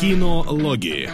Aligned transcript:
Кинологи. 0.00 1.10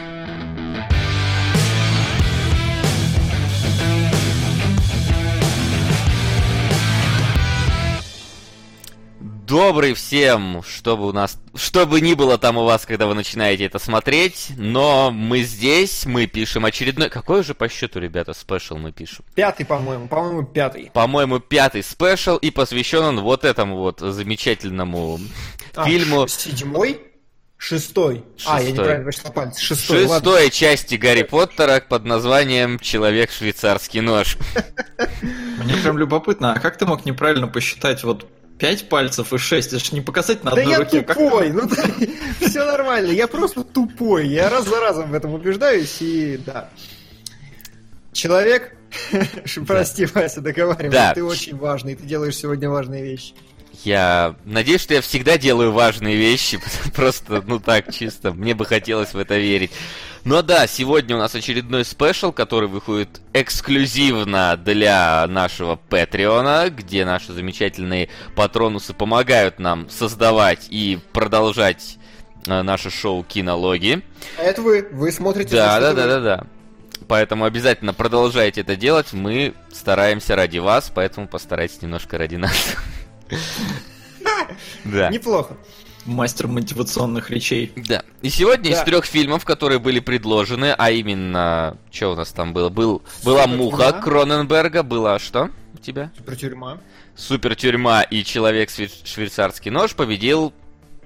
Добрый 9.46 9.94
всем, 9.94 10.62
чтобы 10.62 11.08
у 11.08 11.12
нас, 11.12 11.40
что 11.54 11.86
бы 11.86 12.02
ни 12.02 12.12
было 12.12 12.36
там 12.36 12.58
у 12.58 12.64
вас, 12.64 12.84
когда 12.84 13.06
вы 13.06 13.14
начинаете 13.14 13.64
это 13.64 13.78
смотреть, 13.78 14.48
но 14.58 15.10
мы 15.10 15.40
здесь, 15.44 16.04
мы 16.04 16.26
пишем 16.26 16.66
очередной, 16.66 17.08
какой 17.08 17.42
же 17.42 17.54
по 17.54 17.70
счету, 17.70 18.00
ребята, 18.00 18.34
special 18.34 18.76
мы 18.76 18.92
пишем? 18.92 19.24
Пятый, 19.34 19.64
по-моему, 19.64 20.08
по-моему, 20.08 20.42
пятый. 20.44 20.90
По-моему, 20.92 21.40
пятый 21.40 21.82
special, 21.82 22.36
и 22.36 22.50
посвящен 22.50 23.02
он 23.02 23.20
вот 23.22 23.46
этому 23.46 23.78
вот 23.78 24.00
замечательному 24.00 25.20
А, 25.74 25.86
фильму. 25.86 26.28
Седьмой? 26.28 27.00
Шестой. 27.66 28.24
А, 28.44 28.60
я 28.60 28.66
Шестой. 28.66 28.72
неправильно 28.72 29.04
посчитал 29.06 29.32
палец. 29.32 29.58
Шестой, 29.58 30.04
ладно. 30.04 30.30
Шестой 30.30 30.50
части 30.50 30.94
Гарри 30.96 31.22
Поттера 31.22 31.80
под 31.88 32.04
названием 32.04 32.78
«Человек 32.78 33.30
швейцарский 33.30 34.00
нож». 34.00 34.36
Мне 35.62 35.74
прям 35.82 35.96
любопытно, 35.96 36.52
а 36.52 36.60
как 36.60 36.76
ты 36.76 36.84
мог 36.84 37.06
неправильно 37.06 37.48
посчитать 37.48 38.04
вот 38.04 38.28
5 38.58 38.88
пальцев 38.90 39.32
и 39.32 39.38
6? 39.38 39.68
Это 39.72 39.82
же 39.82 39.94
не 39.94 40.02
показать 40.02 40.44
на 40.44 40.50
Да 40.50 40.58
одной 40.60 40.72
я 40.72 40.78
руке. 40.80 41.00
Как- 41.00 41.16
тупой, 41.16 41.50
ну 41.52 41.62
все 42.46 42.64
нормально, 42.66 43.10
я 43.12 43.26
просто 43.26 43.64
тупой, 43.64 44.28
я 44.28 44.50
раз 44.50 44.66
за 44.68 44.78
разом 44.80 45.10
в 45.10 45.14
этом 45.14 45.32
убеждаюсь 45.32 45.96
и 46.02 46.38
да. 46.44 46.68
Человек, 48.12 48.76
прости, 49.66 50.04
Вася, 50.06 50.40
договаривай, 50.42 50.90
Да. 50.92 51.14
ты 51.14 51.24
очень 51.24 51.56
важный, 51.56 51.94
ты 51.94 52.04
делаешь 52.04 52.36
сегодня 52.36 52.68
важные 52.68 53.02
вещи. 53.02 53.32
Я 53.82 54.36
надеюсь, 54.44 54.82
что 54.82 54.94
я 54.94 55.00
всегда 55.00 55.38
делаю 55.38 55.72
важные 55.72 56.16
вещи, 56.16 56.60
просто, 56.94 57.42
ну 57.46 57.58
так, 57.58 57.92
чисто, 57.92 58.32
мне 58.32 58.54
бы 58.54 58.64
хотелось 58.64 59.14
в 59.14 59.18
это 59.18 59.36
верить. 59.36 59.72
Но 60.24 60.40
да, 60.40 60.66
сегодня 60.66 61.16
у 61.16 61.18
нас 61.18 61.34
очередной 61.34 61.84
спешл, 61.84 62.32
который 62.32 62.68
выходит 62.68 63.20
эксклюзивно 63.34 64.56
для 64.56 65.26
нашего 65.26 65.76
Патреона, 65.76 66.70
где 66.70 67.04
наши 67.04 67.32
замечательные 67.32 68.08
патронусы 68.34 68.94
помогают 68.94 69.58
нам 69.58 69.88
создавать 69.90 70.68
и 70.70 70.98
продолжать 71.12 71.98
э, 72.46 72.62
наше 72.62 72.90
шоу 72.90 73.22
Кинологи. 73.22 74.02
А 74.38 74.42
это 74.42 74.62
вы, 74.62 74.88
вы 74.92 75.12
смотрите... 75.12 75.56
Да, 75.56 75.78
да, 75.78 75.92
да, 75.92 76.06
да, 76.06 76.20
да. 76.20 76.46
Поэтому 77.06 77.44
обязательно 77.44 77.92
продолжайте 77.92 78.62
это 78.62 78.76
делать. 78.76 79.12
Мы 79.12 79.52
стараемся 79.70 80.36
ради 80.36 80.56
вас, 80.56 80.90
поэтому 80.94 81.28
постарайтесь 81.28 81.82
немножко 81.82 82.16
ради 82.16 82.36
нас. 82.36 82.76
Да. 84.84 85.08
Неплохо. 85.10 85.56
Мастер 86.04 86.48
мотивационных 86.48 87.30
речей. 87.30 87.72
Да. 87.76 88.02
И 88.20 88.28
сегодня 88.28 88.70
из 88.72 88.78
Да. 88.78 88.84
трех 88.84 89.06
фильмов, 89.06 89.44
которые 89.46 89.78
были 89.78 90.00
предложены, 90.00 90.74
а 90.76 90.90
именно, 90.90 91.78
что 91.90 92.12
у 92.12 92.16
нас 92.16 92.30
там 92.32 92.52
было? 92.52 92.68
Был, 92.68 93.02
была 93.24 93.46
Муха. 93.46 93.92
Кроненберга, 93.92 94.82
была 94.82 95.18
что 95.18 95.48
у 95.72 95.78
тебя? 95.78 96.10
Супер 96.16 96.36
тюрьма. 96.36 96.78
Супер 97.16 97.54
тюрьма 97.56 98.02
и 98.02 98.22
Человек 98.22 98.68
швей- 98.70 98.90
швейцарский 99.04 99.70
нож 99.70 99.94
победил 99.94 100.52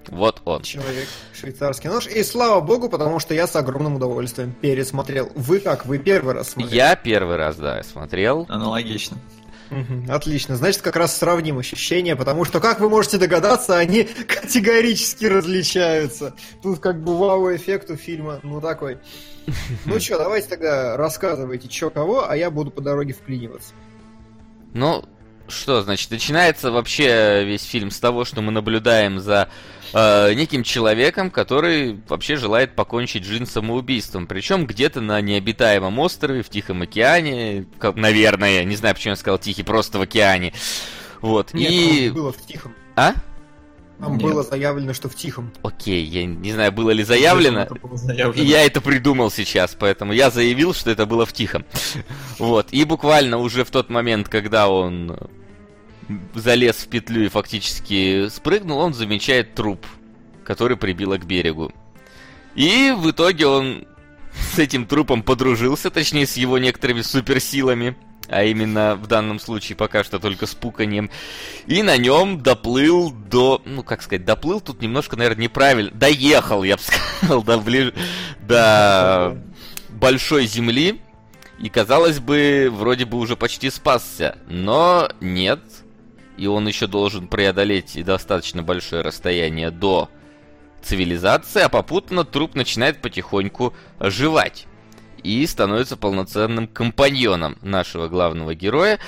вот 0.08 0.40
он. 0.46 0.62
Человек, 0.62 1.06
швейцарский 1.38 1.90
нож. 1.90 2.06
И 2.08 2.24
слава 2.24 2.60
богу, 2.60 2.88
потому 2.88 3.20
что 3.20 3.34
я 3.34 3.46
с 3.46 3.54
огромным 3.54 3.96
удовольствием 3.96 4.52
пересмотрел. 4.52 5.30
Вы 5.36 5.60
как? 5.60 5.86
Вы 5.86 5.98
первый 5.98 6.34
раз 6.34 6.50
смотрели? 6.50 6.74
Я 6.74 6.96
первый 6.96 7.36
раз, 7.36 7.56
да, 7.56 7.82
смотрел. 7.84 8.46
Аналогично. 8.48 9.16
Отлично. 10.08 10.56
Значит, 10.56 10.82
как 10.82 10.96
раз 10.96 11.16
сравним 11.16 11.58
ощущения, 11.58 12.16
потому 12.16 12.44
что, 12.44 12.60
как 12.60 12.80
вы 12.80 12.88
можете 12.88 13.18
догадаться, 13.18 13.76
они 13.76 14.04
категорически 14.28 15.26
различаются. 15.26 16.34
Тут 16.62 16.80
как 16.80 17.02
бы 17.02 17.16
вау-эффект 17.16 17.90
у 17.90 17.96
фильма, 17.96 18.40
ну 18.42 18.60
такой. 18.60 18.98
Ну 19.86 19.98
что, 20.00 20.18
давайте 20.18 20.48
тогда 20.48 20.96
рассказывайте, 20.96 21.70
что 21.70 21.90
кого, 21.90 22.28
а 22.28 22.36
я 22.36 22.50
буду 22.50 22.70
по 22.70 22.80
дороге 22.80 23.14
вклиниваться. 23.14 23.72
Ну, 24.74 25.04
что, 25.48 25.82
значит, 25.82 26.10
начинается 26.10 26.70
вообще 26.70 27.44
весь 27.44 27.64
фильм 27.64 27.90
с 27.90 27.98
того, 27.98 28.24
что 28.24 28.42
мы 28.42 28.52
наблюдаем 28.52 29.18
за 29.18 29.48
э, 29.92 30.34
неким 30.34 30.62
человеком, 30.62 31.30
который 31.30 32.00
вообще 32.08 32.36
желает 32.36 32.74
покончить 32.74 33.24
жизнь 33.24 33.46
самоубийством. 33.46 34.26
Причем 34.26 34.66
где-то 34.66 35.00
на 35.00 35.20
необитаемом 35.20 35.98
острове, 35.98 36.42
в 36.42 36.48
Тихом 36.48 36.82
океане, 36.82 37.66
как- 37.78 37.96
наверное, 37.96 38.64
не 38.64 38.76
знаю, 38.76 38.94
почему 38.94 39.12
я 39.12 39.16
сказал 39.16 39.38
Тихий, 39.38 39.62
просто 39.62 39.98
в 39.98 40.02
океане. 40.02 40.52
Вот, 41.20 41.52
Нет, 41.54 41.70
и... 41.70 42.10
было 42.10 42.32
в 42.32 42.46
тихом. 42.46 42.74
А? 42.94 43.12
Там 43.98 44.12
Нет. 44.12 44.22
было 44.22 44.42
заявлено, 44.44 44.92
что 44.92 45.08
в 45.08 45.16
тихом. 45.16 45.52
Окей, 45.62 46.04
я 46.04 46.24
не 46.24 46.52
знаю, 46.52 46.70
было 46.70 46.90
ли 46.90 47.02
заявлено. 47.02 47.66
Было 47.82 47.96
заявлено. 47.96 48.40
И 48.40 48.46
я 48.46 48.64
это 48.64 48.80
придумал 48.80 49.30
сейчас, 49.30 49.76
поэтому 49.78 50.12
я 50.12 50.30
заявил, 50.30 50.72
что 50.72 50.90
это 50.90 51.06
было 51.06 51.26
в 51.26 51.32
тихом. 51.32 51.64
Вот. 52.38 52.68
И 52.70 52.84
буквально 52.84 53.38
уже 53.38 53.64
в 53.64 53.70
тот 53.70 53.90
момент, 53.90 54.28
когда 54.28 54.68
он 54.68 55.18
залез 56.34 56.76
в 56.76 56.88
петлю 56.88 57.24
и 57.24 57.28
фактически 57.28 58.28
спрыгнул, 58.28 58.78
он 58.78 58.94
замечает 58.94 59.54
труп, 59.54 59.86
который 60.44 60.76
прибило 60.76 61.16
к 61.16 61.26
берегу. 61.26 61.72
И 62.54 62.94
в 62.96 63.10
итоге 63.10 63.46
он 63.46 63.86
с 64.52 64.58
этим 64.58 64.86
трупом 64.86 65.22
подружился, 65.22 65.90
точнее 65.90 66.26
с 66.26 66.36
его 66.36 66.58
некоторыми 66.58 67.02
суперсилами, 67.02 67.96
а 68.28 68.44
именно 68.44 68.94
в 68.96 69.06
данном 69.06 69.38
случае 69.40 69.76
пока 69.76 70.04
что 70.04 70.18
только 70.18 70.46
с 70.46 70.54
пуканьем. 70.54 71.10
И 71.66 71.82
на 71.82 71.96
нем 71.96 72.42
доплыл 72.42 73.10
до, 73.10 73.62
ну 73.64 73.82
как 73.82 74.02
сказать, 74.02 74.24
доплыл 74.24 74.60
тут 74.60 74.82
немножко, 74.82 75.16
наверное, 75.16 75.44
неправильно, 75.44 75.90
доехал, 75.92 76.62
я 76.62 76.76
бы 76.76 76.82
сказал, 76.82 77.42
до 77.44 77.58
ближе, 77.58 77.94
до 78.40 79.38
большой 79.90 80.46
земли. 80.46 81.00
И 81.58 81.68
казалось 81.68 82.20
бы, 82.20 82.68
вроде 82.70 83.04
бы 83.04 83.18
уже 83.18 83.34
почти 83.34 83.68
спасся, 83.70 84.38
но 84.46 85.10
нет. 85.20 85.60
И 86.38 86.46
он 86.46 86.68
еще 86.68 86.86
должен 86.86 87.26
преодолеть 87.26 88.02
достаточно 88.04 88.62
большое 88.62 89.02
расстояние 89.02 89.70
до 89.70 90.08
цивилизации, 90.82 91.62
а 91.62 91.68
попутно 91.68 92.24
труп 92.24 92.54
начинает 92.54 93.02
потихоньку 93.02 93.74
оживать 93.98 94.66
и 95.24 95.44
становится 95.46 95.96
полноценным 95.96 96.68
компаньоном 96.68 97.58
нашего 97.60 98.08
главного 98.08 98.54
героя, 98.54 99.00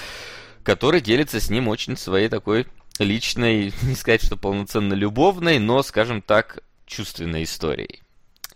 который 0.65 1.01
делится 1.01 1.41
с 1.41 1.51
ним 1.51 1.69
очень 1.69 1.97
своей 1.97 2.29
такой 2.29 2.67
личной, 2.99 3.73
не 3.83 3.95
сказать, 3.95 4.25
что 4.25 4.37
полноценно 4.37 4.95
любовной, 4.95 5.61
но, 5.61 5.83
скажем 5.83 6.23
так, 6.23 6.59
чувственной 6.85 7.45
историей, 7.45 8.03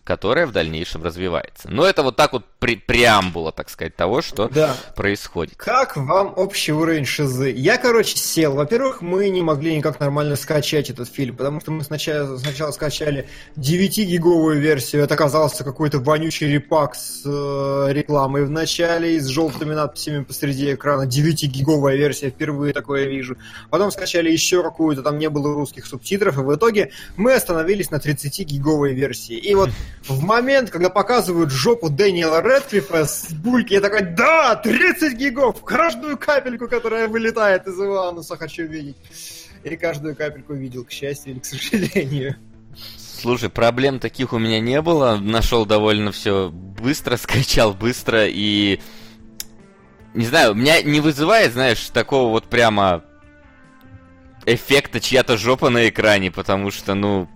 которая 0.04 0.46
в 0.46 0.52
дальнейшем 0.52 1.02
развивается. 1.02 1.68
Но 1.70 1.84
это 1.86 2.02
вот 2.02 2.14
так 2.16 2.34
вот 2.34 2.44
пре- 2.60 2.76
преамбула, 2.78 3.52
так 3.52 3.70
сказать, 3.70 3.96
того, 3.96 4.20
что 4.20 4.48
Да. 4.48 4.76
происходит. 4.94 5.54
Как 5.56 5.96
вам 5.96 6.34
общий 6.36 6.72
уровень 6.72 7.06
шизы? 7.06 7.50
Я, 7.50 7.78
короче, 7.78 8.16
сел. 8.18 8.54
Во-первых, 8.54 9.00
мы 9.00 9.30
не 9.30 9.40
могли 9.42 9.74
никак 9.76 9.98
нормально 10.00 10.36
скачать 10.36 10.90
этот 10.90 11.08
фильм, 11.08 11.36
потому 11.36 11.60
что 11.60 11.70
мы 11.70 11.82
сначала, 11.84 12.36
сначала 12.36 12.70
скачали 12.72 13.28
9-гиговую 13.56 14.60
версию. 14.60 15.02
Это 15.02 15.14
оказался 15.14 15.64
какой-то 15.64 15.98
вонючий 15.98 16.48
репак 16.52 16.94
с 16.94 17.22
э, 17.24 17.92
рекламой 17.92 18.44
в 18.44 18.50
начале 18.50 19.16
и 19.16 19.20
с 19.20 19.26
желтыми 19.26 19.72
надписями 19.74 20.22
посреди 20.22 20.74
экрана. 20.74 21.06
9-гиговая 21.08 21.96
версия, 21.96 22.28
впервые 22.30 22.74
такое 22.74 23.06
вижу. 23.06 23.36
Потом 23.70 23.90
скачали 23.90 24.30
еще 24.30 24.62
какую-то, 24.62 25.02
там 25.02 25.18
не 25.18 25.30
было 25.30 25.54
русских 25.54 25.86
субтитров, 25.86 26.36
и 26.38 26.42
в 26.42 26.54
итоге 26.54 26.90
мы 27.16 27.32
остановились 27.32 27.90
на 27.90 27.96
30-гиговой 27.96 28.92
версии. 28.92 29.36
И 29.36 29.54
вот 29.54 29.70
в 30.08 30.22
момент, 30.22 30.70
когда 30.70 30.90
показывают 30.90 31.50
жопу 31.50 31.88
Дэниела 31.88 32.42
Рэдклиффа 32.42 33.06
с 33.06 33.32
бульки, 33.32 33.74
я 33.74 33.80
такой, 33.80 34.02
да, 34.02 34.54
30 34.56 35.14
гигов, 35.16 35.62
каждую 35.62 36.18
капельку, 36.18 36.68
которая 36.68 37.08
вылетает 37.08 37.66
из 37.66 37.78
Ивануса, 37.80 38.36
хочу 38.36 38.64
видеть. 38.64 38.96
И 39.62 39.76
каждую 39.76 40.14
капельку 40.14 40.52
видел, 40.52 40.84
к 40.84 40.90
счастью 40.90 41.32
или 41.32 41.38
к 41.38 41.46
сожалению. 41.46 42.36
Слушай, 42.96 43.48
проблем 43.48 43.98
таких 43.98 44.34
у 44.34 44.38
меня 44.38 44.60
не 44.60 44.82
было. 44.82 45.16
Нашел 45.16 45.64
довольно 45.64 46.12
все 46.12 46.50
быстро, 46.50 47.16
скачал 47.16 47.72
быстро 47.72 48.26
и... 48.26 48.80
Не 50.12 50.26
знаю, 50.26 50.54
меня 50.54 50.80
не 50.82 51.00
вызывает, 51.00 51.54
знаешь, 51.54 51.88
такого 51.88 52.30
вот 52.30 52.44
прямо 52.44 53.02
эффекта 54.46 55.00
чья-то 55.00 55.36
жопа 55.36 55.70
на 55.70 55.88
экране, 55.88 56.30
потому 56.30 56.70
что, 56.70 56.94
ну, 56.94 57.28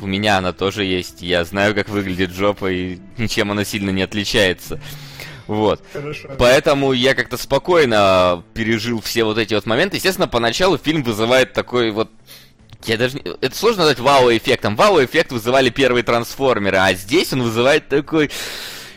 у 0.00 0.06
меня 0.06 0.38
она 0.38 0.52
тоже 0.52 0.84
есть. 0.84 1.22
Я 1.22 1.44
знаю, 1.44 1.74
как 1.74 1.88
выглядит 1.88 2.32
жопа, 2.32 2.70
и 2.70 2.98
ничем 3.18 3.50
она 3.50 3.64
сильно 3.64 3.90
не 3.90 4.02
отличается. 4.02 4.80
Вот. 5.46 5.82
Хорошо. 5.92 6.30
Поэтому 6.38 6.92
я 6.92 7.14
как-то 7.14 7.36
спокойно 7.36 8.42
пережил 8.54 9.00
все 9.00 9.24
вот 9.24 9.38
эти 9.38 9.54
вот 9.54 9.66
моменты. 9.66 9.96
Естественно, 9.96 10.28
поначалу 10.28 10.78
фильм 10.78 11.02
вызывает 11.02 11.52
такой 11.52 11.90
вот... 11.90 12.10
Я 12.84 12.96
даже... 12.96 13.18
Это 13.18 13.54
сложно 13.56 13.80
назвать 13.80 13.98
вау-эффектом. 13.98 14.76
Вау-эффект 14.76 15.32
вызывали 15.32 15.70
первые 15.70 16.02
трансформеры, 16.02 16.78
а 16.78 16.92
здесь 16.94 17.32
он 17.32 17.42
вызывает 17.42 17.88
такой 17.88 18.30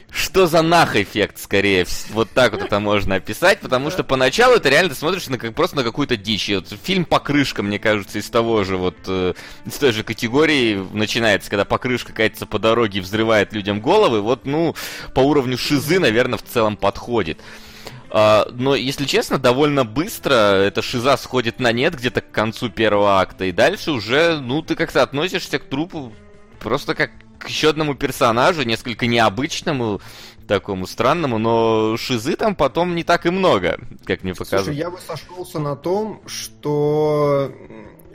что 0.09 0.47
за 0.47 0.61
нах 0.61 0.95
эффект, 0.95 1.37
скорее, 1.37 1.85
вот 2.11 2.29
так 2.31 2.53
вот 2.53 2.61
это 2.61 2.79
можно 2.79 3.15
описать, 3.15 3.59
потому 3.59 3.91
что 3.91 4.03
поначалу 4.03 4.55
это 4.55 4.69
реально 4.69 4.89
ты 4.89 4.95
смотришь 4.95 5.27
на, 5.27 5.37
как, 5.37 5.53
просто 5.53 5.75
на 5.75 5.83
какую-то 5.83 6.15
дичь. 6.15 6.49
Вот 6.49 6.73
фильм 6.83 7.05
«Покрышка», 7.05 7.61
мне 7.61 7.77
кажется, 7.77 8.17
из 8.17 8.29
того 8.29 8.63
же 8.63 8.77
вот, 8.77 8.95
э, 9.07 9.33
из 9.65 9.73
той 9.73 9.91
же 9.91 10.03
категории 10.03 10.81
начинается, 10.93 11.49
когда 11.49 11.65
покрышка 11.65 12.13
катится 12.13 12.45
по 12.45 12.57
дороге 12.57 12.99
и 12.99 13.01
взрывает 13.01 13.53
людям 13.53 13.81
головы, 13.81 14.21
вот, 14.21 14.45
ну, 14.45 14.75
по 15.13 15.19
уровню 15.19 15.57
шизы, 15.57 15.99
наверное, 15.99 16.37
в 16.37 16.43
целом 16.43 16.77
подходит. 16.77 17.39
Uh, 18.09 18.49
но, 18.53 18.73
если 18.73 19.03
честно, 19.03 19.37
довольно 19.37 19.83
быстро 19.83 20.33
эта 20.33 20.81
шиза 20.81 21.17
сходит 21.17 21.59
на 21.59 21.73
нет 21.73 21.93
где-то 21.93 22.21
к 22.21 22.31
концу 22.31 22.69
первого 22.69 23.19
акта, 23.19 23.43
и 23.43 23.51
дальше 23.51 23.91
уже, 23.91 24.39
ну, 24.39 24.61
ты 24.61 24.75
как-то 24.75 25.01
относишься 25.01 25.59
к 25.59 25.65
трупу 25.65 26.13
просто 26.59 26.95
как 26.95 27.11
к 27.39 27.47
еще 27.47 27.69
одному 27.69 27.95
персонажу, 27.95 28.63
несколько 28.63 29.07
необычному, 29.07 30.01
такому 30.47 30.87
странному, 30.87 31.37
но 31.37 31.97
шизы 31.97 32.35
там 32.35 32.55
потом 32.55 32.95
не 32.95 33.03
так 33.03 33.25
и 33.25 33.29
много, 33.29 33.79
как 34.05 34.23
мне 34.23 34.33
показалось. 34.33 34.65
Слушай, 34.65 34.79
я 34.79 34.89
бы 34.89 34.97
сошелся 34.99 35.59
на 35.59 35.75
том, 35.75 36.21
что 36.25 37.51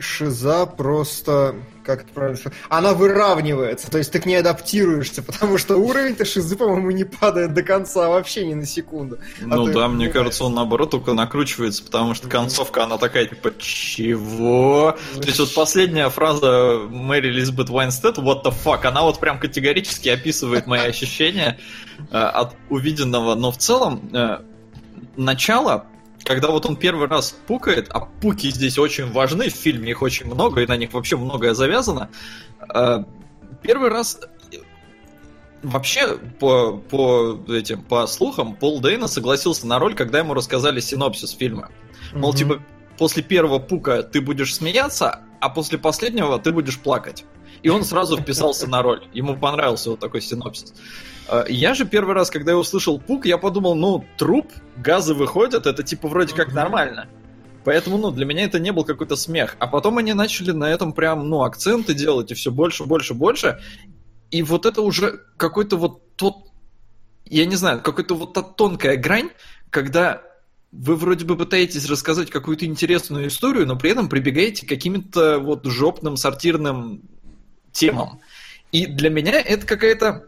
шиза 0.02 0.66
просто 0.66 1.54
как 1.84 2.02
это 2.02 2.12
правильно 2.12 2.38
сказать, 2.38 2.58
она 2.68 2.94
выравнивается, 2.94 3.90
то 3.90 3.98
есть 3.98 4.12
ты 4.12 4.20
к 4.20 4.26
ней 4.26 4.36
адаптируешься, 4.36 5.22
потому 5.22 5.58
что 5.58 5.76
уровень-то 5.76 6.24
шизы, 6.24 6.56
по-моему, 6.56 6.90
не 6.90 7.04
падает 7.04 7.54
до 7.54 7.62
конца 7.62 8.08
вообще 8.08 8.46
ни 8.46 8.54
на 8.54 8.66
секунду. 8.66 9.18
А 9.40 9.46
ну 9.46 9.66
да, 9.66 9.88
мне 9.88 10.08
кажется, 10.08 10.44
он 10.44 10.54
наоборот 10.54 10.90
только 10.90 11.12
накручивается, 11.12 11.82
потому 11.82 12.14
что 12.14 12.28
концовка, 12.28 12.84
она 12.84 12.98
такая, 12.98 13.26
типа, 13.26 13.52
чего? 13.58 14.96
То 15.14 15.26
есть 15.26 15.38
вот 15.38 15.54
последняя 15.54 16.08
фраза 16.08 16.82
Мэри 16.88 17.30
Лизбет 17.30 17.68
Вайнстед, 17.68 18.18
what 18.18 18.44
the 18.44 18.54
fuck, 18.64 18.84
она 18.86 19.02
вот 19.02 19.18
прям 19.18 19.38
категорически 19.38 20.08
описывает 20.08 20.66
мои 20.66 20.80
ощущения 20.80 21.58
э, 22.10 22.16
от 22.16 22.54
увиденного, 22.68 23.34
но 23.34 23.50
в 23.50 23.58
целом 23.58 24.08
э, 24.12 24.38
начало 25.16 25.86
когда 26.24 26.48
вот 26.50 26.66
он 26.66 26.76
первый 26.76 27.08
раз 27.08 27.34
пукает, 27.46 27.88
а 27.90 28.00
пуки 28.00 28.50
здесь 28.50 28.78
очень 28.78 29.10
важны, 29.10 29.48
в 29.50 29.54
фильме 29.54 29.90
их 29.90 30.02
очень 30.02 30.26
много, 30.26 30.60
и 30.60 30.66
на 30.66 30.76
них 30.76 30.92
вообще 30.92 31.16
многое 31.16 31.54
завязано, 31.54 32.10
э, 32.74 33.04
первый 33.62 33.90
раз 33.90 34.20
вообще 35.62 36.18
по, 36.38 36.76
по 36.76 37.40
этим 37.48 37.82
по 37.82 38.06
слухам 38.06 38.54
Пол 38.54 38.80
Дейна 38.80 39.08
согласился 39.08 39.66
на 39.66 39.78
роль, 39.78 39.94
когда 39.94 40.18
ему 40.18 40.34
рассказали 40.34 40.80
синопсис 40.80 41.30
фильма. 41.30 41.70
Мол, 42.12 42.32
mm-hmm. 42.32 42.36
типа, 42.36 42.62
после 42.98 43.22
первого 43.22 43.58
пука 43.58 44.02
ты 44.02 44.20
будешь 44.20 44.54
смеяться, 44.54 45.20
а 45.40 45.48
после 45.48 45.78
последнего 45.78 46.38
ты 46.38 46.52
будешь 46.52 46.78
плакать. 46.78 47.24
И 47.62 47.68
он 47.68 47.84
сразу 47.84 48.16
вписался 48.16 48.66
на 48.66 48.82
роль. 48.82 49.06
Ему 49.12 49.36
понравился 49.36 49.90
вот 49.90 50.00
такой 50.00 50.20
синопсис. 50.20 50.74
А, 51.28 51.44
я 51.48 51.74
же 51.74 51.84
первый 51.84 52.14
раз, 52.14 52.30
когда 52.30 52.52
я 52.52 52.58
услышал 52.58 52.98
пук, 52.98 53.26
я 53.26 53.38
подумал, 53.38 53.74
ну, 53.74 54.04
труп, 54.18 54.52
газы 54.76 55.14
выходят, 55.14 55.66
это 55.66 55.82
типа 55.82 56.08
вроде 56.08 56.34
как 56.34 56.52
нормально. 56.52 57.08
Поэтому, 57.64 57.96
ну, 57.96 58.10
для 58.10 58.26
меня 58.26 58.44
это 58.44 58.58
не 58.58 58.72
был 58.72 58.84
какой-то 58.84 59.14
смех. 59.14 59.56
А 59.60 59.68
потом 59.68 59.98
они 59.98 60.12
начали 60.14 60.50
на 60.50 60.64
этом 60.64 60.92
прям, 60.92 61.28
ну, 61.28 61.42
акценты 61.42 61.94
делать, 61.94 62.32
и 62.32 62.34
все 62.34 62.50
больше, 62.50 62.84
больше, 62.84 63.14
больше. 63.14 63.60
И 64.32 64.42
вот 64.42 64.66
это 64.66 64.82
уже 64.82 65.20
какой-то 65.36 65.76
вот 65.76 66.16
тот, 66.16 66.36
я 67.26 67.46
не 67.46 67.54
знаю, 67.54 67.80
какой-то 67.80 68.16
вот 68.16 68.32
та 68.32 68.42
тонкая 68.42 68.96
грань, 68.96 69.30
когда 69.70 70.22
вы 70.72 70.96
вроде 70.96 71.24
бы 71.24 71.36
пытаетесь 71.36 71.88
рассказать 71.88 72.30
какую-то 72.30 72.64
интересную 72.64 73.28
историю, 73.28 73.66
но 73.66 73.76
при 73.76 73.90
этом 73.90 74.08
прибегаете 74.08 74.66
к 74.66 74.68
каким-то 74.68 75.38
вот 75.38 75.64
жопным 75.66 76.16
сортирным 76.16 77.02
темам. 77.72 78.20
И 78.70 78.86
для 78.86 79.10
меня 79.10 79.40
это 79.40 79.66
какая-то 79.66 80.26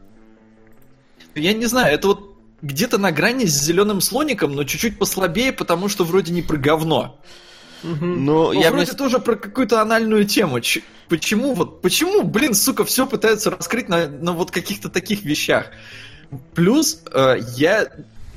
я 1.35 1.53
не 1.53 1.67
знаю, 1.67 1.95
это 1.95 2.09
вот 2.09 2.35
где-то 2.63 2.99
на 2.99 3.13
грани 3.13 3.45
с 3.45 3.63
зеленым 3.63 4.01
слоником, 4.01 4.55
но 4.55 4.65
чуть-чуть 4.65 4.99
послабее, 4.99 5.53
потому 5.53 5.89
что 5.89 6.05
вроде 6.05 6.33
не 6.33 6.43
про 6.43 6.57
говно. 6.57 7.21
Угу. 7.83 8.05
Но, 8.05 8.53
я 8.53 8.71
вроде 8.71 8.93
мне... 8.93 8.99
тоже 8.99 9.19
про 9.19 9.37
какую-то 9.37 9.83
анальную 9.83 10.25
тему. 10.25 10.61
Ч- 10.61 10.83
почему 11.09 11.53
вот, 11.53 11.83
почему, 11.83 12.23
блин, 12.23 12.55
сука, 12.55 12.85
все 12.85 13.07
пытаются 13.07 13.51
раскрыть 13.51 13.89
на, 13.89 14.09
на 14.09 14.33
вот 14.33 14.51
каких-то 14.51 14.89
таких 14.89 15.25
вещах? 15.25 15.71
Плюс 16.55 17.03
э, 17.13 17.37
я 17.57 17.89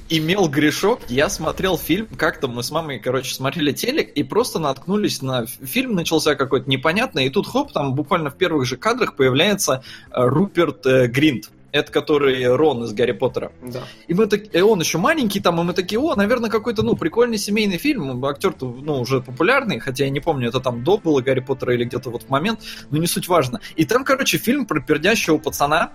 имел 0.09 0.48
грешок, 0.48 1.01
я 1.09 1.30
смотрел 1.30 1.77
фильм, 1.77 2.07
как-то 2.18 2.48
мы 2.48 2.63
с 2.63 2.71
мамой, 2.71 3.00
короче, 3.00 3.33
смотрели 3.33 3.71
телек 3.71 4.12
и 4.12 4.24
просто 4.24 4.59
наткнулись 4.59 5.21
на 5.21 5.45
фильм, 5.45 5.95
начался 5.95 6.36
какой-то 6.36 6.69
непонятный, 6.69 7.25
и 7.25 7.30
тут 7.30 7.48
хоп, 7.48 7.71
там 7.71 7.95
буквально 7.95 8.30
в 8.30 8.38
первых 8.38 8.65
же 8.65 8.77
кадрах 8.77 9.15
появляется 9.15 9.83
э, 10.12 10.13
Руперт 10.15 10.86
э, 10.86 11.07
Гринт. 11.07 11.50
Это 11.74 11.92
который 11.92 12.48
Рон 12.48 12.86
из 12.86 12.94
Гарри 12.94 13.12
Поттера. 13.12 13.51
Да. 13.62 13.83
И 14.07 14.13
мы 14.13 14.27
так, 14.27 14.56
и 14.56 14.62
он 14.62 14.80
еще 14.80 14.98
маленький 14.98 15.42
там, 15.42 15.59
и 15.59 15.63
мы 15.63 15.74
такие, 15.74 16.00
о, 16.00 16.15
наверное, 16.15 16.50
какой-то, 16.50 16.81
ну, 16.81 16.95
прикольный 16.95 17.38
семейный 17.38 17.77
фильм. 17.77 18.24
Актер-то, 18.25 18.65
ну, 18.65 19.01
уже 19.01 19.21
популярный, 19.21 19.80
хотя 19.80 20.06
я 20.06 20.10
не 20.10 20.21
помню, 20.21 20.48
это 20.48 20.62
там 20.62 20.83
до 20.83 20.98
было 20.98 21.21
Гарри 21.21 21.42
Поттера 21.42 21.74
или 21.75 21.83
где-то 21.83 22.10
вот 22.10 22.24
в 22.24 22.30
момент, 22.30 22.62
но 22.89 22.98
не 22.98 23.06
суть 23.06 23.27
важно. 23.27 23.60
И 23.75 23.86
там, 23.86 24.06
короче, 24.06 24.38
фильм 24.38 24.65
про 24.65 24.80
пердящего 24.80 25.38
пацана, 25.38 25.92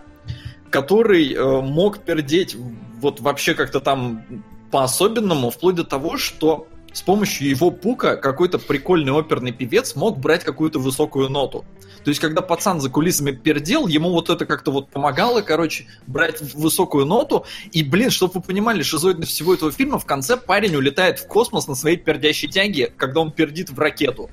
который 0.72 1.32
э, 1.32 1.60
мог 1.60 1.98
пердеть 1.98 2.56
вот 3.00 3.20
вообще 3.20 3.54
как-то 3.54 3.80
там 3.80 4.24
по-особенному, 4.70 5.50
вплоть 5.50 5.76
до 5.76 5.84
того, 5.84 6.16
что 6.16 6.66
с 6.92 7.02
помощью 7.02 7.48
его 7.48 7.70
пука 7.70 8.16
какой-то 8.16 8.58
прикольный 8.58 9.12
оперный 9.12 9.52
певец 9.52 9.94
мог 9.94 10.18
брать 10.18 10.44
какую-то 10.44 10.78
высокую 10.78 11.28
ноту. 11.28 11.64
То 12.04 12.08
есть, 12.08 12.20
когда 12.20 12.42
пацан 12.42 12.80
за 12.80 12.90
кулисами 12.90 13.30
пердел, 13.32 13.86
ему 13.86 14.10
вот 14.10 14.28
это 14.28 14.44
как-то 14.44 14.72
вот 14.72 14.88
помогало, 14.88 15.42
короче, 15.42 15.86
брать 16.06 16.40
высокую 16.54 17.06
ноту. 17.06 17.44
И, 17.70 17.84
блин, 17.84 18.10
чтобы 18.10 18.34
вы 18.34 18.40
понимали, 18.40 18.82
шизоидность 18.82 19.30
всего 19.30 19.54
этого 19.54 19.70
фильма, 19.70 19.98
в 19.98 20.06
конце 20.06 20.36
парень 20.36 20.74
улетает 20.74 21.20
в 21.20 21.28
космос 21.28 21.68
на 21.68 21.74
своей 21.74 21.96
пердящей 21.96 22.48
тяге, 22.48 22.92
когда 22.96 23.20
он 23.20 23.30
пердит 23.30 23.70
в 23.70 23.78
ракету. 23.78 24.30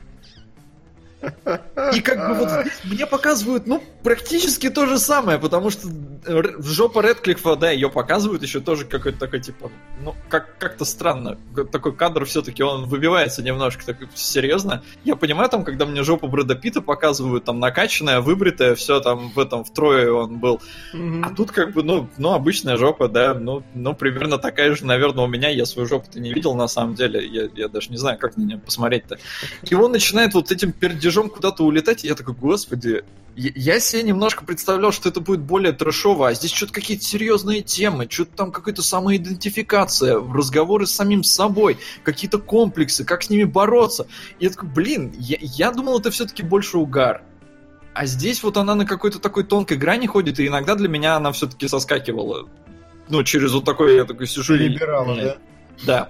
И 1.93 2.01
как 2.01 2.29
бы 2.29 2.33
вот 2.35 2.49
здесь 2.49 2.79
мне 2.83 3.05
показывают, 3.05 3.67
ну, 3.67 3.83
практически 4.03 4.69
то 4.69 4.85
же 4.85 4.97
самое, 4.97 5.37
потому 5.37 5.69
что 5.69 5.87
жопа 6.59 7.01
Редклифа, 7.01 7.55
да, 7.55 7.71
ее 7.71 7.89
показывают 7.89 8.41
еще 8.41 8.61
тоже 8.61 8.85
какой-то 8.85 9.19
такой, 9.19 9.41
типа, 9.41 9.69
ну, 10.01 10.15
как- 10.29 10.57
как-то 10.57 10.85
странно. 10.85 11.37
Такой 11.71 11.93
кадр 11.93 12.25
все-таки, 12.25 12.63
он 12.63 12.85
выбивается 12.85 13.43
немножко, 13.43 13.85
так 13.85 13.97
серьезно. 14.15 14.83
Я 15.03 15.15
понимаю, 15.15 15.49
там, 15.49 15.65
когда 15.65 15.85
мне 15.85 16.03
жопу 16.03 16.27
Брэда 16.27 16.55
Питта 16.55 16.81
показывают, 16.81 17.43
там, 17.43 17.59
накачанная, 17.59 18.21
выбритая, 18.21 18.75
все 18.75 19.01
там 19.01 19.29
в 19.29 19.39
этом 19.39 19.65
втрое 19.65 20.11
он 20.11 20.39
был. 20.39 20.61
Mm-hmm. 20.93 21.23
А 21.25 21.35
тут 21.35 21.51
как 21.51 21.73
бы, 21.73 21.83
ну, 21.83 22.09
ну, 22.17 22.33
обычная 22.33 22.77
жопа, 22.77 23.09
да, 23.09 23.33
ну, 23.33 23.63
ну, 23.73 23.93
примерно 23.93 24.37
такая 24.37 24.73
же, 24.73 24.85
наверное, 24.85 25.25
у 25.25 25.27
меня. 25.27 25.49
Я 25.49 25.65
свою 25.65 25.87
жопу-то 25.87 26.19
не 26.19 26.33
видел, 26.33 26.53
на 26.55 26.67
самом 26.67 26.95
деле. 26.95 27.25
Я, 27.27 27.49
я 27.53 27.67
даже 27.67 27.89
не 27.89 27.97
знаю, 27.97 28.17
как 28.17 28.37
на 28.37 28.43
нее 28.43 28.57
посмотреть-то. 28.57 29.17
И 29.69 29.75
он 29.75 29.91
начинает 29.91 30.33
вот 30.33 30.51
этим 30.51 30.71
пердежом 30.71 31.08
рубежом 31.09 31.29
куда-то 31.29 31.63
улетать, 31.63 32.03
и 32.03 32.07
я 32.07 32.15
такой, 32.15 32.35
господи, 32.35 33.03
я 33.35 33.79
себе 33.79 34.03
немножко 34.03 34.45
представлял, 34.45 34.91
что 34.91 35.09
это 35.09 35.21
будет 35.21 35.39
более 35.41 35.73
трэшово, 35.73 36.29
а 36.29 36.33
здесь 36.33 36.51
что-то 36.51 36.73
какие-то 36.73 37.03
серьезные 37.03 37.61
темы, 37.61 38.07
что-то 38.09 38.35
там 38.35 38.51
какая-то 38.51 38.83
самоидентификация, 38.83 40.19
разговоры 40.19 40.85
с 40.85 40.91
самим 40.91 41.23
собой, 41.23 41.77
какие-то 42.03 42.37
комплексы, 42.37 43.05
как 43.05 43.23
с 43.23 43.29
ними 43.29 43.45
бороться. 43.45 44.07
И 44.39 44.45
я 44.45 44.51
такой, 44.51 44.69
блин, 44.69 45.13
я, 45.17 45.37
я 45.41 45.71
думал, 45.71 45.99
это 45.99 46.11
все-таки 46.11 46.43
больше 46.43 46.77
угар. 46.77 47.23
А 47.93 48.05
здесь 48.05 48.43
вот 48.43 48.57
она 48.57 48.75
на 48.75 48.85
какой-то 48.85 49.19
такой 49.19 49.43
тонкой 49.43 49.77
грани 49.77 50.05
ходит, 50.05 50.39
и 50.39 50.47
иногда 50.47 50.75
для 50.75 50.89
меня 50.89 51.15
она 51.15 51.31
все-таки 51.31 51.67
соскакивала. 51.67 52.47
Ну, 53.07 53.23
через 53.23 53.51
вот 53.53 53.65
такой, 53.65 53.95
я 53.95 54.05
такой 54.05 54.27
сижу 54.27 54.57
Перебирала, 54.57 55.15
и... 55.15 55.23
да? 55.23 55.37
Да. 55.85 56.09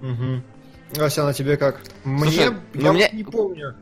Угу. 0.00 1.02
Ася, 1.04 1.24
на 1.24 1.34
тебе 1.34 1.56
как? 1.56 1.82
Мне, 2.04 2.30
Слушай, 2.30 2.44
я 2.44 2.54
ну, 2.74 2.92
мне... 2.92 3.10
не 3.12 3.24
помню. 3.24 3.74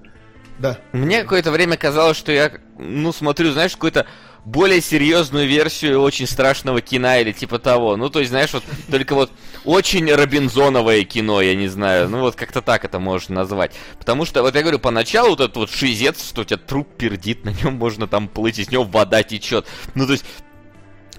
Да. 0.61 0.79
Мне 0.93 1.23
какое-то 1.23 1.51
время 1.51 1.79
казалось, 1.79 2.19
что 2.19 2.33
я, 2.33 2.53
ну, 2.79 3.13
смотрю, 3.13 3.51
знаешь, 3.53 3.73
какую-то 3.73 4.07
более 4.45 4.83
серьезную 4.83 5.47
версию 5.47 6.03
очень 6.03 6.27
страшного 6.27 6.83
кино 6.83 7.17
или 7.17 7.33
типа 7.33 7.59
того. 7.59 7.97
Ну, 7.97 8.11
то 8.11 8.21
есть, 8.21 8.31
знаешь, 8.31 8.53
вот 8.53 8.63
только 8.91 9.15
вот 9.15 9.33
очень 9.65 10.13
Робинзоновое 10.13 11.05
кино, 11.05 11.41
я 11.41 11.55
не 11.55 11.69
знаю. 11.69 12.11
Ну, 12.11 12.21
вот 12.21 12.37
как-то 12.37 12.61
так 12.61 12.85
это 12.85 12.99
можно 12.99 13.37
назвать. 13.37 13.73
Потому 13.99 14.27
что, 14.27 14.43
вот 14.43 14.55
я 14.55 14.61
говорю, 14.61 14.79
поначалу 14.79 15.31
вот 15.31 15.41
этот 15.41 15.57
вот 15.57 15.71
шизец, 15.71 16.29
что 16.29 16.43
у 16.43 16.45
тебя 16.45 16.59
труп 16.59 16.89
пердит, 16.95 17.43
на 17.47 17.51
нем 17.51 17.75
можно 17.77 18.07
там 18.07 18.29
плыть, 18.29 18.59
из 18.59 18.71
него 18.71 18.85
вода 18.85 19.23
течет. 19.23 19.67
Ну, 19.95 20.07
то 20.07 20.13
есть, 20.13 20.27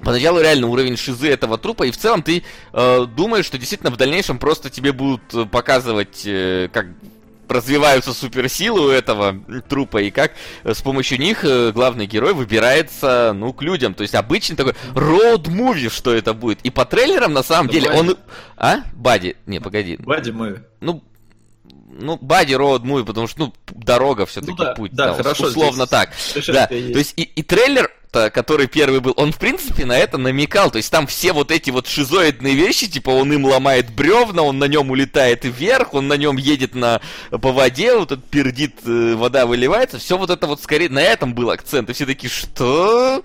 Поначалу 0.04 0.42
реально 0.42 0.66
уровень 0.66 0.98
шизы 0.98 1.30
этого 1.30 1.60
трупа, 1.60 1.84
и 1.84 1.92
в 1.92 1.98
целом 1.98 2.24
ты 2.24 2.42
э, 2.74 3.06
думаешь, 3.06 3.46
что 3.46 3.60
действительно 3.60 3.92
в 3.92 3.98
дальнейшем 3.98 4.40
просто 4.40 4.72
тебе 4.72 4.94
будут 4.94 5.22
э, 5.36 5.46
показывать, 5.46 6.24
э, 6.26 6.70
как 6.74 6.88
развиваются 7.52 8.14
суперсилы 8.14 8.88
у 8.88 8.90
этого 8.90 9.36
трупа, 9.68 10.02
и 10.02 10.12
как 10.12 10.34
э, 10.64 10.74
с 10.74 10.82
помощью 10.82 11.20
них 11.20 11.44
э, 11.44 11.72
главный 11.72 12.06
герой 12.06 12.34
выбирается, 12.34 13.34
ну, 13.36 13.54
к 13.54 13.62
людям. 13.62 13.94
То 13.94 14.04
есть 14.04 14.16
обычный 14.16 14.56
такой 14.56 14.74
роуд-муви, 14.94 15.90
что 15.90 16.14
это 16.14 16.34
будет. 16.34 16.62
И 16.64 16.70
по 16.70 16.86
трейлерам, 16.86 17.34
на 17.34 17.44
самом 17.44 17.70
деле, 17.70 17.92
он... 17.92 18.18
А? 18.58 18.82
Бади? 18.94 19.36
Не, 19.46 19.60
погоди. 19.60 19.98
Бади 19.98 20.32
мы. 20.32 20.64
Ну, 20.80 21.04
ну, 21.92 22.18
Бади 22.22 22.54
Роуд 22.54 22.84
Муви, 22.84 23.04
потому 23.04 23.28
что, 23.28 23.40
ну, 23.40 23.54
дорога 23.74 24.26
все-таки 24.26 24.54
ну, 24.58 24.58
да, 24.58 24.74
путь. 24.74 24.92
Да, 24.94 25.08
да, 25.10 25.14
хорошо. 25.16 25.48
Условно 25.48 25.86
здесь... 25.86 25.90
так. 25.90 26.12
да. 26.48 26.68
То 26.68 26.76
есть 26.76 27.14
и, 27.18 27.24
и 27.24 27.44
трейлер 27.44 27.92
который 28.12 28.68
первый 28.68 29.00
был, 29.00 29.14
он, 29.16 29.32
в 29.32 29.38
принципе, 29.38 29.86
на 29.86 29.98
это 29.98 30.18
намекал. 30.18 30.70
То 30.70 30.78
есть 30.78 30.92
там 30.92 31.08
все 31.08 31.34
вот 31.34 31.52
эти 31.52 31.70
вот 31.70 31.88
шизоидные 31.88 32.56
вещи, 32.56 32.88
типа 32.88 33.10
он 33.10 33.32
им 33.32 33.46
ломает 33.46 33.92
бревна, 33.92 34.44
он 34.44 34.60
на 34.60 34.66
нем 34.66 34.92
улетает 34.92 35.46
вверх, 35.46 35.94
он 35.94 36.08
на 36.08 36.18
нем 36.18 36.38
едет 36.38 36.76
на, 36.76 37.02
по 37.30 37.52
воде, 37.52 37.96
вот 37.96 38.12
этот 38.12 38.26
пердит, 38.26 38.76
э, 38.86 39.16
вода 39.16 39.46
выливается. 39.46 40.00
Все 40.00 40.18
вот 40.18 40.30
это 40.30 40.48
вот 40.48 40.62
скорее 40.62 40.90
на 40.90 41.02
этом 41.02 41.34
был 41.34 41.50
акцент. 41.50 41.90
И 41.90 41.94
все 41.94 42.06
такие, 42.06 42.30
что? 42.30 43.24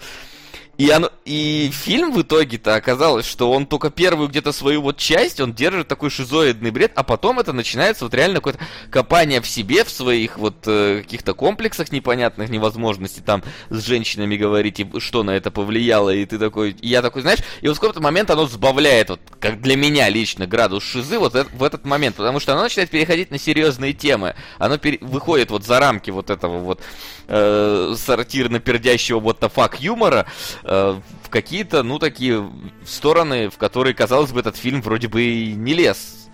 И, 0.78 0.90
оно, 0.90 1.10
и 1.24 1.70
фильм 1.72 2.12
в 2.12 2.20
итоге-то 2.20 2.74
оказалось, 2.74 3.26
что 3.26 3.50
он 3.50 3.66
только 3.66 3.90
первую 3.90 4.28
где-то 4.28 4.52
свою 4.52 4.82
вот 4.82 4.98
часть, 4.98 5.40
он 5.40 5.54
держит 5.54 5.88
такой 5.88 6.10
шизоидный 6.10 6.70
бред, 6.70 6.92
а 6.94 7.02
потом 7.02 7.38
это 7.38 7.54
начинается 7.54 8.04
вот 8.04 8.12
реально 8.12 8.36
какое-то 8.36 8.60
копание 8.90 9.40
в 9.40 9.48
себе, 9.48 9.84
в 9.84 9.90
своих 9.90 10.36
вот 10.36 10.56
э, 10.66 11.00
каких-то 11.02 11.32
комплексах 11.32 11.92
непонятных, 11.92 12.50
невозможности 12.50 13.20
там 13.20 13.42
с 13.70 13.84
женщинами 13.84 14.36
говорить, 14.36 14.80
и 14.80 15.00
что 15.00 15.22
на 15.22 15.30
это 15.30 15.50
повлияло, 15.50 16.10
и 16.10 16.26
ты 16.26 16.38
такой, 16.38 16.72
и 16.72 16.88
я 16.88 17.00
такой, 17.00 17.22
знаешь, 17.22 17.40
и 17.62 17.68
вот 17.68 17.78
в 17.78 17.80
какой-то 17.80 18.02
момент 18.02 18.30
оно 18.30 18.46
сбавляет, 18.46 19.08
вот 19.08 19.20
как 19.40 19.62
для 19.62 19.76
меня 19.76 20.10
лично, 20.10 20.46
градус 20.46 20.84
шизы 20.84 21.18
вот 21.18 21.32
в 21.32 21.62
этот 21.62 21.86
момент, 21.86 22.16
потому 22.16 22.38
что 22.38 22.52
оно 22.52 22.64
начинает 22.64 22.90
переходить 22.90 23.30
на 23.30 23.38
серьезные 23.38 23.94
темы, 23.94 24.34
оно 24.58 24.76
пере, 24.76 24.98
выходит 25.00 25.50
вот 25.50 25.64
за 25.64 25.80
рамки 25.80 26.10
вот 26.10 26.28
этого 26.28 26.58
вот 26.58 26.82
э, 27.28 27.94
сортирно-пердящего 27.96 29.20
what 29.20 29.38
the 29.38 29.50
fuck 29.52 29.76
юмора, 29.78 30.26
Э, 30.68 31.00
в 31.22 31.30
какие-то, 31.30 31.84
ну, 31.84 31.98
такие 32.00 32.50
стороны, 32.84 33.50
в 33.50 33.56
которые, 33.56 33.94
казалось 33.94 34.32
бы, 34.32 34.40
этот 34.40 34.56
фильм 34.56 34.82
вроде 34.82 35.06
бы 35.06 35.22
и 35.22 35.52
не 35.52 35.74
лез, 35.74 36.28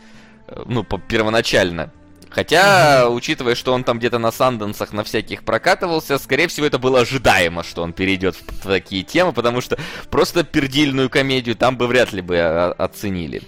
э, 0.49 0.63
ну, 0.65 0.85
по 0.85 0.99
первоначально. 0.99 1.93
Хотя, 2.31 3.03
mm-hmm. 3.03 3.15
учитывая, 3.15 3.55
что 3.55 3.75
он 3.75 3.85
там 3.85 3.99
где-то 3.99 4.19
на 4.19 4.33
Санденсах 4.33 4.95
на 4.95 5.05
всяких 5.05 5.43
прокатывался, 5.43 6.17
скорее 6.17 6.49
всего, 6.49 6.65
это 6.65 6.79
было 6.79 7.01
ожидаемо, 7.01 7.63
что 7.63 7.83
он 7.83 7.93
перейдет 7.93 8.37
в 8.37 8.67
такие 8.67 9.03
темы, 9.03 9.35
потому 9.35 9.61
что 9.61 9.77
просто 10.11 10.45
пердильную 10.45 11.11
комедию 11.11 11.55
там 11.55 11.77
бы 11.77 11.87
вряд 11.87 12.15
ли 12.15 12.23
бы 12.23 12.41
оценили. 12.79 13.43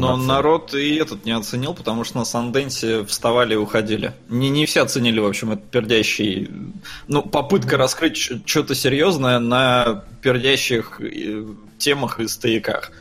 Но 0.00 0.16
народ 0.16 0.74
и 0.74 0.96
этот 0.96 1.24
не 1.24 1.32
оценил, 1.32 1.74
потому 1.74 2.04
что 2.04 2.18
на 2.18 2.24
Санденсе 2.24 3.04
вставали 3.04 3.54
и 3.54 3.56
уходили. 3.56 4.14
Не, 4.28 4.48
не 4.48 4.66
все 4.66 4.82
оценили, 4.82 5.20
в 5.20 5.26
общем, 5.26 5.52
этот 5.52 5.70
пердящий... 5.70 6.50
Ну, 7.08 7.22
попытка 7.22 7.76
раскрыть 7.76 8.16
что-то 8.16 8.74
серьезное 8.74 9.38
на 9.38 10.04
пердящих 10.22 11.00
э, 11.00 11.44
темах 11.78 12.20
и 12.20 12.28
стояках. 12.28 12.92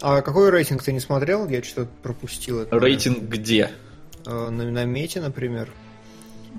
А 0.00 0.22
какой 0.22 0.50
рейтинг 0.50 0.82
ты 0.82 0.92
не 0.92 1.00
смотрел? 1.00 1.48
Я 1.48 1.62
что-то 1.62 1.90
пропустил. 2.02 2.60
Это, 2.60 2.78
рейтинг 2.78 3.18
где? 3.24 3.70
Э, 4.26 4.48
на, 4.50 4.64
на 4.64 4.84
мете, 4.84 5.20
например. 5.20 5.68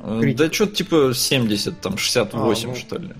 Э, 0.03 0.19
Критик. 0.21 0.37
Да 0.37 0.51
что-то 0.51 0.75
типа 0.75 1.11
70, 1.13 1.81
там 1.81 1.97
68, 1.97 2.69
а, 2.69 2.71
ну, 2.71 2.75
что 2.75 2.97
ли. 2.97 3.13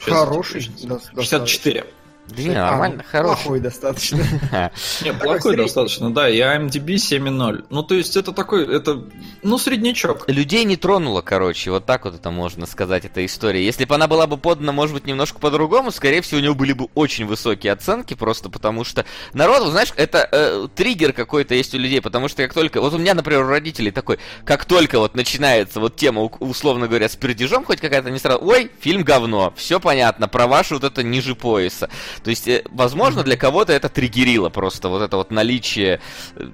Хороший. 0.00 0.70
64. 1.14 1.84
Да 2.28 2.42
не, 2.42 2.48
нормально, 2.54 3.04
а, 3.06 3.10
хороший. 3.10 3.42
Плохой 3.42 3.60
достаточно. 3.60 4.18
Не, 5.04 5.12
плохой 5.12 5.56
достаточно, 5.56 6.12
да, 6.12 6.28
и 6.28 6.38
IMDb 6.38 6.94
7.0. 6.94 7.66
Ну, 7.70 7.82
то 7.84 7.94
есть 7.94 8.16
это 8.16 8.32
такой, 8.32 8.66
это, 8.66 9.04
ну, 9.42 9.58
среднячок. 9.58 10.28
Людей 10.28 10.64
не 10.64 10.76
тронуло, 10.76 11.22
короче, 11.22 11.70
вот 11.70 11.86
так 11.86 12.04
вот 12.04 12.14
это 12.14 12.30
можно 12.30 12.66
сказать, 12.66 13.04
эта 13.04 13.24
история. 13.24 13.64
Если 13.64 13.84
бы 13.84 13.94
она 13.94 14.08
была 14.08 14.26
бы 14.26 14.38
подана, 14.38 14.72
может 14.72 14.94
быть, 14.94 15.06
немножко 15.06 15.38
по-другому, 15.38 15.92
скорее 15.92 16.20
всего, 16.20 16.40
у 16.40 16.42
него 16.42 16.54
были 16.56 16.72
бы 16.72 16.88
очень 16.94 17.26
высокие 17.26 17.72
оценки, 17.72 18.14
просто 18.14 18.50
потому 18.50 18.82
что 18.82 19.04
народ, 19.32 19.68
знаешь, 19.68 19.92
это 19.96 20.28
э, 20.30 20.68
триггер 20.74 21.12
какой-то 21.12 21.54
есть 21.54 21.74
у 21.74 21.78
людей, 21.78 22.00
потому 22.00 22.26
что 22.26 22.42
как 22.42 22.54
только, 22.54 22.80
вот 22.80 22.92
у 22.92 22.98
меня, 22.98 23.14
например, 23.14 23.44
у 23.44 23.48
родителей 23.48 23.92
такой, 23.92 24.18
как 24.44 24.64
только 24.64 24.98
вот 24.98 25.14
начинается 25.14 25.78
вот 25.78 25.94
тема, 25.94 26.22
условно 26.40 26.88
говоря, 26.88 27.08
с 27.08 27.14
пердежом 27.14 27.64
хоть 27.64 27.80
какая-то, 27.80 28.10
не 28.10 28.18
сразу, 28.18 28.44
ой, 28.44 28.70
фильм 28.80 29.04
говно, 29.04 29.54
все 29.56 29.78
понятно, 29.78 30.26
про 30.26 30.48
ваше 30.48 30.74
вот 30.74 30.82
это 30.82 31.04
ниже 31.04 31.36
пояса. 31.36 31.88
То 32.20 32.30
есть, 32.30 32.48
э, 32.48 32.62
возможно, 32.70 33.22
для 33.22 33.36
кого-то 33.36 33.72
это 33.72 33.88
триггерило 33.88 34.48
просто 34.48 34.88
вот 34.88 35.02
это 35.02 35.16
вот 35.16 35.30
наличие, 35.30 36.00
э, 36.36 36.44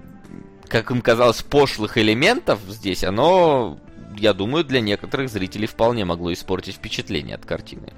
как 0.69 0.91
им 0.91 1.03
казалось, 1.03 1.43
пошлых 1.43 1.99
элементов 1.99 2.61
здесь, 2.69 3.05
оно, 3.05 3.79
я 4.17 4.33
думаю, 4.33 4.65
для 4.65 4.81
некоторых 4.81 5.31
зрителей 5.31 5.67
вполне 5.67 6.05
могло 6.05 6.33
испортить 6.33 6.77
впечатление 6.77 7.37
от 7.37 7.45
картины. 7.45 7.93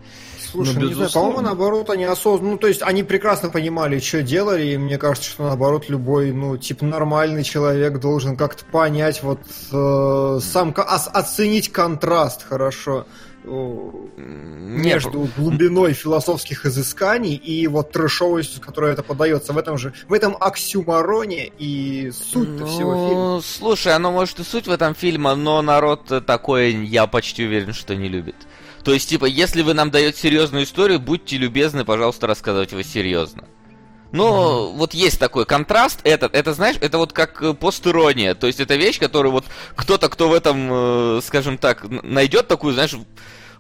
Слушай, 0.55 0.77
ну, 0.79 0.89
не 0.89 0.95
знаю, 0.95 1.11
по-моему, 1.13 1.41
наоборот, 1.41 1.91
они 1.91 2.05
осознанно, 2.05 2.53
ну, 2.53 2.59
то 2.59 2.69
есть 2.69 2.81
они 2.83 3.03
прекрасно 3.03 3.51
понимали, 3.51 3.99
что 3.99 4.23
делали, 4.23 4.67
и 4.69 4.77
мне 4.77 4.99
кажется, 4.99 5.29
что 5.29 5.43
наоборот, 5.43 5.89
любой, 5.89 6.33
ну, 6.33 6.57
типа, 6.57 6.85
нормальный 6.85 7.43
человек 7.43 7.99
должен 7.99 8.37
как-то 8.37 8.65
понять, 8.65 9.23
вот, 9.25 9.41
э, 9.73 10.39
сам, 10.41 10.73
оценить 10.77 11.73
контраст 11.73 12.45
хорошо 12.45 13.07
между 13.45 15.29
глубиной 15.37 15.93
философских 15.93 16.67
изысканий 16.67 17.35
и 17.35 17.67
вот 17.67 17.93
трэшовостью, 17.93 18.61
которой 18.61 18.93
это 18.93 19.03
подается. 19.03 19.53
В 19.53 19.59
этом 19.59 19.79
же, 19.79 19.93
в 20.09 20.13
этом 20.13 20.37
оксюмароне 20.41 21.53
и 21.59 22.11
суть 22.11 22.49
ну, 22.49 22.67
всего 22.67 23.09
фильма. 23.09 23.41
Слушай, 23.43 23.95
оно 23.95 24.13
может 24.13 24.41
и 24.41 24.45
суть 24.45 24.67
в 24.67 24.71
этом 24.71 24.95
фильме, 24.95 25.35
но 25.35 25.63
народ 25.63 26.25
такое, 26.27 26.71
я 26.71 27.07
почти 27.07 27.45
уверен, 27.45 27.73
что 27.73 27.95
не 27.95 28.09
любит. 28.09 28.37
То 28.83 28.93
есть, 28.93 29.09
типа, 29.09 29.25
если 29.25 29.63
вы 29.63 29.73
нам 29.73 29.91
даете 29.91 30.19
серьезную 30.19 30.65
историю, 30.65 31.01
будьте 31.01 31.39
любезны, 31.39 31.85
пожалуйста, 31.85 32.27
рассказывать 32.27 32.73
его 32.73 32.83
серьезно. 32.83 33.45
Но 34.15 34.71
mm-hmm. 34.71 34.77
вот 34.77 34.95
есть 34.95 35.19
такой 35.19 35.45
контраст. 35.45 35.99
Это, 36.05 36.31
это, 36.33 36.55
знаешь, 36.55 36.77
это 36.81 36.99
вот 36.99 37.13
как 37.13 37.43
э, 37.43 37.53
постирония. 37.53 38.37
То 38.37 38.47
есть 38.47 38.61
это 38.61 38.77
вещь, 38.77 39.01
которую 39.01 39.33
вот 39.33 39.45
кто-то, 39.75 40.09
кто 40.09 40.29
в 40.29 40.33
этом, 40.33 40.69
э, 40.71 41.21
скажем 41.25 41.59
так, 41.59 41.85
найдет 42.05 42.47
такую, 42.47 42.75
знаешь, 42.75 42.95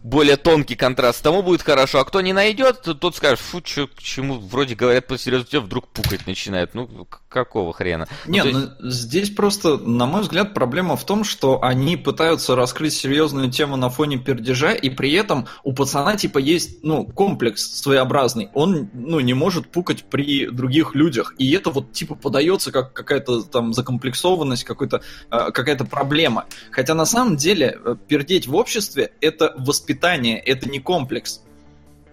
более 0.04 0.36
тонкий 0.36 0.76
контраст, 0.76 1.22
тому 1.22 1.42
будет 1.42 1.62
хорошо. 1.62 2.00
А 2.00 2.04
кто 2.04 2.20
не 2.20 2.34
найдет, 2.34 2.82
тот 3.00 3.16
скажет, 3.16 3.40
фу, 3.40 3.62
чё, 3.62 3.88
к 3.88 4.02
чему, 4.02 4.38
вроде 4.38 4.74
говорят 4.74 5.06
по 5.06 5.16
серьезности, 5.16 5.56
вдруг 5.56 5.88
пукать 5.88 6.26
начинает. 6.26 6.74
Ну, 6.74 7.08
какого 7.30 7.72
хрена? 7.72 8.06
Не, 8.26 8.44
ну, 8.44 8.50
ну, 8.52 8.60
есть... 8.60 8.96
здесь 8.96 9.30
просто, 9.30 9.78
на 9.78 10.04
мой 10.04 10.20
взгляд, 10.20 10.52
проблема 10.52 10.96
в 10.96 11.04
том, 11.06 11.24
что 11.24 11.62
они 11.62 11.96
пытаются 11.96 12.54
раскрыть 12.54 12.92
серьезную 12.92 13.50
тему 13.50 13.76
на 13.76 13.88
фоне 13.88 14.18
пердежа, 14.18 14.72
и 14.72 14.90
при 14.90 15.12
этом 15.12 15.48
у 15.64 15.72
пацана, 15.72 16.16
типа, 16.16 16.36
есть, 16.36 16.84
ну, 16.84 17.06
комплекс 17.06 17.80
своеобразный. 17.80 18.50
Он, 18.52 18.90
ну, 18.92 19.20
не 19.20 19.32
может 19.32 19.72
пукать 19.72 20.04
при 20.04 20.48
других 20.48 20.94
людях. 20.94 21.34
И 21.38 21.50
это 21.52 21.70
вот, 21.70 21.92
типа, 21.92 22.14
подается 22.14 22.70
как 22.72 22.92
какая-то 22.92 23.42
там 23.42 23.72
закомплексованность, 23.72 24.64
какой-то, 24.64 25.00
э, 25.30 25.50
какая-то 25.50 25.86
проблема. 25.86 26.44
Хотя 26.70 26.94
на 26.94 27.06
самом 27.06 27.36
деле 27.36 27.78
э, 27.82 27.96
пердеть 28.06 28.46
в 28.46 28.54
обществе– 28.54 29.12
это 29.22 29.54
воспитание 29.56 29.93
воспитание, 29.94 30.38
это 30.38 30.68
не 30.68 30.80
комплекс. 30.80 31.40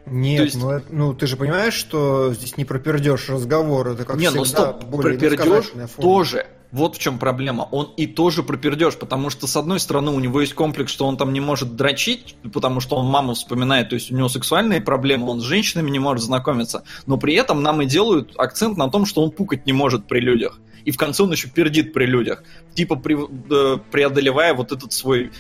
Нет, 0.06 0.46
есть... 0.46 0.56
ну, 0.56 0.72
это, 0.72 0.86
ну 0.90 1.14
ты 1.14 1.28
же 1.28 1.38
понимаешь, 1.38 1.74
что 1.74 2.34
здесь 2.34 2.58
не 2.58 2.66
пропердешь 2.66 3.30
разговор, 3.30 3.90
это 3.90 4.04
как 4.04 4.18
не, 4.18 4.30
ну 4.32 4.44
всегда 4.44 4.72
ну 4.72 4.80
стоп, 4.80 4.90
более 4.90 5.18
пропердеж 5.18 5.72
тоже. 5.98 6.46
Вот 6.72 6.96
в 6.96 7.00
чем 7.00 7.20
проблема. 7.20 7.68
Он 7.72 7.92
и 7.98 8.08
тоже 8.08 8.44
пропердеж, 8.44 8.96
потому 8.96 9.30
что, 9.30 9.46
с 9.46 9.58
одной 9.58 9.78
стороны, 9.82 10.12
у 10.12 10.20
него 10.22 10.40
есть 10.40 10.54
комплекс, 10.54 10.90
что 10.90 11.06
он 11.06 11.18
там 11.18 11.34
не 11.34 11.42
может 11.42 11.76
дрочить, 11.76 12.38
потому 12.54 12.80
что 12.80 12.96
он 12.96 13.08
маму 13.08 13.34
вспоминает, 13.34 13.90
то 13.90 13.96
есть 13.96 14.10
у 14.10 14.16
него 14.16 14.30
сексуальные 14.30 14.80
проблемы, 14.80 15.28
он 15.28 15.42
с 15.42 15.44
женщинами 15.44 15.90
не 15.90 16.00
может 16.00 16.24
знакомиться, 16.24 16.86
но 17.08 17.18
при 17.18 17.34
этом 17.34 17.62
нам 17.62 17.82
и 17.82 17.86
делают 17.86 18.36
акцент 18.38 18.78
на 18.78 18.90
том, 18.90 19.06
что 19.06 19.22
он 19.22 19.32
пукать 19.32 19.66
не 19.66 19.74
может 19.74 20.08
при 20.08 20.22
людях. 20.22 20.62
И 20.86 20.92
в 20.92 20.98
конце 20.98 21.24
он 21.24 21.32
еще 21.34 21.50
пердит 21.50 21.92
при 21.94 22.06
людях, 22.06 22.42
типа 22.74 22.96
при, 22.96 23.18
э, 23.18 23.78
преодолевая 23.92 24.54
вот 24.54 24.72
этот 24.72 24.94
свой 24.94 25.32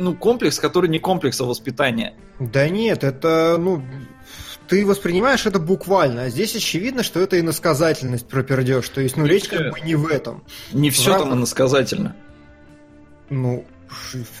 ну, 0.00 0.14
комплекс, 0.14 0.58
который 0.58 0.88
не 0.88 0.98
комплекс, 0.98 1.40
а 1.40 1.44
воспитание. 1.44 2.14
Да 2.38 2.68
нет, 2.68 3.04
это, 3.04 3.56
ну, 3.58 3.82
ты 4.66 4.86
воспринимаешь 4.86 5.44
это 5.46 5.58
буквально, 5.58 6.22
а 6.24 6.28
здесь 6.30 6.56
очевидно, 6.56 7.02
что 7.02 7.20
это 7.20 7.38
иносказательность 7.38 8.26
про 8.26 8.42
пердеж, 8.42 8.88
то 8.88 9.00
есть, 9.00 9.16
ну, 9.16 9.26
речь 9.26 9.46
как 9.46 9.70
бы 9.70 9.80
не 9.80 9.94
в 9.94 10.06
этом. 10.06 10.42
Не 10.72 10.90
все 10.90 11.18
там 11.18 11.34
иносказательно. 11.34 12.16
Ну, 13.28 13.64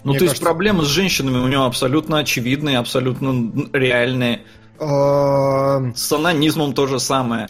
ну, 0.04 0.12
то 0.12 0.18
кажется... 0.18 0.24
есть 0.24 0.40
проблемы 0.40 0.84
с 0.84 0.88
женщинами 0.88 1.38
у 1.38 1.46
него 1.46 1.64
абсолютно 1.64 2.18
очевидные, 2.18 2.78
абсолютно 2.78 3.52
реальные. 3.72 4.42
С 4.78 6.12
анонизмом 6.12 6.72
то 6.72 6.86
же 6.86 6.98
самое. 6.98 7.48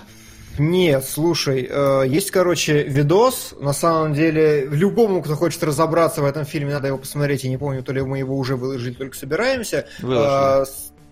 Нет, 0.60 1.06
слушай, 1.08 1.66
э, 1.70 2.04
есть, 2.06 2.30
короче, 2.30 2.82
видос. 2.82 3.54
На 3.58 3.72
самом 3.72 4.12
деле, 4.12 4.66
любому, 4.66 5.22
кто 5.22 5.34
хочет 5.34 5.62
разобраться 5.62 6.20
в 6.20 6.26
этом 6.26 6.44
фильме, 6.44 6.74
надо 6.74 6.88
его 6.88 6.98
посмотреть. 6.98 7.44
Я 7.44 7.50
не 7.50 7.56
помню, 7.56 7.82
то 7.82 7.94
ли 7.94 8.02
мы 8.02 8.18
его 8.18 8.36
уже 8.36 8.56
выложили, 8.56 8.92
только 8.92 9.16
собираемся. 9.16 9.86
Выложили. 10.02 10.62
Э, 10.62 10.66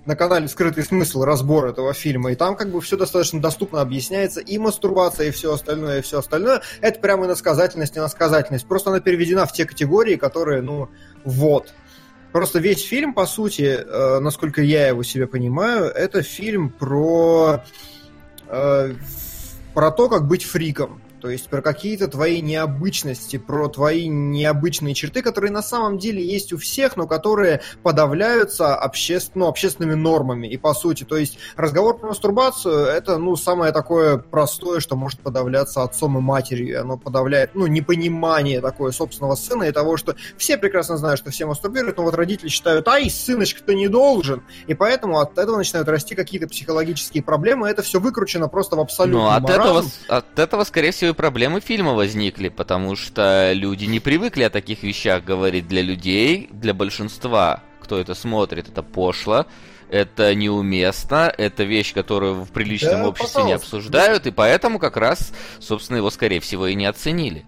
на 0.04 0.16
канале 0.16 0.48
«Скрытый 0.48 0.84
смысл» 0.84 1.24
разбор 1.24 1.66
этого 1.66 1.94
фильма, 1.94 2.32
и 2.32 2.34
там 2.34 2.56
как 2.56 2.70
бы 2.70 2.82
все 2.82 2.98
достаточно 2.98 3.40
доступно 3.40 3.80
объясняется, 3.80 4.40
и 4.40 4.58
мастурбация, 4.58 5.28
и 5.28 5.30
все 5.30 5.54
остальное, 5.54 6.00
и 6.00 6.02
все 6.02 6.18
остальное. 6.18 6.60
Это 6.82 7.00
прямо 7.00 7.24
иносказательность, 7.24 7.96
иносказательность. 7.96 8.66
Просто 8.66 8.90
она 8.90 9.00
переведена 9.00 9.46
в 9.46 9.52
те 9.54 9.64
категории, 9.64 10.16
которые, 10.16 10.60
ну, 10.60 10.90
вот. 11.24 11.72
Просто 12.32 12.58
весь 12.58 12.84
фильм, 12.84 13.14
по 13.14 13.24
сути, 13.24 13.62
э, 13.62 14.18
насколько 14.20 14.60
я 14.60 14.88
его 14.88 15.02
себе 15.02 15.26
понимаю, 15.26 15.86
это 15.86 16.20
фильм 16.20 16.68
про 16.68 17.64
э, 18.48 18.94
про 19.78 19.92
то, 19.92 20.08
как 20.08 20.26
быть 20.26 20.42
фриком. 20.42 21.00
То 21.20 21.30
есть 21.30 21.48
про 21.48 21.62
какие-то 21.62 22.08
твои 22.08 22.40
необычности, 22.40 23.38
про 23.38 23.68
твои 23.68 24.08
необычные 24.08 24.94
черты, 24.94 25.22
которые 25.22 25.50
на 25.50 25.62
самом 25.62 25.98
деле 25.98 26.24
есть 26.24 26.52
у 26.52 26.58
всех, 26.58 26.96
но 26.96 27.06
которые 27.06 27.60
подавляются 27.82 28.76
обществ... 28.76 29.32
ну, 29.34 29.46
общественными 29.46 29.94
нормами. 29.94 30.46
И 30.46 30.56
по 30.56 30.74
сути, 30.74 31.04
то 31.04 31.16
есть 31.16 31.38
разговор 31.56 31.98
про 31.98 32.08
мастурбацию 32.08 32.86
это 32.86 33.18
ну 33.18 33.36
самое 33.36 33.72
такое 33.72 34.18
простое, 34.18 34.80
что 34.80 34.96
может 34.96 35.20
подавляться 35.20 35.82
отцом 35.82 36.18
и 36.18 36.20
матерью. 36.20 36.80
Оно 36.80 36.96
подавляет 36.96 37.54
ну 37.54 37.66
непонимание 37.66 38.60
такое 38.60 38.92
собственного 38.92 39.34
сына 39.34 39.64
и 39.64 39.72
того, 39.72 39.96
что 39.96 40.16
все 40.36 40.58
прекрасно 40.58 40.96
знают, 40.96 41.20
что 41.20 41.30
все 41.30 41.46
мастурбируют, 41.46 41.96
но 41.96 42.04
вот 42.04 42.14
родители 42.14 42.48
считают, 42.48 42.88
ай, 42.88 43.10
сыночка-то 43.10 43.74
не 43.74 43.88
должен. 43.88 44.42
И 44.66 44.74
поэтому 44.74 45.18
от 45.20 45.38
этого 45.38 45.56
начинают 45.56 45.88
расти 45.88 46.14
какие-то 46.14 46.48
психологические 46.48 47.22
проблемы. 47.22 47.68
Это 47.68 47.82
все 47.82 48.00
выкручено 48.00 48.48
просто 48.48 48.76
в 48.76 48.80
абсолютно. 48.80 49.22
Ну, 49.22 49.28
от 49.28 49.50
этого, 49.50 49.84
от 50.08 50.38
этого, 50.38 50.64
скорее 50.64 50.92
всего, 50.92 51.07
и 51.08 51.12
проблемы 51.14 51.60
фильма 51.60 51.92
возникли, 51.92 52.48
потому 52.48 52.96
что 52.96 53.52
люди 53.52 53.84
не 53.86 54.00
привыкли 54.00 54.44
о 54.44 54.50
таких 54.50 54.82
вещах 54.82 55.24
говорить 55.24 55.68
для 55.68 55.82
людей, 55.82 56.48
для 56.50 56.74
большинства, 56.74 57.62
кто 57.80 57.98
это 57.98 58.14
смотрит, 58.14 58.68
это 58.68 58.82
пошло 58.82 59.46
это 59.90 60.34
неуместно, 60.34 61.32
это 61.36 61.64
вещь, 61.64 61.94
которую 61.94 62.44
в 62.44 62.50
приличном 62.50 63.02
да, 63.02 63.08
обществе 63.08 63.34
пожалуйста. 63.34 63.48
не 63.48 63.52
обсуждают, 63.54 64.26
и 64.26 64.30
поэтому 64.30 64.78
как 64.78 64.96
раз, 64.96 65.32
собственно, 65.60 65.98
его, 65.98 66.10
скорее 66.10 66.40
всего, 66.40 66.66
и 66.66 66.74
не 66.74 66.86
оценили. 66.86 67.46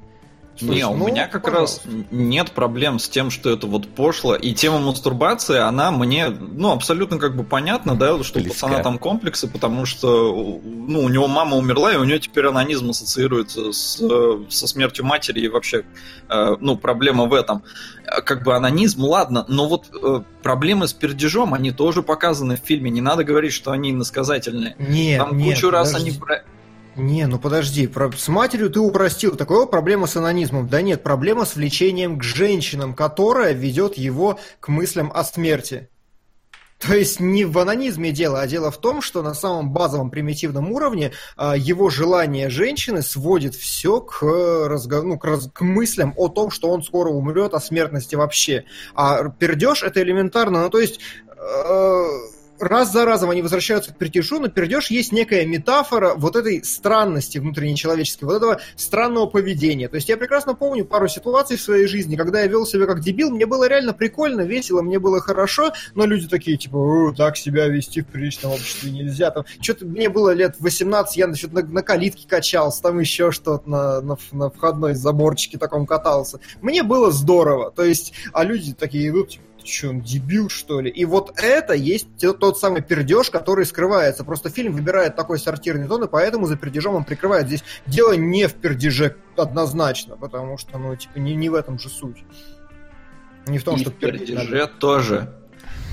Не, 0.60 0.86
у 0.86 0.94
ну, 0.94 1.08
меня 1.08 1.26
как 1.26 1.44
пожалуйста. 1.44 1.88
раз 1.88 1.96
нет 2.10 2.50
проблем 2.52 2.98
с 2.98 3.08
тем, 3.08 3.30
что 3.30 3.50
это 3.50 3.66
вот 3.66 3.88
пошло. 3.88 4.34
И 4.34 4.52
тема 4.52 4.78
мастурбации, 4.78 5.58
она 5.58 5.90
мне, 5.90 6.28
ну, 6.28 6.72
абсолютно 6.72 7.18
как 7.18 7.36
бы 7.36 7.44
понятно, 7.44 7.96
да, 7.96 8.22
что 8.22 8.40
Близка. 8.40 8.66
у 8.66 8.70
пацана 8.70 8.82
там 8.82 8.98
комплексы, 8.98 9.48
потому 9.48 9.86
что, 9.86 10.60
ну, 10.62 11.00
у 11.00 11.08
него 11.08 11.28
мама 11.28 11.56
умерла, 11.56 11.92
и 11.92 11.96
у 11.96 12.04
него 12.04 12.18
теперь 12.18 12.46
анонизм 12.46 12.90
ассоциируется 12.90 13.72
с, 13.72 14.02
со 14.48 14.66
смертью 14.66 15.04
матери, 15.04 15.40
и 15.40 15.48
вообще, 15.48 15.84
э, 16.28 16.56
ну, 16.60 16.76
проблема 16.76 17.24
в 17.24 17.34
этом. 17.34 17.62
Как 18.24 18.42
бы 18.42 18.54
анонизм, 18.54 19.04
ладно, 19.04 19.44
но 19.48 19.68
вот 19.68 19.86
э, 19.94 20.22
проблемы 20.42 20.88
с 20.88 20.92
пердежом, 20.92 21.54
они 21.54 21.70
тоже 21.70 22.02
показаны 22.02 22.56
в 22.56 22.60
фильме. 22.60 22.90
Не 22.90 23.00
надо 23.00 23.24
говорить, 23.24 23.52
что 23.52 23.70
они 23.70 23.92
иносказательные. 23.92 24.74
Нет, 24.78 25.18
Там 25.18 25.36
нет, 25.36 25.54
кучу 25.54 25.70
раз 25.70 25.94
они 25.94 26.12
не, 26.96 27.26
ну 27.26 27.38
подожди, 27.38 27.86
про... 27.86 28.10
с 28.12 28.28
матерью 28.28 28.70
ты 28.70 28.80
упростил. 28.80 29.36
Такое 29.36 29.66
проблема 29.66 30.06
с 30.06 30.16
анонизмом. 30.16 30.68
Да 30.68 30.82
нет, 30.82 31.02
проблема 31.02 31.44
с 31.44 31.56
влечением 31.56 32.18
к 32.18 32.22
женщинам, 32.22 32.94
которая 32.94 33.52
ведет 33.52 33.96
его 33.96 34.38
к 34.58 34.68
мыслям 34.68 35.10
о 35.14 35.24
смерти. 35.24 35.88
То 36.78 36.94
есть 36.94 37.20
не 37.20 37.44
в 37.44 37.58
анонизме 37.58 38.10
дело, 38.10 38.40
а 38.40 38.46
дело 38.46 38.70
в 38.70 38.78
том, 38.78 39.02
что 39.02 39.22
на 39.22 39.34
самом 39.34 39.70
базовом 39.70 40.10
примитивном 40.10 40.72
уровне 40.72 41.12
а, 41.36 41.54
его 41.54 41.90
желание 41.90 42.48
женщины 42.48 43.02
сводит 43.02 43.54
все 43.54 44.00
к, 44.00 44.22
разго... 44.22 45.02
ну, 45.02 45.18
к, 45.18 45.24
раз... 45.26 45.50
к 45.52 45.60
мыслям 45.60 46.14
о 46.16 46.28
том, 46.28 46.50
что 46.50 46.70
он 46.70 46.82
скоро 46.82 47.10
умрет, 47.10 47.52
о 47.52 47.60
смертности 47.60 48.14
вообще. 48.14 48.64
А 48.94 49.28
пердеж 49.28 49.82
это 49.82 50.02
элементарно, 50.02 50.62
ну 50.62 50.70
то 50.70 50.80
есть... 50.80 51.00
Э 51.36 52.04
раз 52.60 52.92
за 52.92 53.04
разом 53.04 53.30
они 53.30 53.42
возвращаются 53.42 53.92
к 53.92 53.98
пердежу, 53.98 54.38
но 54.38 54.48
пердеж 54.48 54.90
есть 54.90 55.12
некая 55.12 55.46
метафора 55.46 56.14
вот 56.14 56.36
этой 56.36 56.62
странности 56.64 57.38
внутренней 57.38 57.76
человеческой, 57.76 58.24
вот 58.24 58.36
этого 58.36 58.60
странного 58.76 59.26
поведения. 59.26 59.88
То 59.88 59.96
есть 59.96 60.08
я 60.08 60.16
прекрасно 60.16 60.54
помню 60.54 60.84
пару 60.84 61.08
ситуаций 61.08 61.56
в 61.56 61.62
своей 61.62 61.86
жизни, 61.86 62.16
когда 62.16 62.40
я 62.40 62.46
вел 62.46 62.66
себя 62.66 62.86
как 62.86 63.00
дебил, 63.00 63.30
мне 63.30 63.46
было 63.46 63.66
реально 63.66 63.92
прикольно, 63.92 64.42
весело, 64.42 64.82
мне 64.82 64.98
было 64.98 65.20
хорошо, 65.20 65.72
но 65.94 66.04
люди 66.06 66.28
такие, 66.28 66.56
типа, 66.56 67.14
так 67.16 67.36
себя 67.36 67.66
вести 67.66 68.02
в 68.02 68.06
приличном 68.06 68.52
обществе 68.52 68.90
нельзя. 68.90 69.30
Там, 69.30 69.44
что-то 69.60 69.86
мне 69.86 70.08
было 70.08 70.32
лет 70.32 70.56
18, 70.58 71.16
я 71.16 71.26
значит, 71.26 71.52
на, 71.52 71.62
на 71.62 71.82
калитке 71.82 72.26
качался, 72.28 72.82
там 72.82 72.98
еще 72.98 73.30
что-то 73.32 73.68
на, 73.68 74.00
на, 74.00 74.16
на 74.32 74.50
входной 74.50 74.94
заборчике 74.94 75.58
таком 75.58 75.86
катался. 75.86 76.40
Мне 76.60 76.82
было 76.82 77.10
здорово. 77.10 77.70
То 77.70 77.84
есть, 77.84 78.12
а 78.32 78.44
люди 78.44 78.74
такие 78.74 79.08
идут, 79.08 79.30
типа, 79.30 79.44
ты 79.60 79.66
что, 79.66 79.88
он 79.90 80.00
дебил, 80.00 80.48
что 80.48 80.80
ли? 80.80 80.90
И 80.90 81.04
вот 81.04 81.32
это 81.36 81.74
есть 81.74 82.08
тот 82.38 82.58
самый 82.58 82.82
пердеж, 82.82 83.30
который 83.30 83.66
скрывается. 83.66 84.24
Просто 84.24 84.50
фильм 84.50 84.72
выбирает 84.72 85.16
такой 85.16 85.38
сортирный 85.38 85.88
тон, 85.88 86.04
и 86.04 86.08
поэтому 86.08 86.46
за 86.46 86.56
пердежом 86.56 86.94
он 86.96 87.04
прикрывает. 87.04 87.46
Здесь 87.46 87.64
дело 87.86 88.12
не 88.12 88.46
в 88.48 88.54
пердеже 88.54 89.16
однозначно, 89.36 90.16
потому 90.16 90.58
что, 90.58 90.78
ну, 90.78 90.94
типа, 90.96 91.18
не, 91.18 91.34
не 91.34 91.48
в 91.48 91.54
этом 91.54 91.78
же 91.78 91.88
суть. 91.88 92.24
Не 93.46 93.58
в 93.58 93.64
том, 93.64 93.76
и 93.76 93.80
что 93.80 93.90
в 93.90 93.94
пердеже 93.94 94.34
надо. 94.34 94.66
тоже. 94.66 95.34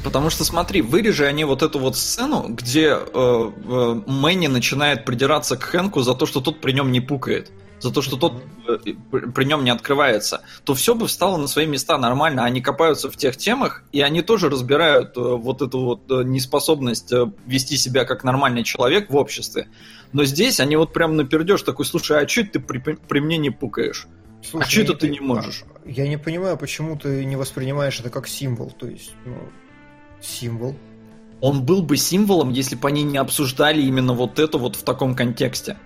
Потому 0.03 0.29
что, 0.29 0.43
смотри, 0.43 0.81
вырежи 0.81 1.25
они 1.25 1.43
вот 1.43 1.63
эту 1.63 1.79
вот 1.79 1.97
сцену, 1.97 2.45
где 2.49 2.89
э, 2.91 3.01
э, 3.13 4.01
Мэнни 4.05 4.47
начинает 4.47 5.05
придираться 5.05 5.57
к 5.57 5.63
Хэнку 5.63 6.01
за 6.01 6.13
то, 6.13 6.25
что 6.25 6.39
тот 6.39 6.61
при 6.61 6.71
нем 6.71 6.91
не 6.91 7.01
пукает 7.01 7.51
за 7.79 7.91
то, 7.91 8.01
что 8.01 8.17
тот 8.17 8.43
э, 8.67 8.77
при 9.33 9.45
нем 9.45 9.63
не 9.63 9.69
открывается, 9.69 10.41
то 10.63 10.73
все 10.73 10.95
бы 10.95 11.07
встало 11.07 11.37
на 11.37 11.47
свои 11.47 11.65
места 11.65 11.97
нормально. 11.97 12.43
Они 12.43 12.61
копаются 12.61 13.09
в 13.09 13.17
тех 13.17 13.37
темах, 13.37 13.83
и 13.91 14.01
они 14.01 14.21
тоже 14.21 14.49
разбирают 14.49 15.15
э, 15.17 15.21
вот 15.21 15.61
эту 15.61 15.79
вот 15.79 16.11
э, 16.11 16.23
неспособность 16.23 17.11
вести 17.45 17.77
себя 17.77 18.05
как 18.05 18.23
нормальный 18.23 18.63
человек 18.63 19.09
в 19.09 19.15
обществе. 19.15 19.67
Но 20.13 20.25
здесь 20.25 20.59
они 20.59 20.75
вот 20.75 20.93
прям 20.93 21.15
напердешь 21.15 21.61
такой, 21.61 21.85
слушай, 21.85 22.23
а 22.23 22.27
что 22.27 22.43
ты 22.43 22.59
при, 22.59 22.79
при 22.79 23.19
мне 23.19 23.37
не 23.37 23.49
пукаешь? 23.49 24.07
Слушай, 24.43 24.65
а 24.65 24.69
что 24.69 24.81
это 24.81 24.93
ты 24.93 25.09
не 25.09 25.19
можешь? 25.19 25.63
Я 25.85 26.07
не 26.07 26.17
понимаю, 26.17 26.57
почему 26.57 26.97
ты 26.97 27.25
не 27.25 27.35
воспринимаешь 27.35 27.99
это 27.99 28.09
как 28.09 28.27
символ. 28.27 28.71
То 28.71 28.87
есть, 28.87 29.13
ну, 29.25 29.37
символ. 30.21 30.75
Он 31.41 31.63
был 31.63 31.83
бы 31.83 31.97
символом, 31.97 32.51
если 32.51 32.75
бы 32.75 32.87
они 32.87 33.03
не 33.03 33.17
обсуждали 33.17 33.81
именно 33.81 34.13
вот 34.13 34.39
это 34.39 34.57
вот 34.57 34.75
в 34.75 34.83
таком 34.83 35.15
контексте. 35.15 35.77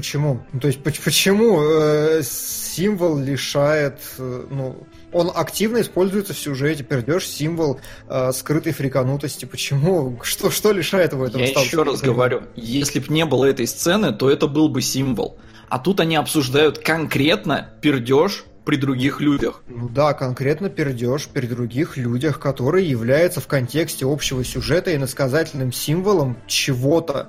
Почему? 0.00 0.40
Ну, 0.54 0.60
то 0.60 0.68
есть 0.68 0.82
почему 0.82 1.60
э, 1.62 2.22
символ 2.24 3.18
лишает, 3.18 3.98
э, 4.16 4.46
ну, 4.50 4.86
он 5.12 5.30
активно 5.34 5.82
используется 5.82 6.32
в 6.32 6.38
сюжете, 6.38 6.82
пердеж 6.82 7.26
символ 7.26 7.80
э, 8.08 8.32
скрытой 8.32 8.72
фриканутости. 8.72 9.44
Почему? 9.44 10.18
Что, 10.22 10.50
что 10.50 10.72
лишает 10.72 11.12
его 11.12 11.26
этого? 11.26 11.42
Я 11.42 11.48
еще 11.48 11.82
раз 11.82 12.00
говорю, 12.00 12.44
если 12.56 13.00
бы 13.00 13.12
не 13.12 13.26
было 13.26 13.44
этой 13.44 13.66
сцены, 13.66 14.14
то 14.14 14.30
это 14.30 14.46
был 14.46 14.70
бы 14.70 14.80
символ. 14.80 15.36
А 15.68 15.78
тут 15.78 16.00
они 16.00 16.16
обсуждают 16.16 16.78
конкретно 16.78 17.68
пердеж 17.82 18.44
при 18.64 18.76
других 18.76 19.20
людях. 19.20 19.62
Ну 19.68 19.90
да, 19.90 20.14
конкретно 20.14 20.70
пердеж 20.70 21.28
при 21.28 21.46
других 21.46 21.98
людях, 21.98 22.40
который 22.40 22.86
является 22.86 23.42
в 23.42 23.46
контексте 23.46 24.06
общего 24.06 24.44
сюжета 24.44 24.92
и 24.92 24.96
насказательным 24.96 25.72
символом 25.72 26.38
чего-то. 26.46 27.28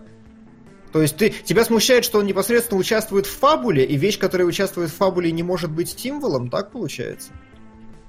То 0.91 1.01
есть 1.01 1.17
ты, 1.17 1.29
тебя 1.29 1.63
смущает, 1.63 2.03
что 2.03 2.19
он 2.19 2.25
непосредственно 2.25 2.79
участвует 2.79 3.25
в 3.25 3.37
фабуле, 3.37 3.85
и 3.85 3.95
вещь, 3.95 4.19
которая 4.19 4.47
участвует 4.47 4.89
в 4.89 4.95
фабуле, 4.95 5.31
не 5.31 5.43
может 5.43 5.71
быть 5.71 5.97
символом, 5.97 6.49
так 6.49 6.71
получается? 6.71 7.31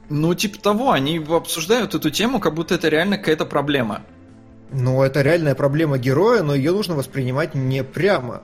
Ну, 0.09 0.35
типа 0.35 0.59
того, 0.59 0.91
они 0.91 1.19
обсуждают 1.19 1.95
эту 1.95 2.11
тему, 2.11 2.41
как 2.41 2.55
будто 2.55 2.75
это 2.75 2.89
реально 2.89 3.19
какая-то 3.19 3.47
проблема. 3.47 4.03
Ну, 4.73 5.03
это 5.03 5.23
реальная 5.23 5.55
проблема 5.55 5.99
героя, 5.99 6.43
но 6.43 6.55
ее 6.55 6.73
нужно 6.73 6.95
воспринимать 6.95 7.55
не 7.55 7.85
прямо. 7.85 8.43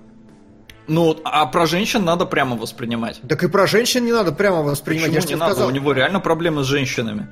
Ну, 0.86 1.18
а 1.24 1.44
про 1.46 1.66
женщин 1.66 2.04
надо 2.04 2.24
прямо 2.24 2.56
воспринимать. 2.56 3.20
Так 3.28 3.42
и 3.44 3.48
про 3.48 3.66
женщин 3.66 4.04
не 4.04 4.12
надо 4.12 4.32
прямо 4.32 4.62
воспринимать. 4.62 5.14
Почему 5.14 5.28
Я 5.28 5.34
не 5.34 5.40
надо? 5.40 5.52
Сказал. 5.52 5.68
У 5.68 5.72
него 5.72 5.92
реально 5.92 6.20
проблемы 6.20 6.64
с 6.64 6.66
женщинами. 6.66 7.28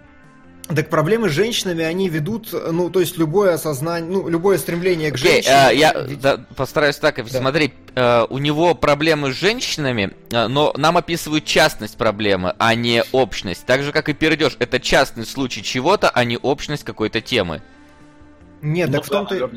Так 0.75 0.91
проблемы 0.91 1.29
с 1.29 1.33
женщинами, 1.33 1.85
они 1.85 2.09
ведут, 2.09 2.53
ну, 2.53 2.91
то 2.91 2.99
есть 2.99 3.17
любое 3.19 3.55
осознание, 3.55 4.11
ну, 4.11 4.29
любое 4.29 4.59
стремление 4.59 5.13
к 5.13 5.15
okay, 5.15 5.19
женщине. 5.19 5.55
Uh, 5.55 5.75
я 5.75 5.93
да, 6.21 6.45
постараюсь 6.57 6.97
так, 6.97 7.17
да. 7.17 7.39
смотри, 7.39 7.73
uh, 7.95 8.27
у 8.29 8.39
него 8.39 8.75
проблемы 8.75 9.33
с 9.33 9.37
женщинами, 9.37 10.13
uh, 10.31 10.49
но 10.49 10.75
нам 10.77 10.97
описывают 10.97 11.45
частность 11.45 11.97
проблемы, 11.97 12.55
а 12.59 12.75
не 12.75 13.05
общность. 13.13 13.65
Так 13.65 13.85
же, 13.85 13.93
как 13.93 14.09
и 14.09 14.13
пердеж, 14.13 14.57
это 14.59 14.81
частный 14.81 15.25
случай 15.25 15.63
чего-то, 15.63 16.11
а 16.11 16.25
не 16.25 16.37
общность 16.37 16.83
какой-то 16.83 17.21
темы. 17.21 17.63
Нет, 18.61 18.89
ну, 18.89 19.01
так 19.01 19.03
да, 19.03 19.25
в 19.25 19.29
том-то... 19.29 19.51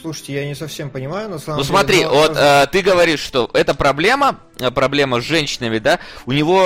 Слушайте, 0.00 0.34
я 0.34 0.46
не 0.46 0.54
совсем 0.54 0.90
понимаю, 0.90 1.28
на 1.28 1.38
самом 1.38 1.58
ну, 1.58 1.64
деле. 1.64 1.72
Ну 1.72 1.78
смотри, 1.78 2.04
вот 2.04 2.36
э, 2.36 2.66
ты 2.70 2.82
говоришь, 2.82 3.20
что 3.20 3.50
это 3.52 3.74
проблема, 3.74 4.40
э, 4.58 4.70
проблема 4.70 5.20
с 5.20 5.24
женщинами, 5.24 5.78
да, 5.78 5.98
у 6.26 6.32
него 6.32 6.62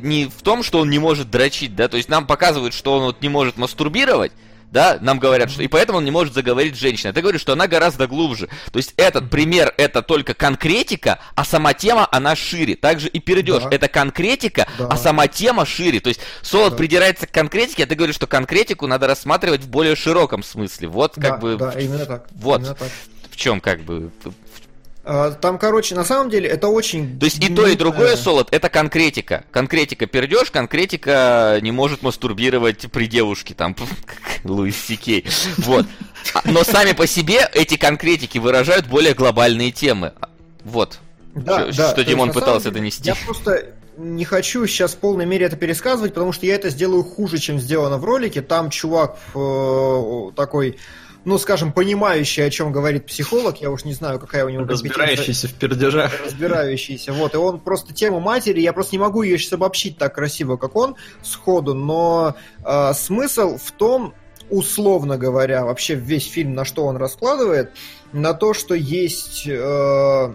не 0.00 0.26
в 0.26 0.42
том, 0.42 0.62
что 0.62 0.80
он 0.80 0.90
не 0.90 0.98
может 0.98 1.30
дрочить, 1.30 1.74
да, 1.74 1.88
то 1.88 1.96
есть 1.96 2.08
нам 2.08 2.26
показывают, 2.26 2.74
что 2.74 2.96
он 2.96 3.04
вот 3.04 3.22
не 3.22 3.28
может 3.28 3.56
мастурбировать, 3.56 4.32
да, 4.70 4.98
нам 5.00 5.18
говорят, 5.18 5.50
что 5.50 5.62
и 5.62 5.68
поэтому 5.68 5.98
он 5.98 6.04
не 6.04 6.10
может 6.10 6.34
заговорить 6.34 6.76
с 6.76 6.78
женщиной. 6.78 7.12
Ты 7.12 7.22
говоришь, 7.22 7.40
что 7.40 7.54
она 7.54 7.66
гораздо 7.66 8.06
глубже. 8.06 8.48
То 8.70 8.78
есть 8.78 8.92
этот 8.96 9.30
пример 9.30 9.72
это 9.78 10.02
только 10.02 10.34
конкретика, 10.34 11.18
а 11.34 11.44
сама 11.44 11.72
тема 11.72 12.06
она 12.12 12.36
шире. 12.36 12.76
Также 12.76 13.08
и 13.08 13.18
перейдешь, 13.18 13.62
да. 13.62 13.70
это 13.70 13.88
конкретика, 13.88 14.68
да. 14.78 14.88
а 14.88 14.96
сама 14.96 15.26
тема 15.26 15.64
шире. 15.64 16.00
То 16.00 16.08
есть 16.08 16.20
Солод 16.42 16.72
да. 16.72 16.76
придирается 16.76 17.26
к 17.26 17.30
конкретике, 17.30 17.84
а 17.84 17.86
ты 17.86 17.94
говоришь, 17.94 18.16
что 18.16 18.26
конкретику 18.26 18.86
надо 18.86 19.06
рассматривать 19.06 19.62
в 19.62 19.68
более 19.68 19.96
широком 19.96 20.42
смысле. 20.42 20.88
Вот 20.88 21.14
как 21.14 21.22
да, 21.22 21.36
бы. 21.38 21.56
Да, 21.56 21.70
именно 21.72 22.04
так. 22.04 22.26
Вот. 22.32 22.60
Именно 22.60 22.74
так. 22.74 22.88
В 23.30 23.36
чем 23.36 23.60
как 23.60 23.80
бы 23.82 24.10
а, 24.24 24.30
там, 25.40 25.58
короче, 25.58 25.94
на 25.94 26.04
самом 26.04 26.28
деле 26.28 26.48
это 26.50 26.68
очень... 26.68 27.18
То 27.18 27.24
есть 27.24 27.42
и 27.42 27.54
то, 27.54 27.66
и 27.66 27.76
другое 27.76 28.16
солод 28.16 28.48
это 28.50 28.68
конкретика. 28.68 29.44
Конкретика 29.50 30.06
пердеж, 30.06 30.50
конкретика 30.50 31.58
не 31.62 31.72
может 31.72 32.02
мастурбировать 32.02 32.90
при 32.92 33.06
девушке, 33.06 33.54
там, 33.54 33.74
Луис 34.44 34.76
Сикей. 34.76 35.24
Вот. 35.58 35.86
А, 36.34 36.42
но 36.44 36.62
сами 36.62 36.92
по 36.92 37.06
себе 37.06 37.48
эти 37.54 37.76
конкретики 37.76 38.36
выражают 38.36 38.86
более 38.86 39.14
глобальные 39.14 39.72
темы. 39.72 40.12
Вот. 40.64 40.98
да, 41.34 41.72
что, 41.72 41.82
да, 41.82 41.92
что 41.92 42.04
Димон 42.04 42.32
пытался 42.32 42.70
донести. 42.70 43.06
Я 43.06 43.16
просто 43.24 43.64
не 43.96 44.24
хочу 44.24 44.66
сейчас 44.66 44.92
в 44.92 44.98
полной 44.98 45.24
мере 45.24 45.46
это 45.46 45.56
пересказывать, 45.56 46.12
потому 46.12 46.32
что 46.32 46.44
я 46.44 46.54
это 46.54 46.70
сделаю 46.70 47.02
хуже, 47.02 47.38
чем 47.38 47.58
сделано 47.58 47.98
в 47.98 48.04
ролике. 48.04 48.42
Там 48.42 48.70
чувак 48.70 49.16
э, 49.34 50.30
такой 50.36 50.78
ну, 51.28 51.36
скажем, 51.36 51.72
понимающий, 51.72 52.42
о 52.42 52.48
чем 52.48 52.72
говорит 52.72 53.04
психолог, 53.04 53.60
я 53.60 53.70
уж 53.70 53.84
не 53.84 53.92
знаю, 53.92 54.18
какая 54.18 54.46
у 54.46 54.48
него 54.48 54.64
Разбирающийся 54.64 55.46
в 55.46 55.52
пердежах. 55.52 56.10
Разбирающийся, 56.24 57.12
вот, 57.12 57.34
и 57.34 57.36
он 57.36 57.60
просто 57.60 57.92
тему 57.92 58.18
матери, 58.18 58.62
я 58.62 58.72
просто 58.72 58.94
не 58.94 58.98
могу 58.98 59.20
ее 59.20 59.36
сейчас 59.36 59.52
обобщить 59.52 59.98
так 59.98 60.14
красиво, 60.14 60.56
как 60.56 60.74
он, 60.74 60.96
сходу, 61.22 61.74
но 61.74 62.34
э, 62.64 62.92
смысл 62.94 63.58
в 63.58 63.72
том, 63.72 64.14
условно 64.48 65.18
говоря, 65.18 65.66
вообще 65.66 65.96
весь 65.96 66.26
фильм 66.26 66.54
на 66.54 66.64
что 66.64 66.86
он 66.86 66.96
раскладывает, 66.96 67.72
на 68.12 68.32
то, 68.32 68.54
что 68.54 68.74
есть 68.74 69.46
э, 69.46 70.34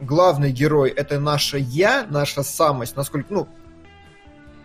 главный 0.00 0.50
герой, 0.50 0.90
это 0.90 1.20
наше 1.20 1.58
я, 1.58 2.08
наша 2.10 2.42
самость, 2.42 2.96
насколько, 2.96 3.32
ну, 3.32 3.46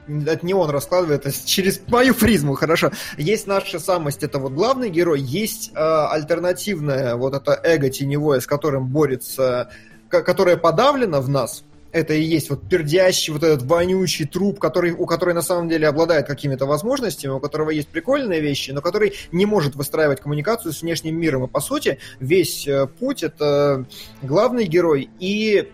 это 0.07 0.45
не 0.45 0.53
он 0.53 0.69
раскладывает, 0.69 1.25
это 1.25 1.35
через 1.45 1.81
мою 1.87 2.13
призму, 2.13 2.55
хорошо. 2.55 2.91
Есть 3.17 3.47
наша 3.47 3.79
самость, 3.79 4.23
это 4.23 4.39
вот 4.39 4.53
главный 4.53 4.89
герой, 4.89 5.21
есть 5.21 5.71
э, 5.73 5.79
альтернативное 5.79 7.15
вот 7.15 7.33
это 7.33 7.59
эго 7.63 7.89
теневое, 7.89 8.39
с 8.39 8.47
которым 8.47 8.87
борется, 8.87 9.69
которое 10.09 10.57
подавлено 10.57 11.21
в 11.21 11.29
нас, 11.29 11.63
это 11.91 12.13
и 12.13 12.21
есть 12.21 12.49
вот 12.49 12.67
пердящий, 12.67 13.33
вот 13.33 13.43
этот 13.43 13.63
вонючий 13.63 14.25
труп, 14.25 14.59
который, 14.59 14.91
у 14.91 15.05
которой 15.05 15.33
на 15.33 15.41
самом 15.41 15.69
деле 15.69 15.87
обладает 15.87 16.27
какими-то 16.27 16.65
возможностями, 16.65 17.31
у 17.31 17.39
которого 17.39 17.69
есть 17.69 17.87
прикольные 17.87 18.41
вещи, 18.41 18.71
но 18.71 18.81
который 18.81 19.13
не 19.31 19.45
может 19.45 19.75
выстраивать 19.75 20.21
коммуникацию 20.21 20.73
с 20.73 20.81
внешним 20.81 21.19
миром. 21.19 21.45
И 21.45 21.47
по 21.47 21.59
сути 21.59 21.99
весь 22.19 22.67
э, 22.67 22.87
путь 22.87 23.23
это 23.23 23.85
главный 24.21 24.65
герой 24.65 25.09
и 25.19 25.71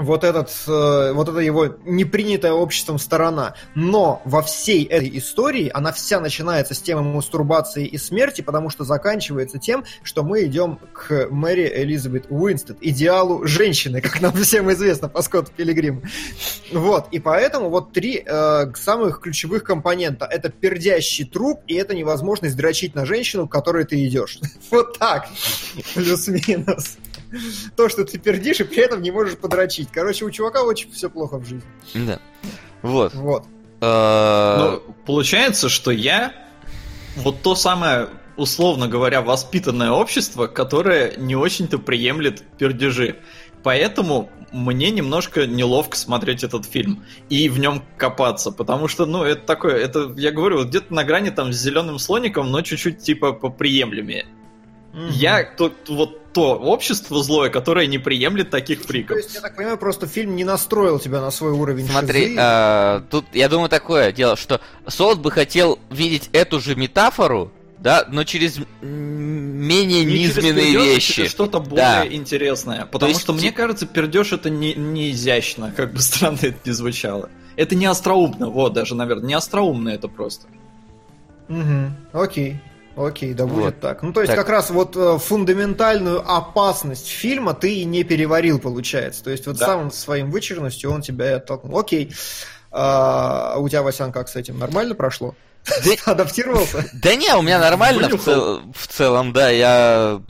вот, 0.00 0.24
этот, 0.24 0.50
э, 0.66 1.12
вот 1.12 1.28
эта 1.28 1.38
его 1.38 1.76
непринятая 1.84 2.52
обществом 2.52 2.98
сторона. 2.98 3.54
Но 3.74 4.22
во 4.24 4.42
всей 4.42 4.84
этой 4.84 5.16
истории 5.18 5.70
она 5.72 5.92
вся 5.92 6.20
начинается 6.20 6.74
с 6.74 6.80
темы 6.80 7.02
мастурбации 7.02 7.86
и 7.86 7.98
смерти, 7.98 8.40
потому 8.40 8.70
что 8.70 8.84
заканчивается 8.84 9.58
тем, 9.58 9.84
что 10.02 10.22
мы 10.22 10.44
идем 10.44 10.78
к 10.92 11.28
Мэри 11.30 11.70
Элизабет 11.82 12.26
Уинстед, 12.30 12.78
идеалу 12.80 13.46
женщины, 13.46 14.00
как 14.00 14.20
нам 14.20 14.32
всем 14.32 14.72
известно 14.72 15.08
по 15.08 15.22
Скотту 15.22 15.52
Пилигриму. 15.54 16.02
Вот, 16.72 17.08
и 17.10 17.18
поэтому 17.18 17.68
вот 17.68 17.92
три 17.92 18.22
э, 18.24 18.72
самых 18.74 19.20
ключевых 19.20 19.64
компонента. 19.64 20.24
Это 20.24 20.48
пердящий 20.48 21.26
труп, 21.26 21.60
и 21.66 21.74
это 21.74 21.94
невозможность 21.94 22.56
дрочить 22.56 22.94
на 22.94 23.04
женщину, 23.04 23.46
к 23.46 23.52
которой 23.52 23.84
ты 23.84 24.04
идешь. 24.06 24.38
Вот 24.70 24.98
так. 24.98 25.28
Плюс-минус 25.94 26.96
то, 27.76 27.88
что 27.88 28.04
ты 28.04 28.18
пердишь, 28.18 28.60
и 28.60 28.64
при 28.64 28.78
этом 28.78 29.02
не 29.02 29.10
можешь 29.10 29.36
подрочить. 29.36 29.88
Короче, 29.92 30.24
у 30.24 30.30
чувака 30.30 30.62
очень 30.62 30.90
все 30.92 31.10
плохо 31.10 31.38
в 31.38 31.44
жизни. 31.44 31.68
Да. 31.94 32.20
Вот. 32.82 33.14
Вот. 33.14 33.44
Ну, 33.82 34.82
получается, 35.06 35.70
что 35.70 35.90
я 35.90 36.34
вот 37.16 37.42
то 37.42 37.54
самое, 37.54 38.08
условно 38.36 38.88
говоря, 38.88 39.22
воспитанное 39.22 39.90
общество, 39.90 40.46
которое 40.46 41.16
не 41.16 41.34
очень-то 41.34 41.78
приемлет 41.78 42.42
пердежи. 42.58 43.16
Поэтому 43.62 44.30
мне 44.52 44.90
немножко 44.90 45.46
неловко 45.46 45.96
смотреть 45.96 46.44
этот 46.44 46.64
фильм 46.64 47.04
и 47.28 47.48
в 47.48 47.58
нем 47.58 47.82
копаться, 47.96 48.50
потому 48.50 48.88
что, 48.88 49.06
ну, 49.06 49.22
это 49.22 49.42
такое, 49.42 49.76
это, 49.76 50.12
я 50.16 50.32
говорю, 50.32 50.58
вот 50.58 50.68
где-то 50.68 50.92
на 50.92 51.04
грани 51.04 51.30
там 51.30 51.52
с 51.52 51.56
зеленым 51.56 51.98
слоником, 51.98 52.50
но 52.50 52.62
чуть-чуть 52.62 52.98
типа 52.98 53.32
поприемлемее. 53.32 54.26
Угу. 54.92 55.06
Я 55.12 55.44
тут 55.44 55.74
вот 55.88 56.19
то 56.32 56.54
общество 56.54 57.22
злое, 57.22 57.50
которое 57.50 57.86
не 57.86 57.98
приемлет 57.98 58.50
таких 58.50 58.82
фриков. 58.82 59.16
То 59.16 59.22
есть, 59.22 59.34
я 59.34 59.40
так 59.40 59.56
понимаю, 59.56 59.78
просто 59.78 60.06
фильм 60.06 60.36
не 60.36 60.44
настроил 60.44 60.98
тебя 60.98 61.20
на 61.20 61.30
свой 61.30 61.52
уровень 61.52 61.88
Смотри, 61.88 62.36
э, 62.38 63.02
тут, 63.10 63.24
я 63.32 63.48
думаю, 63.48 63.68
такое 63.68 64.12
дело, 64.12 64.36
что 64.36 64.60
Солод 64.86 65.18
бы 65.18 65.30
хотел 65.30 65.78
видеть 65.90 66.30
эту 66.32 66.60
же 66.60 66.76
метафору, 66.76 67.52
да, 67.78 68.06
но 68.10 68.24
через 68.24 68.60
менее 68.80 70.04
не 70.04 70.24
низменные 70.24 70.72
через 70.72 70.84
вещи. 70.84 71.12
Через 71.14 71.30
что-то 71.30 71.60
более 71.60 71.84
да. 71.84 72.06
интересное. 72.06 72.86
Потому 72.86 73.10
есть, 73.10 73.22
что, 73.22 73.32
мне 73.32 73.52
кажется, 73.52 73.86
пердеж 73.86 74.32
это 74.32 74.50
не, 74.50 74.74
не 74.74 75.10
изящно, 75.10 75.72
как 75.76 75.92
бы 75.92 76.00
странно 76.00 76.38
это 76.42 76.58
ни 76.64 76.72
звучало. 76.72 77.30
Это 77.56 77.74
не 77.74 77.86
остроумно, 77.86 78.48
вот 78.48 78.72
даже, 78.74 78.94
наверное, 78.94 79.26
не 79.26 79.34
остроумно 79.34 79.88
это 79.88 80.08
просто. 80.08 80.46
Угу, 81.48 81.90
окей. 82.12 82.60
Окей, 83.06 83.34
да 83.34 83.46
будет 83.46 83.64
вот. 83.64 83.80
так. 83.80 84.02
Ну, 84.02 84.12
то 84.12 84.20
есть, 84.20 84.32
так. 84.32 84.40
как 84.40 84.48
раз 84.50 84.70
вот 84.70 84.96
э, 84.96 85.18
фундаментальную 85.18 86.22
опасность 86.30 87.08
фильма 87.08 87.54
ты 87.54 87.76
и 87.76 87.84
не 87.84 88.04
переварил, 88.04 88.58
получается. 88.58 89.24
То 89.24 89.30
есть, 89.30 89.46
вот 89.46 89.56
да. 89.56 89.66
самым 89.66 89.90
своим 89.90 90.30
вычурностью 90.30 90.90
он 90.90 91.02
тебя 91.02 91.30
и 91.30 91.34
оттолкнул. 91.34 91.78
Окей. 91.78 92.12
А, 92.70 93.56
у 93.58 93.68
тебя, 93.68 93.82
Васян, 93.82 94.12
как 94.12 94.28
с 94.28 94.36
этим? 94.36 94.58
Нормально 94.58 94.94
прошло? 94.94 95.34
Да... 95.66 95.92
Адаптировался? 96.12 96.88
Да 96.92 97.14
не, 97.14 97.34
у 97.34 97.42
меня 97.42 97.58
нормально 97.58 98.08
в, 98.08 98.22
цел... 98.22 98.62
в 98.74 98.86
целом, 98.86 99.32
да. 99.32 99.50
Я, 99.50 100.20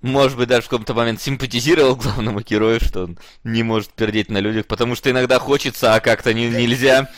может 0.00 0.36
быть, 0.36 0.48
даже 0.48 0.62
в 0.62 0.68
каком-то 0.68 0.94
момент 0.94 1.20
симпатизировал 1.20 1.96
главному 1.96 2.40
герою, 2.40 2.80
что 2.80 3.04
он 3.04 3.18
не 3.44 3.62
может 3.62 3.90
пердеть 3.90 4.30
на 4.30 4.38
людях, 4.38 4.66
потому 4.66 4.94
что 4.94 5.10
иногда 5.10 5.38
хочется, 5.38 5.94
а 5.94 6.00
как-то 6.00 6.32
не, 6.34 6.48
нельзя. 6.48 7.08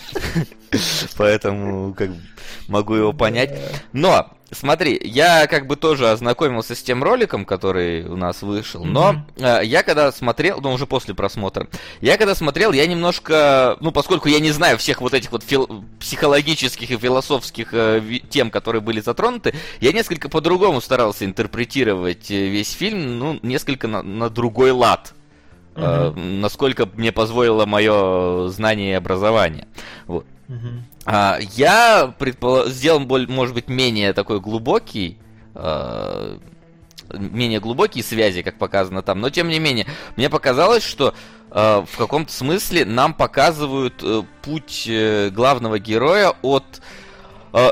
Поэтому, 1.17 1.95
как 1.95 2.11
могу 2.69 2.95
его 2.95 3.13
понять. 3.13 3.59
Но, 3.93 4.31
смотри, 4.51 5.01
я 5.03 5.47
как 5.47 5.67
бы 5.67 5.77
тоже 5.77 6.11
ознакомился 6.11 6.75
с 6.75 6.83
тем 6.83 7.03
роликом, 7.03 7.45
который 7.45 8.05
у 8.05 8.17
нас 8.17 8.43
вышел, 8.43 8.85
но 8.85 9.25
mm-hmm. 9.37 9.61
э, 9.63 9.65
я 9.67 9.83
когда 9.83 10.13
смотрел, 10.13 10.61
ну 10.61 10.73
уже 10.73 10.87
после 10.87 11.15
просмотра, 11.15 11.69
я 12.01 12.17
когда 12.17 12.35
смотрел, 12.35 12.73
я 12.73 12.87
немножко, 12.87 13.77
ну 13.81 13.93
поскольку 13.93 14.29
я 14.29 14.41
не 14.41 14.51
знаю 14.51 14.79
всех 14.79 15.01
вот 15.01 15.15
этих 15.15 15.33
вот 15.33 15.43
фил- 15.43 15.85
психологических 15.99 16.91
и 16.91 16.97
философских 16.97 17.69
э, 17.73 18.03
тем, 18.29 18.51
которые 18.51 18.83
были 18.83 19.01
затронуты, 19.01 19.55
я 19.81 19.93
несколько 19.93 20.29
по-другому 20.29 20.81
старался 20.81 21.25
интерпретировать 21.25 22.31
э, 22.31 22.49
весь 22.49 22.73
фильм, 22.73 23.19
ну 23.19 23.39
несколько 23.43 23.89
на, 23.89 24.03
на 24.03 24.31
другой 24.31 24.71
лад. 24.71 25.15
Uh-huh. 25.75 26.15
Э, 26.15 26.21
насколько 26.21 26.89
мне 26.95 27.11
позволило 27.11 27.67
мое 27.67 28.49
знание 28.49 28.93
и 28.93 28.95
образование. 28.95 29.67
Вот. 30.07 30.25
Uh-huh. 30.49 30.83
А, 31.07 31.39
я 31.57 32.15
предпол... 32.19 32.67
сделал, 32.67 33.01
может 33.01 33.55
быть, 33.55 33.69
менее 33.69 34.13
такой 34.13 34.41
глубокий, 34.41 35.19
а, 35.55 36.39
менее 37.13 37.61
глубокие 37.61 38.03
связи, 38.03 38.43
как 38.43 38.59
показано 38.59 39.03
там, 39.03 39.21
но 39.21 39.31
тем 39.31 39.49
не 39.49 39.59
менее, 39.59 39.87
мне 40.17 40.31
показалось, 40.31 40.83
что 40.83 41.15
а, 41.51 41.85
в 41.85 41.97
каком-то 41.97 42.33
смысле 42.33 42.85
нам 42.85 43.15
показывают 43.15 44.03
э, 44.03 44.23
путь 44.43 44.87
э, 44.89 45.31
главного 45.31 45.79
героя 45.79 46.33
от 46.43 46.65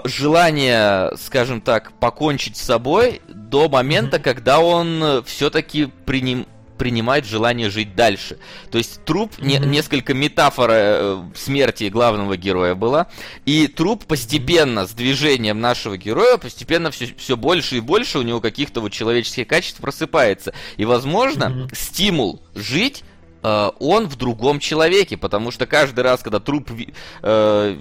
желания, 0.04 1.12
скажем 1.16 1.60
так, 1.60 1.90
покончить 1.98 2.56
с 2.56 2.62
собой 2.62 3.20
до 3.26 3.68
момента, 3.68 4.18
mm-hmm. 4.18 4.22
когда 4.22 4.60
он 4.60 5.02
э, 5.02 5.22
все-таки 5.26 5.86
приним 5.86 6.46
принимает 6.82 7.24
желание 7.24 7.70
жить 7.70 7.94
дальше. 7.94 8.38
То 8.72 8.78
есть 8.78 9.04
труп 9.04 9.30
mm-hmm. 9.38 9.46
не, 9.46 9.58
несколько 9.58 10.14
метафора 10.14 10.72
э, 10.74 11.22
смерти 11.36 11.84
главного 11.84 12.36
героя 12.36 12.74
была, 12.74 13.06
и 13.46 13.68
труп 13.68 14.04
постепенно 14.04 14.84
с 14.84 14.90
движением 14.90 15.60
нашего 15.60 15.96
героя 15.96 16.38
постепенно 16.38 16.90
все, 16.90 17.14
все 17.16 17.36
больше 17.36 17.76
и 17.76 17.80
больше 17.80 18.18
у 18.18 18.22
него 18.22 18.40
каких-то 18.40 18.80
вот 18.80 18.90
человеческих 18.90 19.46
качеств 19.46 19.80
просыпается. 19.80 20.54
И, 20.76 20.84
возможно, 20.84 21.44
mm-hmm. 21.44 21.76
стимул 21.76 22.42
жить 22.56 23.04
э, 23.44 23.70
он 23.78 24.08
в 24.08 24.16
другом 24.16 24.58
человеке, 24.58 25.16
потому 25.16 25.52
что 25.52 25.66
каждый 25.66 26.00
раз, 26.00 26.20
когда 26.22 26.40
труп 26.40 26.68
э, 27.22 27.76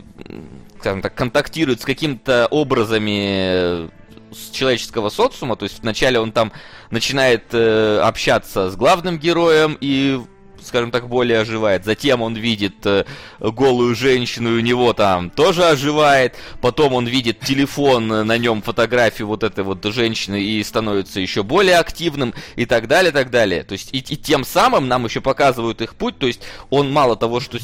так, 0.84 1.16
контактирует 1.16 1.82
с 1.82 1.86
какими-то 1.86 2.46
образами 2.52 3.90
с 4.32 4.52
человеческого 4.52 5.10
социума, 5.10 5.56
то 5.56 5.64
есть 5.64 5.80
вначале 5.82 6.20
он 6.20 6.32
там 6.32 6.52
начинает 6.90 7.46
э, 7.52 8.00
общаться 8.00 8.70
с 8.70 8.76
главным 8.76 9.18
героем 9.18 9.78
и 9.80 10.22
скажем 10.64 10.92
так, 10.92 11.08
более 11.08 11.40
оживает. 11.40 11.86
Затем 11.86 12.22
он 12.22 12.36
видит 12.36 12.86
э, 12.86 13.06
голую 13.40 13.96
женщину, 13.96 14.56
и 14.56 14.60
у 14.60 14.62
него 14.62 14.94
там 14.94 15.30
тоже 15.30 15.66
оживает. 15.66 16.36
Потом 16.62 16.94
он 16.94 17.08
видит 17.08 17.40
телефон, 17.40 18.12
э, 18.12 18.24
на 18.24 18.38
нем 18.38 18.62
фотографию 18.62 19.28
вот 19.28 19.44
этой 19.44 19.64
вот 19.64 19.84
женщины 19.86 20.42
и 20.42 20.64
становится 20.64 21.20
еще 21.20 21.44
более 21.44 21.78
активным 21.78 22.34
и 22.56 22.66
так 22.66 22.88
далее, 22.88 23.12
так 23.12 23.30
далее. 23.32 23.64
То 23.64 23.74
есть 23.74 23.94
и, 23.94 23.98
и 23.98 24.18
тем 24.18 24.44
самым 24.44 24.88
нам 24.88 25.06
еще 25.06 25.22
показывают 25.22 25.82
их 25.82 25.96
путь. 25.96 26.18
То 26.18 26.28
есть 26.28 26.42
он 26.70 26.92
мало 26.92 27.16
того, 27.16 27.40
что 27.40 27.58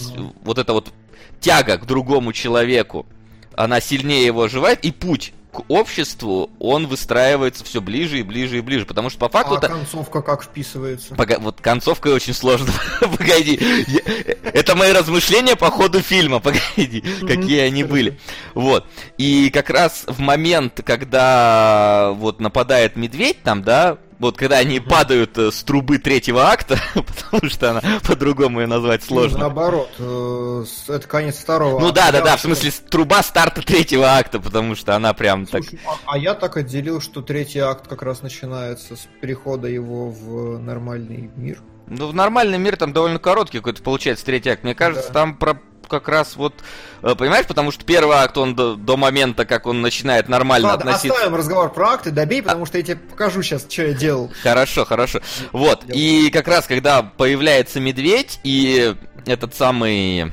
вот 0.43 0.57
эта 0.57 0.73
вот 0.73 0.91
тяга 1.39 1.77
к 1.77 1.85
другому 1.85 2.33
человеку, 2.33 3.05
она 3.55 3.79
сильнее 3.79 4.25
его 4.25 4.43
оживает, 4.43 4.83
и 4.85 4.91
путь 4.91 5.33
к 5.57 5.63
обществу 5.71 6.51
он 6.59 6.85
выстраивается 6.85 7.65
все 7.65 7.81
ближе 7.81 8.19
и 8.19 8.21
ближе 8.21 8.59
и 8.59 8.61
ближе, 8.61 8.85
потому 8.85 9.09
что 9.09 9.17
по 9.17 9.27
факту... 9.27 9.55
А 9.55 9.59
концовка 9.59 10.21
как 10.21 10.43
вписывается? 10.43 11.15
Пога... 11.15 11.39
Вот 11.39 11.61
концовка 11.61 12.09
очень 12.09 12.35
сложно. 12.35 12.71
Погоди. 13.01 13.59
Это 14.43 14.75
мои 14.75 14.91
размышления 14.91 15.55
по 15.55 15.71
ходу 15.71 16.01
фильма. 16.01 16.39
Погоди. 16.39 17.03
Какие 17.21 17.61
они 17.61 17.83
были. 17.83 18.19
Вот. 18.53 18.85
И 19.17 19.49
как 19.49 19.71
раз 19.71 20.03
в 20.05 20.19
момент, 20.19 20.81
когда 20.85 22.11
вот 22.13 22.39
нападает 22.39 22.95
медведь 22.95 23.41
там, 23.41 23.63
да, 23.63 23.97
Вот 24.19 24.35
когда 24.35 24.57
они 24.57 24.79
падают 24.79 25.37
э, 25.37 25.51
с 25.51 25.61
трубы 25.63 25.99
третьего 25.99 26.49
акта, 26.49 26.79
потому 26.93 27.49
что 27.49 27.71
она 27.71 27.81
по-другому 28.05 28.61
ее 28.61 28.67
назвать 28.67 29.03
сложно. 29.03 29.39
Наоборот, 29.39 29.89
э, 29.99 30.65
это 30.87 31.07
конец 31.07 31.35
второго. 31.37 31.79
Ну 31.79 31.91
да, 31.91 32.11
да, 32.11 32.21
да, 32.21 32.37
в 32.37 32.41
смысле 32.41 32.71
труба 32.89 33.21
старта 33.21 33.61
третьего 33.61 34.17
акта, 34.17 34.39
потому 34.39 34.75
что 34.75 34.95
она 34.95 35.13
прям 35.13 35.45
так... 35.45 35.63
А, 35.85 36.13
а 36.13 36.17
я 36.17 36.33
так 36.33 36.57
отделил, 36.57 36.99
что 36.99 37.21
третий 37.21 37.59
акт 37.59 37.87
как 37.87 38.01
раз 38.01 38.21
начинается 38.23 38.95
с 38.95 39.07
перехода 39.21 39.67
его 39.67 40.09
в 40.09 40.57
нормальный 40.57 41.29
мир. 41.35 41.61
Ну, 41.87 42.07
в 42.07 42.13
нормальный 42.13 42.57
мир 42.57 42.75
там 42.75 42.93
довольно 42.93 43.19
короткий 43.19 43.59
какой-то 43.59 43.81
получается 43.81 44.25
третий 44.25 44.49
акт. 44.49 44.63
Мне 44.63 44.75
кажется, 44.75 45.07
Да. 45.07 45.13
там 45.13 45.37
про 45.37 45.61
как 45.87 46.07
раз 46.07 46.35
вот, 46.35 46.53
э, 47.01 47.15
понимаешь, 47.15 47.45
потому 47.45 47.71
что 47.71 47.85
первый 47.85 48.17
акт, 48.17 48.37
он 48.37 48.55
до, 48.55 48.75
до 48.75 48.97
момента, 48.97 49.45
как 49.45 49.65
он 49.65 49.81
начинает 49.81 50.29
нормально 50.29 50.69
Ладно, 50.69 50.91
относиться... 50.91 51.15
оставим 51.15 51.35
разговор 51.35 51.71
про 51.71 51.89
акты, 51.91 52.11
добей, 52.11 52.41
потому 52.41 52.65
что 52.65 52.77
я 52.77 52.83
тебе 52.83 52.97
покажу 52.97 53.41
сейчас, 53.41 53.65
что 53.69 53.83
я 53.83 53.93
делал. 53.93 54.31
Хорошо, 54.41 54.85
хорошо. 54.85 55.19
Вот, 55.51 55.83
и 55.87 56.29
как 56.31 56.47
раз, 56.47 56.65
когда 56.67 57.03
появляется 57.03 57.79
медведь, 57.79 58.39
и 58.43 58.95
этот 59.25 59.55
самый 59.55 60.31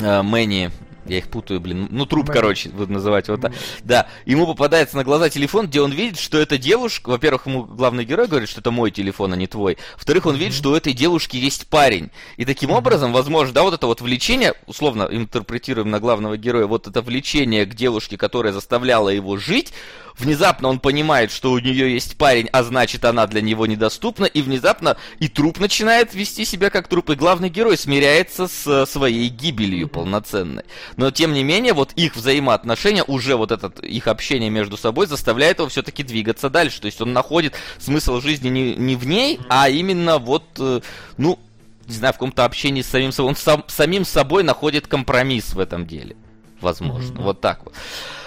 э, 0.00 0.22
Мэнни, 0.22 0.70
я 1.06 1.18
их 1.18 1.28
путаю, 1.28 1.60
блин, 1.60 1.88
ну 1.90 2.06
труп, 2.06 2.28
Мэнни. 2.28 2.40
короче, 2.40 2.68
буду 2.68 2.92
называть 2.92 3.28
его 3.28 3.36
так. 3.36 3.52
Да, 3.82 4.06
ему 4.24 4.46
попадается 4.46 4.96
на 4.96 5.04
глаза 5.04 5.28
телефон, 5.28 5.66
где 5.66 5.80
он 5.80 5.90
видит, 5.90 6.18
что 6.18 6.38
эта 6.38 6.58
девушка, 6.58 7.10
во-первых, 7.10 7.46
ему 7.46 7.64
главный 7.64 8.04
герой 8.04 8.28
говорит, 8.28 8.48
что 8.48 8.60
это 8.60 8.70
мой 8.70 8.90
телефон, 8.90 9.32
а 9.32 9.36
не 9.36 9.46
твой. 9.46 9.78
Во-вторых, 9.94 10.26
он 10.26 10.36
видит, 10.36 10.54
что 10.54 10.70
у 10.70 10.74
этой 10.74 10.92
девушки 10.92 11.36
есть 11.36 11.66
парень. 11.66 12.10
И 12.36 12.44
таким 12.44 12.70
образом, 12.70 13.12
возможно, 13.12 13.52
да, 13.52 13.62
вот 13.62 13.74
это 13.74 13.86
вот 13.86 14.00
влечение, 14.00 14.54
условно 14.66 15.08
интерпретируем 15.10 15.90
на 15.90 16.00
главного 16.00 16.36
героя, 16.36 16.66
вот 16.66 16.86
это 16.86 17.02
влечение 17.02 17.66
к 17.66 17.74
девушке, 17.74 18.16
которая 18.16 18.52
заставляла 18.52 19.08
его 19.08 19.36
жить, 19.36 19.72
внезапно 20.18 20.68
он 20.68 20.78
понимает, 20.78 21.30
что 21.30 21.52
у 21.52 21.58
нее 21.58 21.92
есть 21.92 22.16
парень, 22.16 22.48
а 22.52 22.62
значит 22.62 23.04
она 23.04 23.26
для 23.26 23.40
него 23.40 23.66
недоступна, 23.66 24.24
и 24.26 24.42
внезапно 24.42 24.96
и 25.18 25.28
труп 25.28 25.60
начинает 25.60 26.14
вести 26.14 26.44
себя 26.44 26.70
как 26.70 26.88
труп, 26.88 27.10
и 27.10 27.14
главный 27.14 27.48
герой 27.48 27.76
смиряется 27.76 28.48
с 28.48 28.66
э, 28.66 28.86
своей 28.86 29.28
гибелью 29.28 29.88
полноценной. 29.88 30.64
Но 30.96 31.10
тем 31.10 31.32
не 31.32 31.44
менее, 31.44 31.72
вот 31.72 31.92
их 31.94 32.16
взаимоотношения, 32.16 33.04
уже 33.04 33.36
вот 33.36 33.52
это 33.52 33.68
их 33.82 34.06
общение 34.06 34.50
между 34.50 34.76
собой 34.76 35.06
заставляет 35.06 35.58
его 35.58 35.68
все-таки 35.68 36.02
двигаться 36.02 36.50
дальше. 36.50 36.80
То 36.80 36.86
есть 36.86 37.00
он 37.00 37.12
находит 37.12 37.54
смысл 37.78 38.20
жизни 38.20 38.48
не, 38.48 38.74
не 38.74 38.96
в 38.96 39.06
ней, 39.06 39.40
а 39.48 39.68
именно 39.68 40.18
вот, 40.18 40.44
э, 40.58 40.80
ну, 41.16 41.38
не 41.86 41.94
знаю, 41.94 42.14
в 42.14 42.16
каком-то 42.16 42.44
общении 42.44 42.82
с 42.82 42.86
самим 42.86 43.12
собой. 43.12 43.30
Он 43.30 43.36
сам, 43.36 43.64
самим 43.68 44.04
собой 44.04 44.42
находит 44.42 44.86
компромисс 44.86 45.54
в 45.54 45.58
этом 45.58 45.86
деле. 45.86 46.16
Возможно. 46.60 47.14
Мгм. 47.14 47.22
Вот 47.22 47.40
так 47.40 47.64
вот. 47.64 47.74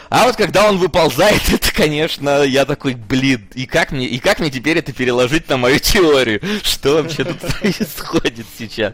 А 0.09 0.25
вот 0.25 0.35
когда 0.35 0.69
он 0.69 0.77
выползает, 0.77 1.41
это, 1.53 1.73
конечно, 1.73 2.43
я 2.43 2.65
такой, 2.65 2.93
блин, 2.95 3.47
и 3.53 3.65
как 3.65 3.91
мне, 3.91 4.05
и 4.05 4.19
как 4.19 4.39
мне 4.39 4.51
теперь 4.51 4.77
это 4.77 4.93
переложить 4.93 5.49
на 5.49 5.57
мою 5.57 5.79
теорию? 5.79 6.41
Что 6.63 7.01
вообще 7.01 7.23
тут 7.23 7.39
происходит 7.59 8.45
сейчас? 8.57 8.93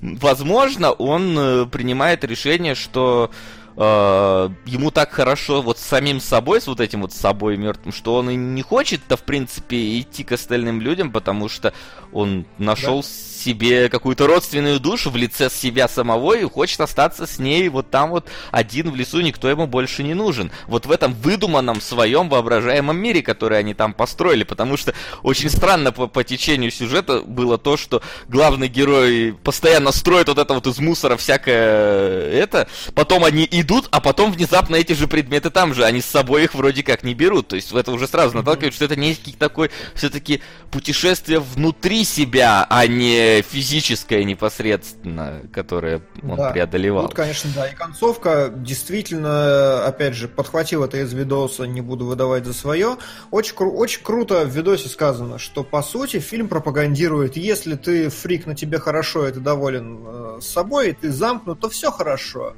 Возможно, 0.00 0.92
он 0.92 1.38
э, 1.38 1.66
принимает 1.66 2.22
решение, 2.22 2.74
что 2.74 3.30
э, 3.76 4.50
ему 4.66 4.90
так 4.90 5.10
хорошо 5.10 5.62
вот 5.62 5.78
с 5.78 5.82
самим 5.82 6.20
собой, 6.20 6.60
с 6.60 6.66
вот 6.66 6.80
этим 6.80 7.00
вот 7.00 7.14
собой 7.14 7.56
мертвым, 7.56 7.92
что 7.94 8.16
он 8.16 8.28
и 8.28 8.36
не 8.36 8.60
хочет-то, 8.60 9.16
в 9.16 9.22
принципе, 9.22 9.98
идти 9.98 10.22
к 10.22 10.32
остальным 10.32 10.82
людям, 10.82 11.12
потому 11.12 11.48
что 11.48 11.72
он 12.12 12.44
нашел 12.58 13.02
себе 13.36 13.88
какую-то 13.88 14.26
родственную 14.26 14.80
душу 14.80 15.10
в 15.10 15.16
лице 15.16 15.50
себя 15.50 15.88
самого 15.88 16.36
и 16.36 16.44
хочет 16.44 16.80
остаться 16.80 17.26
с 17.26 17.38
ней 17.38 17.68
вот 17.68 17.90
там 17.90 18.10
вот 18.10 18.26
один 18.50 18.90
в 18.90 18.96
лесу, 18.96 19.20
никто 19.20 19.48
ему 19.48 19.66
больше 19.66 20.02
не 20.02 20.14
нужен. 20.14 20.50
Вот 20.66 20.86
в 20.86 20.90
этом 20.90 21.14
выдуманном 21.14 21.80
своем 21.80 22.28
воображаемом 22.28 22.96
мире, 22.96 23.22
который 23.22 23.58
они 23.58 23.74
там 23.74 23.92
построили, 23.92 24.44
потому 24.44 24.76
что 24.76 24.94
очень 25.22 25.50
странно 25.50 25.92
по, 25.92 26.06
по 26.06 26.24
течению 26.24 26.70
сюжета 26.70 27.20
было 27.20 27.58
то, 27.58 27.76
что 27.76 28.02
главный 28.28 28.68
герой 28.68 29.36
постоянно 29.42 29.92
строит 29.92 30.28
вот 30.28 30.38
это 30.38 30.54
вот 30.54 30.66
из 30.66 30.78
мусора 30.78 31.16
всякое 31.16 32.30
это, 32.30 32.68
потом 32.94 33.24
они 33.24 33.46
идут, 33.50 33.88
а 33.90 34.00
потом 34.00 34.32
внезапно 34.32 34.76
эти 34.76 34.92
же 34.92 35.06
предметы 35.08 35.50
там 35.50 35.74
же, 35.74 35.84
они 35.84 36.00
с 36.00 36.06
собой 36.06 36.44
их 36.44 36.54
вроде 36.54 36.82
как 36.82 37.02
не 37.02 37.14
берут, 37.14 37.48
то 37.48 37.56
есть 37.56 37.72
это 37.72 37.92
уже 37.92 38.06
сразу 38.06 38.36
наталкивает, 38.36 38.74
что 38.74 38.84
это 38.84 38.96
некий 38.96 39.32
такой 39.32 39.70
все-таки 39.94 40.42
путешествие 40.70 41.40
внутри 41.40 42.04
себя, 42.04 42.66
а 42.68 42.86
не 42.86 43.25
физическое 43.42 44.24
непосредственно, 44.24 45.42
которое 45.52 46.02
он 46.22 46.36
Да. 46.36 46.50
преодолевал. 46.50 47.06
Тут, 47.06 47.14
конечно, 47.14 47.50
да. 47.54 47.68
И 47.68 47.74
концовка 47.74 48.52
действительно, 48.54 49.84
опять 49.86 50.14
же, 50.14 50.28
подхватил 50.28 50.84
это 50.84 50.98
из 50.98 51.12
видоса, 51.12 51.64
не 51.64 51.80
буду 51.80 52.06
выдавать 52.06 52.44
за 52.44 52.52
свое. 52.54 52.96
Очень, 53.30 53.54
кру- 53.54 53.70
очень 53.72 54.02
круто 54.02 54.44
в 54.44 54.50
видосе 54.50 54.88
сказано, 54.88 55.38
что, 55.38 55.62
по 55.64 55.82
сути, 55.82 56.18
фильм 56.18 56.48
пропагандирует, 56.48 57.36
если 57.36 57.74
ты 57.74 58.08
фрик, 58.08 58.46
на 58.46 58.54
тебе 58.54 58.78
хорошо, 58.78 59.26
и 59.28 59.32
ты 59.32 59.40
доволен 59.40 60.04
э, 60.06 60.38
собой, 60.40 60.90
и 60.90 60.92
ты 60.92 61.10
замкнут, 61.10 61.60
то 61.60 61.68
все 61.68 61.90
хорошо. 61.90 62.54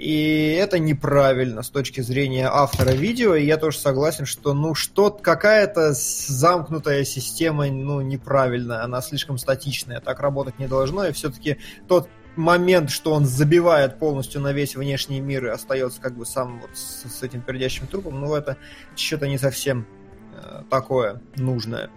И 0.00 0.56
это 0.58 0.78
неправильно 0.78 1.62
с 1.62 1.68
точки 1.68 2.00
зрения 2.00 2.48
автора 2.50 2.92
видео, 2.92 3.34
и 3.34 3.44
я 3.44 3.58
тоже 3.58 3.78
согласен, 3.78 4.24
что 4.24 4.54
ну 4.54 4.74
что 4.74 5.10
какая-то 5.10 5.92
замкнутая 5.92 7.04
система 7.04 7.66
ну 7.66 8.00
неправильная, 8.00 8.82
она 8.82 9.02
слишком 9.02 9.36
статичная, 9.36 10.00
так 10.00 10.20
работать 10.20 10.58
не 10.58 10.68
должно, 10.68 11.04
и 11.04 11.12
все-таки 11.12 11.58
тот 11.86 12.08
момент, 12.34 12.88
что 12.88 13.12
он 13.12 13.26
забивает 13.26 13.98
полностью 13.98 14.40
на 14.40 14.54
весь 14.54 14.74
внешний 14.74 15.20
мир 15.20 15.44
и 15.44 15.50
остается 15.50 16.00
как 16.00 16.16
бы 16.16 16.24
сам 16.24 16.62
вот 16.62 16.70
с, 16.72 17.18
с 17.18 17.22
этим 17.22 17.42
пердящим 17.42 17.86
трупом, 17.86 18.22
ну 18.22 18.34
это 18.34 18.56
что-то 18.96 19.28
не 19.28 19.36
совсем 19.36 19.86
э, 20.32 20.62
такое 20.70 21.20
нужное, 21.36 21.90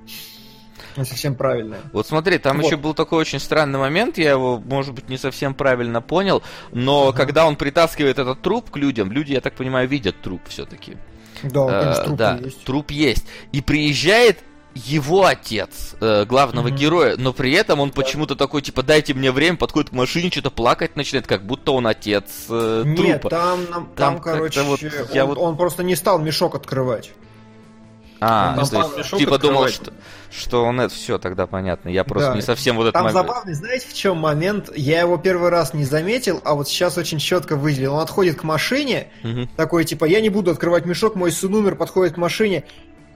не 0.98 1.06
совсем 1.06 1.36
правильное. 1.36 1.80
Вот 1.92 2.08
смотри, 2.08 2.38
там 2.38 2.58
Вот. 2.58 2.66
еще 2.66 2.78
был 2.78 2.94
такой 2.94 3.20
очень 3.20 3.40
странный 3.40 3.80
момент, 3.80 4.18
я 4.18 4.32
его, 4.32 4.60
может 4.60 4.94
быть, 4.94 5.10
не 5.10 5.18
совсем 5.18 5.54
правильно 5.54 6.02
понял, 6.02 6.44
но 6.72 7.10
Ага. 7.10 7.18
когда 7.18 7.46
он 7.46 7.56
притаскивает 7.56 8.20
этот 8.20 8.42
труп 8.42 8.70
к 8.72 8.78
людям, 8.78 9.12
люди, 9.12 9.34
я 9.34 9.42
так 9.42 9.54
понимаю, 9.56 9.88
видят 9.88 10.22
труп 10.22 10.42
все-таки. 10.48 10.98
Да, 11.44 11.68
конечно, 11.82 12.02
Э, 12.02 12.06
трупы 12.06 12.18
да, 12.18 12.40
есть. 12.44 12.64
труп 12.64 12.92
есть. 12.92 13.26
И 13.52 13.62
приезжает 13.62 14.40
его 14.76 15.26
отец, 15.26 15.96
э, 16.02 16.26
главного 16.26 16.70
Мгм. 16.70 16.76
героя, 16.78 17.16
но 17.18 17.32
при 17.32 17.52
этом 17.52 17.80
он 17.80 17.92
почему-то 17.92 18.36
такой, 18.36 18.62
типа, 18.64 18.82
дайте 18.82 19.14
мне 19.14 19.32
время, 19.32 19.56
подходит 19.58 19.92
к 19.92 19.94
машине, 19.94 20.32
что-то 20.32 20.50
плакать 20.50 20.96
начинает, 20.96 21.28
как 21.28 21.46
будто 21.46 21.74
он 21.74 21.86
отец 21.86 22.46
э, 22.50 22.84
Нет, 22.86 23.22
трупа. 23.22 23.30
там, 23.30 23.60
нам- 23.70 23.86
Там 23.96 24.14
там, 24.16 24.20
короче, 24.22 24.62
вот 24.64 24.82
он, 24.82 24.90
я 25.14 25.26
вот- 25.26 25.38
он 25.38 25.58
просто 25.58 25.84
не 25.84 25.96
стал 25.96 26.18
мешок 26.20 26.56
открывать. 26.56 27.12
А, 28.26 28.56
Там 28.56 28.68
то 28.68 28.98
есть, 29.00 29.10
типа 29.18 29.38
думал, 29.38 29.68
что, 29.68 29.92
что 30.32 30.64
он 30.64 30.80
это 30.80 30.94
все 30.94 31.18
тогда 31.18 31.46
понятно. 31.46 31.90
Я 31.90 32.04
просто 32.06 32.30
Да. 32.30 32.36
не 32.36 32.42
совсем 32.42 32.78
вот 32.78 32.84
этот 32.84 32.94
Там 32.94 33.04
момент. 33.04 33.28
забавный, 33.28 33.54
знаете, 33.54 33.88
в 33.90 33.94
чем 33.94 34.18
момент? 34.18 34.70
Я 34.76 35.02
его 35.02 35.18
первый 35.18 35.50
раз 35.50 35.74
не 35.74 35.84
заметил, 35.84 36.40
а 36.46 36.54
вот 36.54 36.68
сейчас 36.70 36.98
очень 36.98 37.20
четко 37.20 37.56
выделил. 37.58 37.96
Он 37.96 38.00
отходит 38.02 38.40
к 38.40 38.44
машине, 38.44 39.08
Мгм. 39.24 39.50
такой 39.58 39.84
типа, 39.84 40.06
я 40.06 40.22
не 40.22 40.30
буду 40.30 40.52
открывать 40.52 40.86
мешок, 40.86 41.16
мой 41.16 41.32
сын 41.32 41.54
умер, 41.54 41.76
подходит 41.76 42.14
к 42.14 42.18
машине. 42.18 42.64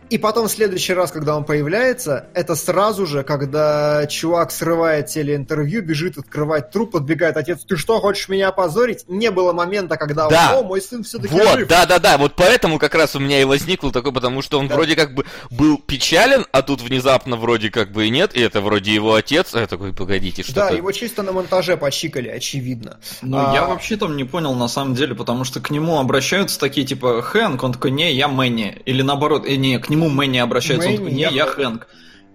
И 0.09 0.17
потом 0.17 0.47
в 0.47 0.51
следующий 0.51 0.93
раз, 0.93 1.11
когда 1.11 1.35
он 1.35 1.43
появляется, 1.43 2.27
это 2.33 2.55
сразу 2.55 3.05
же, 3.05 3.23
когда 3.23 4.05
чувак 4.07 4.51
срывает 4.51 5.07
телеинтервью, 5.07 5.83
бежит 5.83 6.17
открывать 6.17 6.71
труп, 6.71 6.91
подбегает 6.91 7.35
отец, 7.37 7.59
ты 7.67 7.75
что, 7.75 7.99
хочешь 7.99 8.29
меня 8.29 8.47
опозорить? 8.49 9.03
Не 9.07 9.31
было 9.31 9.51
момента, 9.53 9.97
когда 9.97 10.29
Да. 10.29 10.53
он, 10.57 10.65
о, 10.65 10.67
мой 10.67 10.81
сын 10.81 11.03
все-таки 11.03 11.33
Вот, 11.33 11.59
жив. 11.59 11.67
да, 11.67 11.85
да, 11.85 11.99
да, 11.99 12.17
вот 12.17 12.33
поэтому 12.35 12.79
как 12.79 12.95
раз 12.95 13.15
у 13.15 13.19
меня 13.19 13.41
и 13.41 13.43
возникло 13.43 13.91
такое, 13.91 14.11
потому 14.13 14.41
что 14.41 14.59
он 14.59 14.67
Да. 14.67 14.75
вроде 14.75 14.95
как 14.95 15.13
бы 15.13 15.25
был 15.49 15.77
печален, 15.77 16.45
а 16.51 16.61
тут 16.61 16.81
внезапно 16.81 17.35
вроде 17.35 17.69
как 17.69 17.91
бы 17.91 18.07
и 18.07 18.09
нет, 18.09 18.35
и 18.35 18.39
это 18.41 18.61
вроде 18.61 18.93
его 18.93 19.13
отец, 19.15 19.53
а 19.55 19.59
я 19.61 19.67
такой, 19.67 19.93
погодите, 19.93 20.43
что 20.43 20.53
Да, 20.53 20.69
его 20.69 20.91
чисто 20.91 21.23
на 21.23 21.31
монтаже 21.33 21.75
почикали, 21.75 22.29
очевидно. 22.29 22.99
Ну, 23.21 23.37
А- 23.37 23.53
я 23.53 23.65
вообще 23.65 23.97
там 23.97 24.15
не 24.15 24.23
понял 24.23 24.53
на 24.53 24.67
самом 24.67 24.95
деле, 24.95 25.15
потому 25.15 25.43
что 25.43 25.59
к 25.59 25.69
нему 25.69 25.99
обращаются 25.99 26.59
такие, 26.59 26.85
типа, 26.87 27.21
Хэнк, 27.21 27.61
он 27.63 27.73
такой, 27.73 27.91
не, 27.91 28.13
я 28.13 28.27
Мэнни. 28.27 28.81
Или 28.85 29.01
наоборот, 29.01 29.45
э, 29.45 29.55
не, 29.55 29.79
к 29.79 29.89
нему 29.89 29.96
Мэнни 30.05 30.37
обращаются, 30.37 30.89
он 30.89 30.95
Мэнни, 30.95 31.05
такой, 31.05 31.15
не, 31.15 31.21
я 31.23 31.29
я 31.29 31.45
Хэнк. 31.45 31.87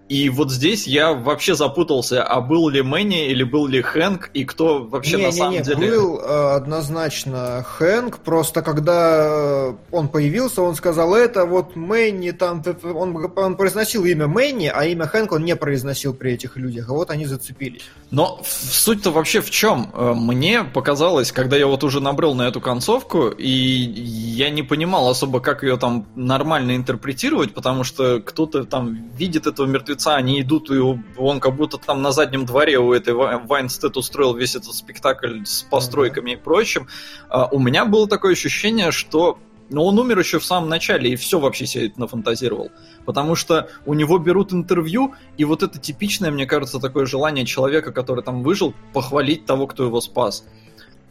И 0.09 0.29
вот 0.29 0.51
здесь 0.51 0.87
я 0.87 1.15
вообще 1.15 1.55
запутался, 1.55 2.23
а 2.23 2.43
был 2.43 2.69
ли 2.69 2.83
Мэнни 2.83 3.29
или 3.29 3.45
был 3.45 3.67
ли 3.67 3.81
Хэнк, 3.81 4.31
и 4.35 4.45
кто 4.45 4.85
вообще 4.85 5.17
не, 5.17 5.23
на 5.23 5.27
не, 5.29 5.33
самом 5.33 5.53
не, 5.53 5.63
деле... 5.63 5.91
был 5.91 6.21
э, 6.21 6.55
однозначно 6.57 7.65
Хэнк, 7.67 8.19
просто 8.19 8.61
когда 8.61 9.27
э, 9.27 9.75
он 9.91 10.09
появился, 10.09 10.61
он 10.61 10.75
сказал, 10.75 11.15
это 11.15 11.47
вот 11.47 11.77
Мэнни, 11.77 12.33
там, 12.33 12.63
он, 12.83 13.33
он 13.35 13.57
произносил 13.57 14.05
имя 14.05 14.27
Мэнни, 14.27 14.71
а 14.75 14.85
имя 14.85 15.07
Хэнк 15.07 15.33
он 15.33 15.45
не 15.45 15.57
произносил 15.57 16.13
при 16.13 16.33
этих 16.33 16.59
людях, 16.59 16.91
а 16.91 16.93
вот 16.93 17.11
они 17.11 17.25
зацепились. 17.25 17.85
Но 18.13 18.43
суть-то 18.45 19.11
вообще 19.11 19.41
в 19.41 19.51
чем? 19.51 19.91
Э, 19.95 20.13
Мне 20.15 20.65
показалось, 20.65 21.33
когда 21.33 21.57
я 21.57 21.67
вот 21.67 21.83
уже 21.83 22.01
набрел 22.01 22.35
на 22.35 22.43
эту 22.43 22.61
концовку, 22.61 23.29
и 23.29 23.49
я 23.49 24.51
не 24.51 24.63
понимал 24.63 25.09
особо, 25.09 25.41
как 25.41 25.63
ее 25.63 25.79
там 25.79 26.07
нормально 26.15 26.77
интерпретировать, 26.77 27.55
потому 27.55 27.85
что 27.85 28.21
кто-то 28.21 28.65
там 28.65 29.09
видит 29.17 29.47
этого 29.47 29.67
мертвеца, 29.67 30.15
они 30.15 30.43
идут, 30.43 30.71
и 30.71 30.79
он 31.17 31.41
как 31.41 31.57
будто 31.57 31.79
там 31.79 32.03
на 32.03 32.13
заднем 32.13 32.45
дворе 32.45 32.79
у 32.79 32.93
этой 32.93 33.15
Ва- 33.15 33.41
Вайнстед 33.47 33.97
устроил 33.97 34.35
весь 34.37 34.57
этот 34.57 34.75
спектакль 34.75 35.43
с 35.47 35.63
постройками 35.63 36.33
и 36.33 36.37
прочим. 36.37 36.89
А 37.31 37.47
У 37.51 37.59
меня 37.59 37.87
было 37.87 38.07
такое 38.07 38.33
ощущение, 38.33 38.93
что 38.93 39.39
Но 39.71 39.85
он 39.85 39.99
умер 39.99 40.19
еще 40.19 40.39
в 40.39 40.45
самом 40.45 40.69
начале 40.69 41.11
и 41.13 41.17
все 41.17 41.39
вообще 41.39 41.67
себе 41.67 41.93
нафантазировал. 41.97 42.71
Потому 43.05 43.35
что 43.35 43.69
у 43.87 43.95
него 43.95 44.19
берут 44.19 44.53
интервью, 44.53 45.15
и 45.37 45.45
вот 45.45 45.63
это 45.63 45.79
типичное, 45.79 46.31
мне 46.31 46.47
кажется, 46.47 46.79
такое 46.79 47.07
желание 47.07 47.47
человека, 47.47 47.93
который 47.93 48.23
там 48.23 48.43
выжил, 48.43 48.75
похвалить 48.93 49.47
того, 49.47 49.67
кто 49.67 49.85
его 49.85 50.01
спас. 50.01 50.45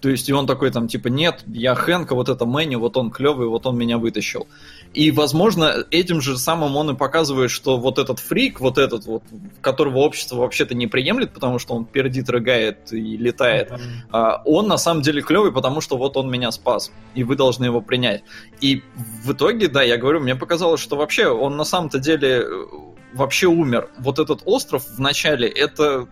То 0.01 0.09
есть, 0.09 0.27
и 0.29 0.33
он 0.33 0.47
такой 0.47 0.71
там, 0.71 0.87
типа, 0.87 1.09
нет, 1.09 1.43
я 1.45 1.75
Хэнка, 1.75 2.15
вот 2.15 2.27
это 2.27 2.45
Мэнни, 2.45 2.75
вот 2.75 2.97
он 2.97 3.11
клевый, 3.11 3.47
вот 3.47 3.67
он 3.67 3.77
меня 3.77 3.99
вытащил. 3.99 4.47
И, 4.93 5.11
возможно, 5.11 5.85
этим 5.89 6.19
же 6.19 6.37
самым 6.37 6.75
он 6.75 6.91
и 6.91 6.95
показывает, 6.95 7.49
что 7.49 7.77
вот 7.77 7.97
этот 7.97 8.19
фрик, 8.19 8.59
вот 8.59 8.77
этот 8.77 9.05
вот, 9.05 9.23
которого 9.61 9.99
общество 9.99 10.37
вообще-то 10.37 10.75
не 10.75 10.87
приемлет, 10.87 11.33
потому 11.33 11.59
что 11.59 11.75
он 11.75 11.85
пердит, 11.85 12.29
рыгает 12.29 12.91
и 12.91 13.15
летает, 13.15 13.71
mm-hmm. 13.71 14.41
он 14.45 14.67
на 14.67 14.77
самом 14.77 15.01
деле 15.01 15.21
клевый, 15.21 15.53
потому 15.53 15.79
что 15.79 15.95
вот 15.95 16.17
он 16.17 16.29
меня 16.29 16.51
спас, 16.51 16.91
и 17.15 17.23
вы 17.23 17.37
должны 17.37 17.65
его 17.65 17.79
принять. 17.79 18.23
И 18.59 18.83
в 19.23 19.31
итоге, 19.31 19.69
да, 19.69 19.81
я 19.81 19.95
говорю, 19.95 20.19
мне 20.19 20.35
показалось, 20.35 20.81
что 20.81 20.97
вообще 20.97 21.27
он 21.27 21.55
на 21.55 21.63
самом-то 21.63 21.99
деле 21.99 22.43
э, 22.43 22.65
вообще 23.13 23.47
умер. 23.47 23.89
Вот 23.97 24.19
этот 24.19 24.41
остров 24.43 24.85
в 24.85 24.99
начале, 24.99 25.47
это 25.47 26.09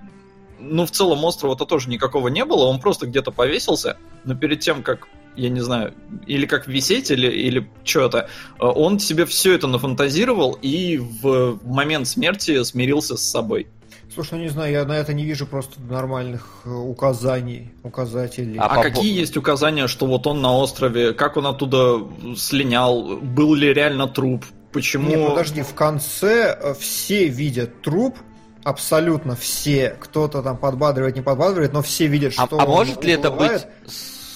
ну, 0.59 0.85
в 0.85 0.91
целом 0.91 1.23
острова-то 1.23 1.65
тоже 1.65 1.89
никакого 1.89 2.27
не 2.27 2.45
было, 2.45 2.65
он 2.65 2.79
просто 2.79 3.07
где-то 3.07 3.31
повесился, 3.31 3.97
но 4.23 4.35
перед 4.35 4.59
тем, 4.59 4.83
как, 4.83 5.07
я 5.39 5.49
не 5.49 5.61
знаю, 5.61 5.93
или 6.27 6.45
как 6.45 6.67
висеть, 6.67 7.11
или, 7.11 7.27
или 7.27 7.69
что-то, 7.83 8.29
э, 8.59 8.65
он 8.65 8.99
себе 8.99 9.25
все 9.25 9.53
это 9.53 9.67
нафантазировал 9.67 10.57
и 10.61 10.97
в 10.97 11.59
момент 11.65 12.07
смерти 12.07 12.63
смирился 12.63 13.17
с 13.17 13.21
собой. 13.21 13.67
Слушай, 14.13 14.33
ну 14.35 14.39
не 14.41 14.49
знаю, 14.49 14.71
я 14.71 14.85
на 14.85 14.97
это 14.97 15.13
не 15.13 15.23
вижу 15.23 15.45
просто 15.45 15.79
нормальных 15.81 16.61
э, 16.65 16.69
указаний, 16.69 17.71
указателей. 17.83 18.57
А, 18.57 18.65
а 18.65 18.75
по... 18.75 18.83
какие 18.83 19.17
есть 19.17 19.37
указания, 19.37 19.87
что 19.87 20.07
вот 20.07 20.27
он 20.27 20.41
на 20.41 20.57
острове, 20.57 21.13
как 21.13 21.37
он 21.37 21.47
оттуда 21.47 22.05
слинял, 22.35 23.17
был 23.17 23.53
ли 23.53 23.73
реально 23.73 24.07
труп, 24.07 24.45
почему... 24.71 25.09
Не, 25.09 25.29
подожди, 25.29 25.61
в 25.61 25.73
конце 25.73 26.57
э, 26.59 26.73
все 26.73 27.27
видят 27.27 27.81
труп, 27.81 28.17
абсолютно 28.63 29.35
все, 29.35 29.95
кто-то 29.99 30.41
там 30.41 30.57
подбадривает, 30.57 31.15
не 31.15 31.21
подбадривает, 31.21 31.73
но 31.73 31.81
все 31.81 32.07
видят, 32.07 32.33
а, 32.37 32.47
что 32.47 32.59
а, 32.59 32.63
а 32.63 32.65
может 32.67 33.03
ли 33.03 33.13
это 33.13 33.31
быть 33.31 33.67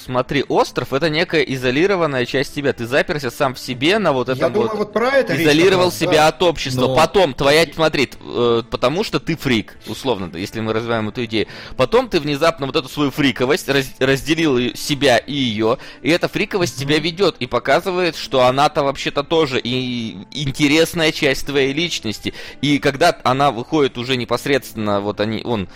смотри, 0.04 0.44
остров 0.48 0.94
это 0.94 1.10
некая 1.10 1.42
изолированная 1.42 2.26
часть 2.26 2.54
тебя. 2.54 2.74
Ты 2.74 2.86
заперся 2.86 3.32
сам 3.32 3.56
в 3.56 3.60
себе 3.60 4.00
на 4.00 4.13
вот 4.13 4.30
этом 4.30 4.39
Я 4.39 4.50
думаю, 4.50 4.76
вот, 4.76 4.94
про 4.94 5.10
это 5.10 5.42
изолировал 5.42 5.89
речь, 5.89 5.96
себя 5.96 6.12
да. 6.12 6.28
от 6.28 6.44
общества. 6.44 6.88
Но... 6.88 6.96
Потом 6.96 7.34
твоя, 7.34 7.66
смотри, 7.74 8.10
э, 8.20 8.63
потому 8.70 9.04
что 9.04 9.20
ты 9.20 9.36
фрик, 9.36 9.78
условно, 9.88 10.30
если 10.36 10.60
мы 10.60 10.74
развиваем 10.74 11.10
эту 11.10 11.26
идею. 11.26 11.48
Потом 11.78 12.10
ты 12.10 12.20
внезапно 12.20 12.66
вот 12.66 12.76
эту 12.76 12.89
свою 12.89 13.12
фриковость 13.12 13.70
раз, 13.70 13.86
разделил 14.00 14.76
себя 14.76 15.18
и 15.18 15.34
ее, 15.34 15.78
и 16.02 16.10
эта 16.10 16.28
фриковость 16.28 16.78
mm-hmm. 16.78 16.82
тебя 16.82 17.00
ведет 17.00 17.36
и 17.39 17.48
показывает, 17.48 18.16
что 18.16 18.46
она-то 18.46 18.84
вообще-то 18.84 19.24
тоже 19.24 19.60
и 19.60 20.18
интересная 20.32 21.12
часть 21.12 21.48
твоей 21.48 21.74
личности. 21.74 22.34
И 22.62 22.80
когда 22.80 23.18
она 23.24 23.52
выходит 23.52 23.98
уже 23.98 24.18
непосредственно, 24.18 25.02
вот 25.02 25.20
они, 25.20 25.42
он 25.44 25.70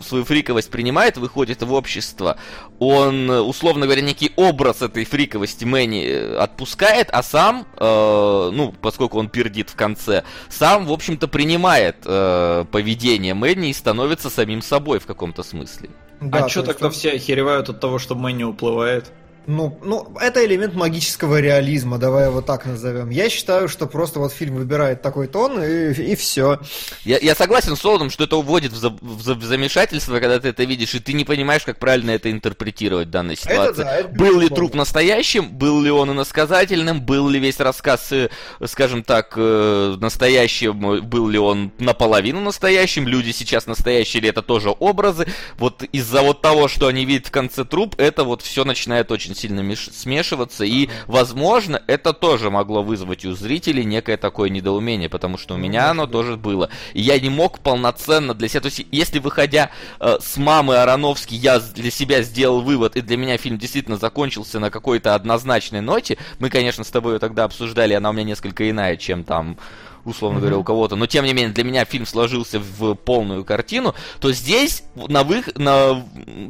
свою 0.00 0.24
фриковость 0.24 0.70
принимает, 0.70 1.16
выходит 1.16 1.62
в 1.62 1.72
общество, 1.72 2.38
он, 2.78 3.30
условно 3.30 3.86
говоря, 3.86 4.02
некий 4.02 4.32
образ 4.36 4.82
этой 4.82 5.04
фриковости 5.04 5.64
Мэнни 5.64 6.04
э, 6.04 6.36
отпускает, 6.36 7.08
а 7.12 7.22
сам, 7.22 7.66
э, 7.76 8.50
ну, 8.52 8.74
поскольку 8.80 9.18
он 9.18 9.28
пердит 9.28 9.70
в 9.70 9.76
конце, 9.76 10.24
сам, 10.48 10.86
в 10.86 10.92
общем-то, 10.92 11.28
принимает 11.28 11.96
э, 12.04 12.64
поведение 12.70 13.34
Мэнни 13.34 13.70
и 13.70 13.72
становится 13.72 14.30
самим 14.30 14.62
собой 14.62 14.98
в 14.98 15.06
каком-то 15.06 15.42
смысле. 15.42 15.90
Да, 16.20 16.44
а 16.44 16.48
что 16.48 16.62
тогда 16.62 16.90
все 16.90 17.12
охеревают 17.12 17.68
от 17.68 17.80
того, 17.80 17.98
что 17.98 18.14
Мэнни 18.14 18.44
уплывает? 18.44 19.12
Ну, 19.48 19.78
ну, 19.82 20.14
это 20.20 20.44
элемент 20.44 20.74
магического 20.74 21.40
реализма, 21.40 21.96
давай 21.96 22.26
его 22.26 22.42
так 22.42 22.66
назовем. 22.66 23.08
Я 23.08 23.30
считаю, 23.30 23.66
что 23.70 23.86
просто 23.86 24.20
вот 24.20 24.30
фильм 24.30 24.56
выбирает 24.56 25.00
такой 25.00 25.26
тон, 25.26 25.64
и, 25.64 25.92
и 25.94 26.16
все. 26.16 26.60
Я, 27.02 27.16
я 27.16 27.34
согласен 27.34 27.74
с 27.74 27.80
Солодом, 27.80 28.10
что 28.10 28.24
это 28.24 28.36
уводит 28.36 28.72
в, 28.72 28.76
за, 28.76 28.90
в, 28.90 29.00
в 29.00 29.42
замешательство, 29.42 30.20
когда 30.20 30.38
ты 30.38 30.48
это 30.48 30.64
видишь, 30.64 30.94
и 30.94 31.00
ты 31.00 31.14
не 31.14 31.24
понимаешь, 31.24 31.62
как 31.64 31.78
правильно 31.78 32.10
это 32.10 32.30
интерпретировать 32.30 33.08
в 33.08 33.10
данной 33.10 33.36
ситуации. 33.36 33.70
Это 33.70 33.84
да, 33.84 33.96
это 33.96 34.08
был 34.10 34.38
ли 34.38 34.50
труп 34.50 34.74
настоящим, 34.74 35.48
был 35.48 35.80
ли 35.80 35.90
он 35.90 36.12
иносказательным, 36.12 37.00
был 37.00 37.30
ли 37.30 37.40
весь 37.40 37.58
рассказ, 37.58 38.12
э, 38.12 38.28
скажем 38.66 39.02
так, 39.02 39.32
э, 39.34 39.96
настоящим, 39.98 41.08
был 41.08 41.26
ли 41.26 41.38
он 41.38 41.72
наполовину 41.78 42.42
настоящим, 42.42 43.08
люди 43.08 43.30
сейчас 43.30 43.66
настоящие, 43.66 44.20
или 44.20 44.28
это 44.28 44.42
тоже 44.42 44.68
образы. 44.78 45.26
Вот 45.56 45.84
из-за 45.84 46.20
вот 46.20 46.42
того, 46.42 46.68
что 46.68 46.86
они 46.86 47.06
видят 47.06 47.28
в 47.28 47.30
конце 47.30 47.64
труп, 47.64 47.94
это 47.96 48.24
вот 48.24 48.42
все 48.42 48.66
начинает 48.66 49.10
очень 49.10 49.37
сильно 49.38 49.60
меш- 49.60 49.92
смешиваться, 49.92 50.64
и, 50.64 50.88
возможно, 51.06 51.82
это 51.86 52.12
тоже 52.12 52.50
могло 52.50 52.82
вызвать 52.82 53.24
у 53.24 53.32
зрителей 53.34 53.84
некое 53.84 54.16
такое 54.16 54.50
недоумение, 54.50 55.08
потому 55.08 55.38
что 55.38 55.54
у 55.54 55.56
ну, 55.56 55.64
меня 55.64 55.90
оно 55.90 56.06
тоже 56.06 56.36
было. 56.36 56.70
И 56.92 57.00
я 57.00 57.18
не 57.18 57.30
мог 57.30 57.60
полноценно 57.60 58.34
для 58.34 58.48
себя, 58.48 58.60
то 58.60 58.66
есть, 58.66 58.86
если 58.90 59.18
выходя 59.18 59.70
э, 60.00 60.18
с 60.20 60.36
мамы 60.36 60.76
Ароновски, 60.76 61.34
я 61.34 61.58
для 61.60 61.90
себя 61.90 62.22
сделал 62.22 62.60
вывод, 62.60 62.96
и 62.96 63.00
для 63.00 63.16
меня 63.16 63.36
фильм 63.38 63.58
действительно 63.58 63.96
закончился 63.96 64.58
на 64.58 64.70
какой-то 64.70 65.14
однозначной 65.14 65.80
ноте, 65.80 66.18
мы, 66.38 66.50
конечно, 66.50 66.84
с 66.84 66.90
тобой 66.90 67.14
ее 67.14 67.18
тогда 67.18 67.44
обсуждали, 67.44 67.94
она 67.94 68.10
у 68.10 68.12
меня 68.12 68.24
несколько 68.24 68.68
иная, 68.68 68.96
чем 68.96 69.24
там 69.24 69.56
условно 70.04 70.38
mm-hmm. 70.38 70.40
говоря, 70.40 70.58
у 70.58 70.64
кого-то, 70.64 70.96
но 70.96 71.06
тем 71.06 71.24
не 71.24 71.32
менее 71.32 71.52
для 71.52 71.64
меня 71.64 71.84
фильм 71.84 72.06
сложился 72.06 72.60
в 72.60 72.94
полную 72.94 73.44
картину, 73.44 73.94
то 74.20 74.32
здесь 74.32 74.82
на, 74.94 75.24
вых... 75.24 75.50
на 75.56 76.04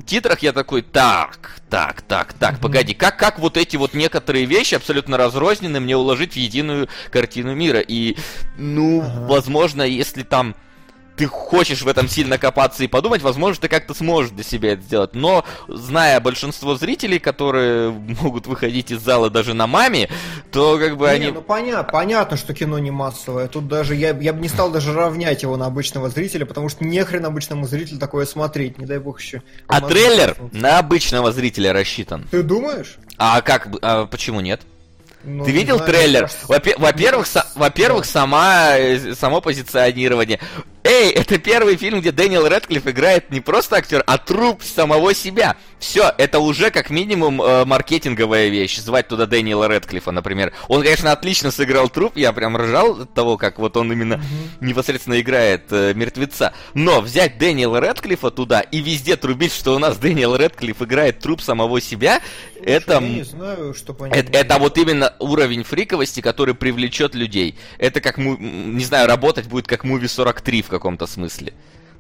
титрах 0.07 0.41
я 0.41 0.53
такой, 0.53 0.83
так, 0.83 1.61
так, 1.69 2.03
так, 2.03 2.33
так, 2.33 2.55
mm-hmm. 2.55 2.61
погоди, 2.61 2.95
как, 2.95 3.19
как 3.19 3.39
вот 3.39 3.57
эти 3.57 3.77
вот 3.77 3.95
некоторые 3.95 4.45
вещи 4.45 4.75
абсолютно 4.75 5.17
разрозненные 5.17 5.81
мне 5.81 5.97
уложить 5.97 6.35
в 6.35 6.37
единую 6.37 6.89
картину 7.11 7.55
мира? 7.55 7.81
И, 7.81 8.17
ну, 8.57 9.01
uh-huh. 9.01 9.27
возможно, 9.27 9.83
если 9.83 10.23
там 10.23 10.55
ты 11.19 11.27
хочешь 11.27 11.83
в 11.83 11.89
этом 11.89 12.09
сильно 12.09 12.39
копаться 12.39 12.85
и 12.85 12.87
подумать, 12.87 13.23
возможно, 13.23 13.61
ты 13.61 13.69
как-то 13.69 13.93
сможешь 13.93 14.31
для 14.31 14.45
себя 14.45 14.73
это 14.75 14.83
сделать. 14.83 15.15
Но, 15.15 15.45
зная 15.67 16.21
большинство 16.21 16.77
зрителей, 16.77 17.19
которые 17.19 17.91
могут 18.23 18.47
выходить 18.47 18.93
из 18.93 19.01
зала 19.01 19.29
даже 19.29 19.53
на 19.53 19.67
маме, 19.67 20.09
то 20.53 20.79
как 20.79 20.97
бы 20.97 21.07
не, 21.07 21.11
они... 21.11 21.31
ну 21.33 21.43
понятно, 21.43 21.93
понятно, 21.93 22.37
что 22.37 22.55
кино 22.55 22.79
не 22.79 22.93
массовое. 22.93 23.49
Тут 23.49 23.67
даже 23.67 23.97
я, 23.97 24.11
я 24.11 24.33
бы 24.33 24.41
не 24.41 24.49
стал 24.49 24.71
даже 24.71 24.93
равнять 24.93 25.43
его 25.43 25.57
на 25.57 25.67
обычного 25.67 26.09
зрителя, 26.09 26.47
потому 26.47 26.69
что 26.69 26.85
нехрен 26.85 27.27
обычному 27.27 27.67
зрителю 27.67 27.99
такое 27.99 28.25
смотреть, 28.25 28.79
не 28.79 28.87
дай 28.87 28.99
бог 28.99 29.21
еще. 29.21 29.43
А 29.67 29.81
трейлер 29.81 30.37
на 30.53 30.79
обычного 30.79 31.33
зрителя 31.33 31.73
рассчитан. 31.73 32.29
Ты 32.31 32.45
думаешь? 32.45 32.99
А 33.17 33.41
как, 33.41 33.69
а 33.83 34.07
почему 34.07 34.41
нет? 34.41 34.63
Ну, 35.25 35.45
Ты 35.45 35.51
видел 35.51 35.77
знаю, 35.77 35.91
трейлер? 35.91 36.31
Во-первых, 36.47 37.27
во-первых, 37.57 38.05
сама 38.05 38.77
э, 38.77 39.15
само 39.15 39.41
позиционирование. 39.41 40.39
Эй, 40.85 41.11
это 41.11 41.39
первый 41.39 41.77
фильм, 41.77 42.01
где 42.01 42.13
Дэниел 42.13 42.49
Рэдклифф 42.49 42.87
играет 42.87 43.31
не 43.31 43.41
просто 43.41 43.77
актер, 43.77 44.03
а 44.07 44.17
труп 44.17 44.63
самого 44.63 45.13
себя. 45.13 45.57
Все, 45.79 46.13
это 46.17 46.39
уже 46.39 46.71
как 46.71 46.89
минимум 46.91 47.43
э, 47.43 47.65
маркетинговая 47.65 48.49
вещь. 48.49 48.79
Звать 48.79 49.09
туда 49.09 49.27
Дэниела 49.27 49.69
Рэдклиффа, 49.69 50.13
например. 50.13 50.53
Он, 50.69 50.83
конечно, 50.83 51.13
отлично 51.13 51.51
сыграл 51.51 51.89
труп, 51.89 52.17
я 52.17 52.33
прям 52.33 52.57
ржал 52.57 53.03
от 53.03 53.13
того, 53.13 53.37
как 53.37 53.59
вот 53.59 53.77
он 53.77 53.93
именно 53.93 54.15
mm-hmm. 54.15 54.65
непосредственно 54.67 55.21
играет 55.21 55.65
э, 55.71 55.93
мертвеца. 55.95 56.53
Но 56.75 57.01
взять 57.01 57.39
Дэниела 57.39 57.81
Рэдклиффа 57.81 58.31
туда 58.31 58.61
и 58.61 58.81
везде 58.81 59.17
трубить, 59.17 59.53
что 59.53 59.75
у 59.75 59.79
нас 59.79 59.99
Дэниел 59.99 60.37
Рэдклифф 60.37 60.81
играет 60.83 61.19
труп 61.19 61.43
самого 61.43 61.81
себя, 61.81 62.23
Слушай, 62.55 62.77
это... 62.77 62.93
Я 62.95 63.01
не 63.01 63.23
знаю, 63.25 63.75
что 63.75 63.97
это, 64.07 64.39
это 64.39 64.59
вот 64.59 64.79
именно 64.79 65.08
уровень 65.19 65.65
фриковости, 65.65 66.21
который 66.21 66.55
привлечет 66.55 67.15
людей. 67.15 67.59
Это 67.79 68.01
как, 68.01 68.19
не 68.19 68.85
знаю, 68.85 69.09
работать 69.09 69.47
будет 69.47 69.67
как 69.67 69.85
Movie 69.85 70.09
43 70.09 70.63
в 70.63 70.69
каком-то 70.69 71.07
смысле. 71.07 71.53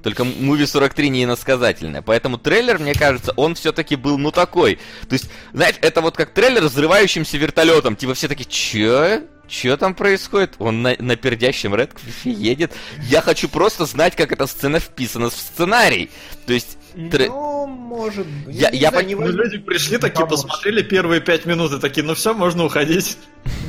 Только 0.03 0.23
Movie 0.23 0.67
43 0.67 1.11
не 1.11 1.25
иносказательная. 1.25 2.03
Поэтому 2.03 2.39
трейлер, 2.39 2.79
мне 2.79 2.95
кажется, 2.95 3.33
он 3.37 3.55
все-таки 3.55 3.97
был 3.97 4.17
ну 4.17 4.31
такой. 4.31 4.79
То 5.09 5.15
есть, 5.15 5.29
знаешь, 5.53 5.75
это 5.81 6.01
вот 6.01 6.17
как 6.17 6.31
трейлер 6.33 6.63
с 6.63 6.73
взрывающимся 6.73 7.37
вертолетом. 7.37 7.97
Типа 7.97 8.15
все 8.15 8.29
такие, 8.29 8.45
че? 8.45 9.25
Че 9.49 9.77
там 9.77 9.95
происходит? 9.95 10.55
Он 10.59 10.83
на, 10.83 10.95
на 10.99 11.17
пердящем 11.17 11.75
Редклиффе 11.75 12.31
едет. 12.31 12.73
Я 13.03 13.23
хочу 13.23 13.49
просто 13.49 13.87
знать, 13.87 14.15
как 14.15 14.31
эта 14.31 14.47
сцена 14.47 14.79
вписана 14.79 15.31
в 15.31 15.35
сценарий. 15.35 16.11
То 16.47 16.53
есть... 16.53 16.78
Тр... 17.11 17.29
Ну, 17.29 17.67
может 17.67 18.27
быть. 18.27 18.57
Я, 18.57 18.71
я, 18.71 18.91
я 18.91 19.03
не 19.03 19.15
ну, 19.15 19.29
люди 19.29 19.59
пришли 19.59 19.99
такие, 19.99 20.27
помочь. 20.27 20.43
посмотрели 20.43 20.83
первые 20.83 21.21
пять 21.21 21.47
минут 21.47 21.73
и 21.73 21.79
такие, 21.79 22.05
ну 22.05 22.15
все, 22.15 22.35
можно 22.35 22.65
уходить. 22.65 23.17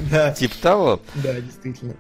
Да. 0.10 0.32
Типа 0.32 0.56
того. 0.60 1.02
Да, 1.14 1.40
действительно. 1.40 1.96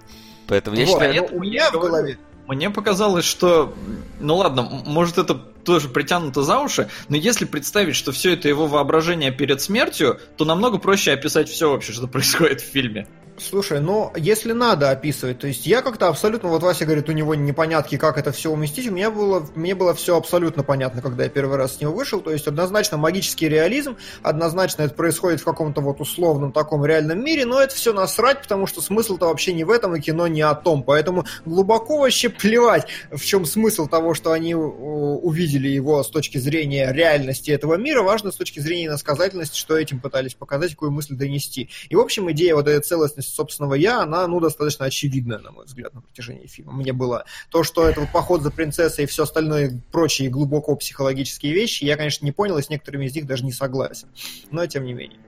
Поэтому 0.47 0.75
я 0.75 0.87
считаю... 0.87 1.27
У 1.31 1.41
меня 1.41 1.69
в 1.69 1.73
голове 1.73 2.17
мне 2.49 2.71
показалось, 2.71 3.25
что, 3.25 3.75
ну 4.19 4.37
ладно, 4.37 4.63
может 4.63 5.19
это 5.19 5.35
тоже 5.35 5.87
притянуто 5.87 6.41
за 6.41 6.59
уши, 6.59 6.89
но 7.07 7.15
если 7.15 7.45
представить, 7.45 7.95
что 7.95 8.11
все 8.11 8.33
это 8.33 8.47
его 8.47 8.65
воображение 8.65 9.31
перед 9.31 9.61
смертью, 9.61 10.19
то 10.35 10.45
намного 10.45 10.79
проще 10.79 11.11
описать 11.11 11.47
все 11.47 11.69
вообще, 11.69 11.93
что 11.93 12.07
происходит 12.07 12.61
в 12.61 12.65
фильме. 12.65 13.07
Слушай, 13.41 13.79
ну, 13.79 14.11
если 14.15 14.51
надо 14.51 14.91
описывать, 14.91 15.39
то 15.39 15.47
есть 15.47 15.65
я 15.65 15.81
как-то 15.81 16.07
абсолютно, 16.07 16.49
вот 16.49 16.61
Вася 16.61 16.85
говорит, 16.85 17.09
у 17.09 17.13
него 17.13 17.35
непонятки, 17.35 17.97
как 17.97 18.17
это 18.17 18.31
все 18.31 18.51
уместить, 18.51 18.87
у 18.87 18.91
меня 18.91 19.09
было, 19.11 19.47
мне 19.55 19.75
было 19.75 19.93
все 19.93 20.17
абсолютно 20.17 20.63
понятно, 20.63 21.01
когда 21.01 21.23
я 21.23 21.29
первый 21.29 21.57
раз 21.57 21.77
с 21.77 21.81
него 21.81 21.93
вышел, 21.93 22.21
то 22.21 22.31
есть 22.31 22.47
однозначно 22.47 22.97
магический 22.97 23.47
реализм, 23.47 23.97
однозначно 24.23 24.83
это 24.83 24.93
происходит 24.93 25.41
в 25.41 25.45
каком-то 25.45 25.81
вот 25.81 26.01
условном 26.01 26.51
таком 26.51 26.85
реальном 26.85 27.23
мире, 27.23 27.45
но 27.45 27.61
это 27.61 27.73
все 27.73 27.93
насрать, 27.93 28.41
потому 28.41 28.67
что 28.67 28.81
смысл-то 28.81 29.27
вообще 29.27 29.53
не 29.53 29.63
в 29.63 29.71
этом, 29.71 29.95
и 29.95 30.01
кино 30.01 30.27
не 30.27 30.41
о 30.41 30.53
том, 30.53 30.83
поэтому 30.83 31.25
глубоко 31.45 31.99
вообще 31.99 32.29
плевать, 32.29 32.87
в 33.11 33.21
чем 33.21 33.45
смысл 33.45 33.87
того, 33.87 34.13
что 34.13 34.31
они 34.31 34.53
увидели 34.53 35.69
его 35.69 36.03
с 36.03 36.09
точки 36.09 36.37
зрения 36.37 36.91
реальности 36.91 37.51
этого 37.51 37.75
мира, 37.75 38.03
важно 38.03 38.31
с 38.31 38.35
точки 38.35 38.59
зрения 38.59 38.87
иносказательности, 38.87 39.57
что 39.57 39.77
этим 39.77 39.99
пытались 39.99 40.33
показать, 40.33 40.71
какую 40.71 40.91
мысль 40.91 41.15
донести. 41.15 41.69
И, 41.89 41.95
в 41.95 41.99
общем, 41.99 42.29
идея 42.31 42.55
вот 42.55 42.67
этой 42.67 42.83
целостности 42.83 43.28
собственного 43.33 43.75
я, 43.75 44.01
она, 44.01 44.27
ну, 44.27 44.39
достаточно 44.39 44.85
очевидная, 44.85 45.39
на 45.39 45.51
мой 45.51 45.65
взгляд, 45.65 45.93
на 45.93 46.01
протяжении 46.01 46.47
фильма. 46.47 46.73
Мне 46.73 46.93
было 46.93 47.25
то, 47.49 47.63
что 47.63 47.87
это 47.87 48.01
вот 48.01 48.11
поход 48.11 48.41
за 48.41 48.51
принцессой 48.51 49.05
и 49.05 49.07
все 49.07 49.23
остальное, 49.23 49.81
прочие 49.91 50.29
глубоко 50.29 50.75
психологические 50.75 51.53
вещи, 51.53 51.83
я, 51.83 51.97
конечно, 51.97 52.25
не 52.25 52.31
понял, 52.31 52.57
и 52.57 52.61
с 52.61 52.69
некоторыми 52.69 53.05
из 53.05 53.15
них 53.15 53.25
даже 53.25 53.45
не 53.45 53.51
согласен. 53.51 54.07
Но, 54.51 54.65
тем 54.67 54.85
не 54.85 54.93
менее. 54.93 55.19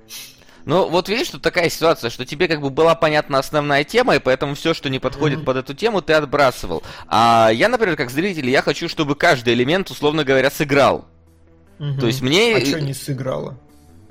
Ну, 0.65 0.87
вот 0.89 1.09
видишь, 1.09 1.29
тут 1.29 1.41
такая 1.41 1.69
ситуация, 1.69 2.09
что 2.09 2.25
тебе 2.25 2.47
как 2.47 2.61
бы 2.61 2.69
была 2.69 2.93
понятна 2.93 3.39
основная 3.39 3.83
тема, 3.83 4.15
и 4.15 4.19
поэтому 4.19 4.55
все, 4.55 4.73
что 4.73 4.89
не 4.89 4.99
подходит 4.99 5.39
mm-hmm. 5.39 5.43
под 5.43 5.57
эту 5.57 5.73
тему, 5.73 6.01
ты 6.01 6.13
отбрасывал. 6.13 6.83
А 7.07 7.49
я, 7.51 7.67
например, 7.67 7.95
как 7.95 8.11
зритель, 8.11 8.49
я 8.49 8.61
хочу, 8.61 8.87
чтобы 8.87 9.15
каждый 9.15 9.53
элемент, 9.53 9.89
условно 9.89 10.23
говоря, 10.23 10.51
сыграл. 10.51 11.05
Mm-hmm. 11.79 11.99
То 11.99 12.07
есть 12.07 12.21
мне... 12.21 12.55
А 12.55 12.65
что 12.65 12.79
не 12.79 12.93
сыграло? 12.93 13.57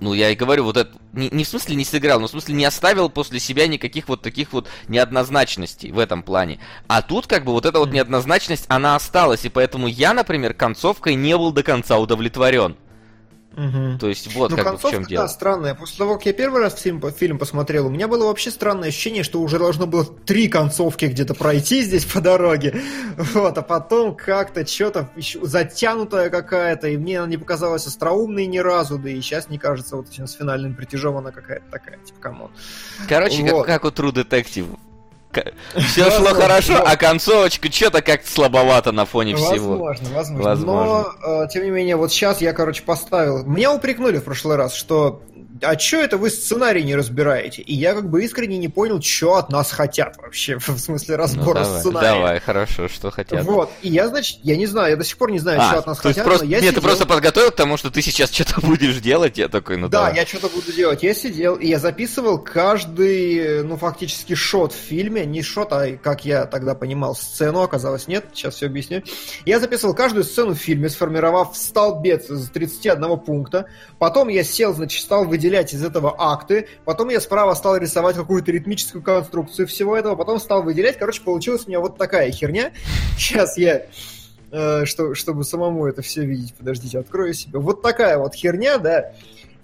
Ну, 0.01 0.15
я 0.15 0.31
и 0.31 0.35
говорю, 0.35 0.65
вот 0.65 0.79
это, 0.79 0.97
не, 1.13 1.29
не 1.29 1.45
в 1.45 1.49
смысле 1.49 1.77
не 1.77 1.85
сыграл, 1.85 2.21
но 2.21 2.27
в 2.27 2.31
смысле 2.31 2.55
не 2.55 2.65
оставил 2.65 3.11
после 3.11 3.39
себя 3.39 3.67
никаких 3.69 4.09
вот 4.09 4.23
таких 4.23 4.53
вот 4.53 4.67
неоднозначностей 4.89 5.93
в 5.93 5.99
этом 5.99 6.23
плане. 6.23 6.59
А 6.89 7.03
тут 7.03 7.27
как 7.27 7.45
бы 7.45 7.53
вот 7.53 7.67
эта 7.67 7.79
вот 7.79 7.93
неоднозначность, 7.93 8.65
она 8.69 8.97
осталась, 8.97 9.45
и 9.45 9.51
поэтому 9.51 9.87
я, 9.87 10.15
например, 10.15 10.55
концовкой 10.55 11.17
не 11.17 11.37
был 11.37 11.53
до 11.53 11.63
конца 11.63 11.99
удовлетворен. 11.99 12.77
Угу. 13.57 13.99
То 13.99 14.09
есть 14.09 14.33
вот 14.35 14.51
ну, 14.51 14.57
как 14.57 14.73
бы 14.73 14.79
в 14.79 14.91
чем 14.91 15.05
дело. 15.05 15.25
Да, 15.25 15.29
странная. 15.29 15.75
После 15.75 15.99
того, 15.99 16.15
как 16.15 16.27
я 16.27 16.33
первый 16.33 16.63
раз 16.63 16.81
фильм, 16.81 17.03
фильм 17.13 17.39
посмотрел, 17.39 17.87
у 17.87 17.91
меня 17.91 18.07
было 18.07 18.27
вообще 18.27 18.51
странное 18.51 18.91
ощущение, 18.91 19.25
что 19.25 19.41
уже 19.41 19.59
должно 19.59 19.87
было 19.87 20.05
три 20.05 20.49
концовки 20.49 21.07
где-то 21.07 21.35
пройти 21.35 21.83
здесь 21.83 22.05
по 22.05 22.21
дороге. 22.21 22.81
Вот, 23.35 23.57
а 23.57 23.63
потом 23.63 24.15
как-то 24.15 24.67
что-то 24.67 25.11
затянутая 25.43 26.31
какая-то, 26.31 26.89
и 26.89 26.97
мне 26.97 27.19
она 27.19 27.29
не 27.29 27.37
показалась 27.37 27.87
остроумной 27.87 28.47
ни 28.47 28.59
разу, 28.59 28.99
да 28.99 29.11
и 29.11 29.21
сейчас 29.21 29.49
не 29.49 29.59
кажется 29.59 29.97
вот 29.97 30.09
с 30.09 30.33
финальным 30.33 30.75
притяжом 30.75 31.17
она 31.17 31.31
какая-то 31.31 31.65
такая, 31.71 31.99
типа, 31.99 32.19
кому. 32.21 32.51
Короче, 33.09 33.43
вот. 33.43 33.67
как, 33.67 33.83
как 33.83 34.01
у 34.01 34.03
True 34.03 34.13
Detective. 34.13 34.67
Все 35.77 36.11
шло 36.11 36.29
хорошо, 36.35 36.83
а 36.85 36.97
концовочка 36.97 37.71
что-то 37.71 38.03
как-то 38.03 38.31
слабовато 38.31 38.93
на 38.93 39.05
фоне 39.05 39.37
всего. 39.37 39.77
Возможно, 39.77 40.09
возможно. 40.43 40.65
Но, 40.67 41.13
э, 41.45 41.49
тем 41.53 41.65
не 41.65 41.71
менее, 41.71 41.97
вот 41.97 42.11
сейчас 42.13 42.41
я, 42.41 42.53
короче, 42.53 42.83
поставил... 42.83 43.45
Меня 43.45 43.73
упрекнули 43.73 44.19
в 44.19 44.25
прошлый 44.25 44.57
раз, 44.57 44.75
что 44.75 45.23
а 45.63 45.79
что 45.79 45.99
это 45.99 46.17
вы 46.17 46.31
сценарий 46.31 46.83
не 46.83 46.95
разбираете? 46.95 47.63
И 47.63 47.75
я 47.75 47.95
как 47.95 48.09
бы 48.09 48.25
искренне 48.25 48.59
не 48.59 48.69
понял, 48.69 49.01
что 49.03 49.37
от 49.37 49.51
нас 49.51 49.71
хотят 49.71 50.17
вообще, 50.17 50.59
в 50.59 50.79
смысле 50.79 51.17
разбора 51.17 51.61
ну, 51.61 51.65
давай, 51.65 51.81
сценария. 51.81 52.09
Давай, 52.11 52.41
хорошо, 52.41 52.89
что 52.89 53.11
хотят. 53.11 53.45
Вот, 53.45 53.71
и 53.83 53.89
я, 53.89 54.09
значит, 54.09 54.39
я 54.43 54.57
не 54.57 54.67
знаю, 54.67 54.91
я 54.91 54.97
до 54.97 55.05
сих 55.05 55.17
пор 55.17 55.31
не 55.31 55.39
знаю, 55.39 55.61
а, 55.61 55.69
что 55.69 55.79
от 55.79 55.87
нас 55.87 55.99
хотят, 55.99 56.25
просто, 56.25 56.45
но 56.45 56.51
я 56.51 56.57
Нет, 56.59 56.71
сидел... 56.71 56.81
ты 56.81 56.87
просто 56.87 57.07
подготовил 57.07 57.51
к 57.51 57.57
тому, 57.57 57.77
что 57.77 57.91
ты 57.91 58.03
сейчас 58.03 58.31
что-то 58.31 58.61
будешь 58.67 58.97
делать, 58.99 59.39
я 59.39 59.49
такой, 59.49 59.77
ну 59.77 59.89
да. 59.89 60.11
Да, 60.11 60.17
я 60.17 60.27
что-то 60.27 60.49
буду 60.49 60.73
делать. 60.73 61.03
Я 61.03 61.15
сидел, 61.15 61.57
и 61.57 61.67
я 61.67 61.79
записывал 61.79 62.39
каждый, 62.39 63.63
ну, 63.63 63.77
фактически 63.77 64.35
шот 64.35 64.73
в 64.73 64.77
фильме, 64.77 65.25
не 65.27 65.43
шот, 65.43 65.73
а, 65.73 65.97
как 65.97 66.25
я 66.25 66.47
тогда 66.47 66.75
понимал, 66.75 67.15
сцену, 67.15 67.63
оказалось, 67.63 68.09
нет, 68.09 68.27
сейчас 68.33 68.55
все 68.57 68.67
объясню. 68.67 69.03
Я 69.45 69.61
записывал 69.61 69.95
каждую 69.95 70.25
сцену 70.25 70.55
в 70.55 70.59
фильме, 70.59 70.89
сформировав 70.89 71.57
столбец 71.57 72.31
из 72.31 72.49
31 72.51 73.19
пункта, 73.19 73.67
потом 73.99 74.29
я 74.29 74.43
сел, 74.43 74.75
значит, 74.75 75.03
стал 75.03 75.25
выделять 75.25 75.50
из 75.73 75.85
этого 75.85 76.15
акты, 76.19 76.69
потом 76.85 77.09
я 77.09 77.21
справа 77.21 77.55
стал 77.55 77.77
рисовать 77.77 78.17
какую-то 78.17 78.53
ритмическую 78.53 79.03
конструкцию 79.03 79.67
всего 79.67 79.97
этого, 79.97 80.17
потом 80.17 80.39
стал 80.39 80.63
выделять, 80.63 80.99
короче, 80.99 81.23
получилась 81.23 81.67
у 81.67 81.69
меня 81.69 81.81
вот 81.81 81.99
такая 81.99 82.31
херня. 82.31 82.73
Сейчас 83.19 83.59
я 83.59 83.87
э, 84.53 84.85
что, 84.85 85.15
чтобы 85.15 85.45
самому 85.45 85.87
это 85.87 86.03
все 86.03 86.25
видеть, 86.25 86.55
подождите, 86.55 86.99
открою 86.99 87.35
себе. 87.35 87.59
Вот 87.59 87.83
такая 87.83 88.19
вот 88.19 88.35
херня, 88.35 88.79
да. 88.79 89.13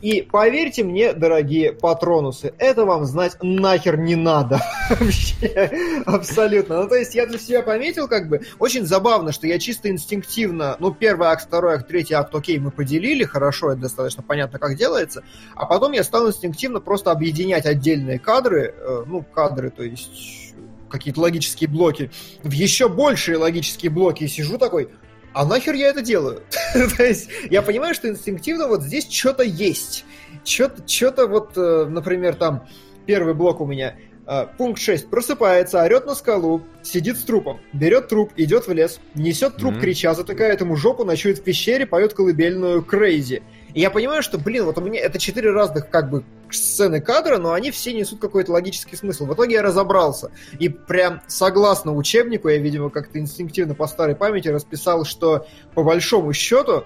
И 0.01 0.21
поверьте 0.21 0.85
мне, 0.85 1.13
дорогие 1.15 1.73
патронусы, 1.73 2.53
это 2.59 2.85
вам 2.85 3.07
знать 3.07 3.37
нахер 3.41 3.97
не 3.99 4.15
надо. 4.15 4.61
Вообще, 4.91 6.03
абсолютно. 6.05 6.83
Ну, 6.83 6.89
то 6.89 6.97
есть 6.97 7.15
я 7.15 7.27
для 7.27 7.39
себя 7.39 7.63
пометил, 7.63 8.07
как 8.07 8.29
бы, 8.29 8.43
очень 8.59 8.85
забавно, 8.85 9.33
что 9.33 9.47
я 9.47 9.59
чисто 9.59 9.89
инстинктивно, 9.89 10.77
ну, 10.81 10.93
первый 10.93 11.29
акт, 11.29 11.47
второй 11.47 11.77
акт, 11.77 11.89
третий 11.89 12.15
акт, 12.15 12.35
окей, 12.35 12.59
мы 12.59 12.71
поделили, 12.71 13.25
хорошо, 13.25 13.73
это 13.73 13.83
достаточно 13.83 14.23
понятно, 14.23 14.59
как 14.59 14.77
делается, 14.77 15.23
а 15.55 15.65
потом 15.65 15.93
я 15.93 16.05
стал 16.05 16.29
инстинктивно 16.29 16.81
просто 16.81 17.11
объединять 17.11 17.65
отдельные 17.65 18.19
кадры, 18.19 18.75
э, 18.77 19.05
ну, 19.07 19.23
кадры, 19.23 19.71
то 19.71 19.83
есть 19.83 20.55
какие-то 20.91 21.21
логические 21.21 21.69
блоки, 21.69 22.11
в 22.43 22.53
еще 22.53 22.89
большие 22.89 23.39
логические 23.39 23.91
блоки, 23.91 24.25
и 24.25 24.29
сижу 24.29 24.59
такой, 24.59 24.91
а 25.37 25.45
нахер 25.45 25.75
я 25.75 25.89
это 25.89 26.01
делаю? 26.01 26.43
То 26.97 27.05
есть 27.05 27.29
я 27.51 27.61
понимаю, 27.61 27.95
что 27.95 28.09
инстинктивно 28.09 28.69
вот 28.69 28.83
здесь 28.83 29.07
что-то 29.07 29.43
есть. 29.43 30.07
Что-то 30.45 31.27
вот, 31.27 31.53
э, 31.57 31.85
например, 31.91 32.37
там 32.37 32.67
первый 33.05 33.35
блок 33.35 33.61
у 33.61 33.67
меня 33.67 33.97
э, 34.27 34.47
Пункт 34.57 34.81
6. 34.81 35.11
Просыпается, 35.11 35.83
орет 35.83 36.07
на 36.07 36.15
скалу, 36.15 36.63
сидит 36.83 37.19
с 37.19 37.25
трупом, 37.25 37.61
берет 37.75 38.09
труп, 38.09 38.33
идет 38.37 38.67
в 38.67 38.73
лес, 38.73 38.99
несет 39.15 39.57
труп, 39.57 39.75
mm-hmm. 39.75 39.81
крича, 39.81 40.15
затыкает 40.15 40.63
ему 40.63 40.75
жопу, 40.75 41.05
ночует 41.05 41.41
в 41.41 41.43
пещере, 41.43 41.85
поет 41.85 42.15
колыбельную 42.15 42.83
Крейзи. 42.83 43.43
И 43.75 43.81
я 43.81 43.91
понимаю, 43.91 44.23
что, 44.23 44.39
блин, 44.39 44.65
вот 44.65 44.79
у 44.79 44.81
меня 44.81 45.01
это 45.01 45.19
четыре 45.19 45.51
разных 45.51 45.91
как 45.91 46.09
бы 46.09 46.25
сцены 46.51 47.01
кадра, 47.01 47.39
но 47.39 47.53
они 47.53 47.71
все 47.71 47.93
несут 47.93 48.21
какой-то 48.21 48.53
логический 48.53 48.97
смысл. 48.97 49.27
В 49.27 49.35
итоге 49.35 49.55
я 49.55 49.63
разобрался. 49.63 50.31
И 50.59 50.69
прям 50.69 51.23
согласно 51.27 51.95
учебнику, 51.95 52.49
я, 52.49 52.59
видимо, 52.59 52.91
как-то 52.91 53.19
инстинктивно 53.19 53.75
по 53.75 53.87
старой 53.87 54.17
памяти 54.17 54.49
расписал, 54.49 55.05
что 55.05 55.47
по 55.75 55.83
большому 55.83 56.33
счету 56.33 56.85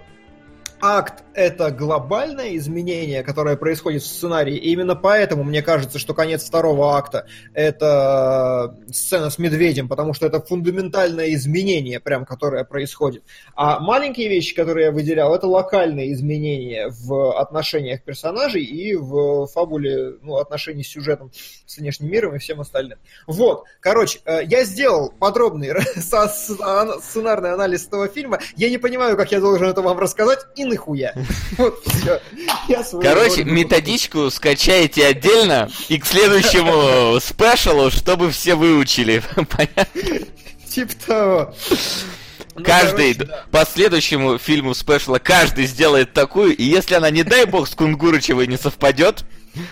акт— 0.81 1.25
это 1.35 1.71
глобальное 1.71 2.57
изменение, 2.57 3.23
которое 3.23 3.57
происходит 3.57 4.03
в 4.03 4.07
сценарии, 4.07 4.57
и 4.57 4.73
именно 4.73 4.97
поэтому 4.97 5.45
мне 5.45 5.63
кажется, 5.63 5.99
что 5.99 6.15
конец 6.15 6.45
второго 6.45 6.97
акта— 6.97 7.27
это 7.55 8.77
сцена 8.93 9.31
с 9.31 9.39
медведем, 9.39 9.89
потому 9.89 10.15
что 10.15 10.27
это 10.27 10.41
фундаментальное 10.41 11.35
изменение, 11.35 12.01
прям, 12.01 12.25
которое 12.25 12.65
происходит. 12.65 13.23
А 13.55 13.81
маленькие 13.81 14.29
вещи, 14.29 14.55
которые 14.55 14.87
я 14.87 14.93
выделял, 14.93 15.35
это 15.35 15.47
локальные 15.47 16.13
изменения 16.13 16.89
в 16.89 17.39
отношениях 17.39 18.03
персонажей 18.03 18.63
и 18.63 18.95
в 18.97 19.47
фабуле, 19.49 20.15
ну, 20.23 20.37
отношений 20.37 20.83
с 20.83 20.89
сюжетом, 20.89 21.31
с 21.67 21.79
внешним 21.79 22.11
миром 22.11 22.37
и 22.37 22.39
всем 22.39 22.61
остальным. 22.61 22.99
Вот, 23.27 23.65
короче, 23.81 24.21
э, 24.25 24.45
я 24.45 24.65
сделал 24.65 25.13
подробный 25.19 25.71
сценарный 25.97 27.53
анализ 27.53 27.87
этого 27.87 28.09
фильма, 28.09 28.41
я 28.57 28.71
не 28.71 28.79
понимаю, 28.79 29.17
как 29.17 29.31
я 29.33 29.41
должен 29.41 29.69
это 29.69 29.83
вам 29.83 29.99
рассказать, 29.99 30.47
и 30.57 30.70
нахуя. 30.71 31.15
Вот, 31.59 31.85
Короче, 33.03 33.45
методичку 33.45 34.31
скачайте 34.31 35.07
отдельно 35.07 35.71
и 35.89 35.99
к 35.99 36.07
следующему 36.07 37.21
спешалу, 37.21 37.91
чтобы 37.91 38.31
все 38.31 38.55
выучили. 38.55 39.23
Понятно? 39.35 40.27
Типа 40.69 40.93
того. 41.07 41.55
Ну, 42.55 42.65
каждый, 42.65 43.15
короче, 43.15 43.33
да. 43.33 43.45
по 43.51 43.65
следующему 43.65 44.39
фильму 44.39 44.75
спешла, 44.75 45.19
каждый 45.19 45.67
сделает 45.67 46.13
такую, 46.13 46.57
и 46.57 46.65
если 46.65 46.95
она, 46.95 47.11
не 47.11 47.23
дай 47.23 47.45
бог, 47.45 47.69
с 47.69 47.75
Кунгурычевой 47.75 48.47
не 48.47 48.57
совпадет, 48.57 49.25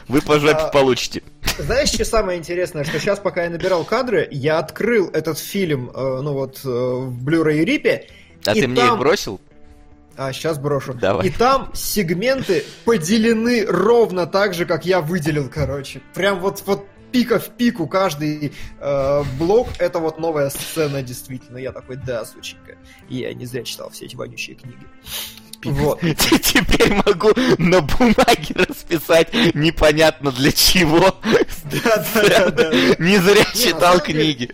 вы 0.07 0.21
по 0.21 0.39
жопе 0.39 0.59
а, 0.59 0.69
получите. 0.69 1.23
Знаешь, 1.59 1.91
что 1.91 2.05
самое 2.05 2.39
интересное, 2.39 2.85
что 2.85 2.99
сейчас, 2.99 3.19
пока 3.19 3.45
я 3.45 3.51
набирал 3.51 3.85
кадры, 3.85 4.29
я 4.31 4.59
открыл 4.59 5.09
этот 5.09 5.39
фильм, 5.39 5.91
э, 5.95 6.21
ну 6.23 6.33
вот, 6.33 6.61
э, 6.65 6.69
в 6.69 7.25
Blu-ray 7.25 7.65
рипе. 7.65 8.09
А 8.45 8.55
ты 8.55 8.63
там... 8.63 8.71
мне 8.73 8.85
их 8.85 8.99
бросил? 8.99 9.41
А, 10.19 10.33
сейчас 10.33 10.59
брошу. 10.59 10.95
Давай. 10.95 11.29
И 11.29 11.31
там 11.31 11.71
сегменты 11.75 12.65
поделены 12.85 13.65
ровно 13.65 14.27
так 14.27 14.53
же, 14.53 14.67
как 14.67 14.85
я 14.85 15.01
выделил, 15.01 15.49
короче. 15.49 16.03
Прям 16.13 16.41
вот, 16.41 16.61
вот 16.67 16.89
пика 17.13 17.39
в 17.39 17.51
пику 17.51 17.87
каждый 17.87 18.53
э, 18.81 19.23
блок 19.39 19.69
это 19.79 20.01
вот 20.01 20.19
новая 20.19 20.51
сцена, 20.51 21.03
действительно. 21.03 21.59
Я 21.59 21.71
такой, 21.71 21.97
да, 21.97 22.25
сученька. 22.25 22.77
И 23.09 23.19
я 23.19 23.33
не 23.33 23.47
зря 23.47 23.63
читал 23.63 23.91
все 23.91 24.07
эти 24.07 24.17
вонючие 24.17 24.57
книги. 24.57 24.87
Вот. 25.63 26.01
Теперь 26.03 26.95
могу 27.07 27.31
на 27.59 27.81
бумаге 27.81 28.55
расписать 28.55 29.33
непонятно 29.55 30.33
для 30.33 30.51
чего. 30.51 31.15
Да, 31.85 32.03
да, 32.15 32.51
да. 32.51 32.71
Не 32.99 33.19
зря 33.19 33.45
читал 33.55 34.01
книги. 34.01 34.51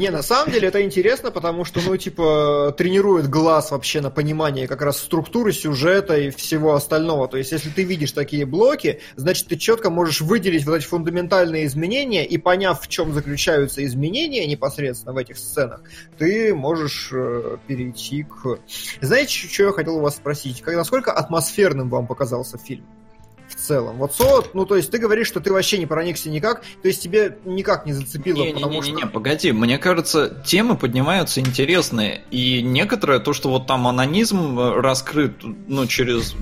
Не, 0.00 0.08
на 0.08 0.22
самом 0.22 0.50
деле 0.50 0.68
это 0.68 0.80
интересно, 0.82 1.30
потому 1.30 1.66
что, 1.66 1.82
ну, 1.82 1.94
типа, 1.94 2.74
тренирует 2.78 3.28
глаз 3.28 3.70
вообще 3.70 4.00
на 4.00 4.10
понимание 4.10 4.66
как 4.66 4.80
раз 4.80 4.96
структуры 4.96 5.52
сюжета 5.52 6.16
и 6.16 6.30
всего 6.30 6.74
остального. 6.74 7.28
То 7.28 7.36
есть, 7.36 7.52
если 7.52 7.68
ты 7.68 7.82
видишь 7.82 8.12
такие 8.12 8.46
блоки, 8.46 9.02
значит, 9.16 9.48
ты 9.48 9.58
четко 9.58 9.90
можешь 9.90 10.22
выделить 10.22 10.64
вот 10.64 10.76
эти 10.76 10.86
фундаментальные 10.86 11.66
изменения 11.66 12.24
и, 12.24 12.38
поняв, 12.38 12.80
в 12.80 12.88
чем 12.88 13.12
заключаются 13.12 13.84
изменения 13.84 14.46
непосредственно 14.46 15.12
в 15.12 15.18
этих 15.18 15.36
сценах, 15.36 15.82
ты 16.16 16.54
можешь 16.54 17.10
э, 17.12 17.58
перейти 17.66 18.22
к... 18.22 18.58
Знаете, 19.02 19.34
что 19.34 19.64
я 19.64 19.72
хотел 19.72 19.98
у 19.98 20.00
вас 20.00 20.16
спросить? 20.16 20.62
Как, 20.62 20.76
насколько 20.76 21.12
атмосферным 21.12 21.90
вам 21.90 22.06
показался 22.06 22.56
фильм? 22.56 22.86
В 23.60 23.66
целом. 23.66 23.96
Вот 23.98 24.14
Соло, 24.14 24.44
ну 24.54 24.64
то 24.64 24.76
есть 24.76 24.90
ты 24.90 24.98
говоришь, 24.98 25.26
что 25.26 25.40
ты 25.40 25.52
вообще 25.52 25.78
не 25.78 25.86
проникся 25.86 26.30
никак, 26.30 26.62
то 26.82 26.88
есть 26.88 27.02
тебе 27.02 27.38
никак 27.44 27.86
не 27.86 27.92
зацепило, 27.92 28.44
не, 28.44 28.52
потому 28.52 28.72
не, 28.72 28.76
не, 28.76 28.82
что... 28.82 28.92
Не, 28.92 29.02
не, 29.02 29.08
погоди, 29.08 29.52
мне 29.52 29.78
кажется, 29.78 30.42
темы 30.44 30.76
поднимаются 30.76 31.40
интересные, 31.40 32.22
и 32.30 32.62
некоторое, 32.62 33.20
то, 33.20 33.32
что 33.32 33.50
вот 33.50 33.66
там 33.66 33.86
анонизм 33.86 34.58
э, 34.58 34.80
раскрыт, 34.80 35.34
ну, 35.68 35.86
через 35.86 36.34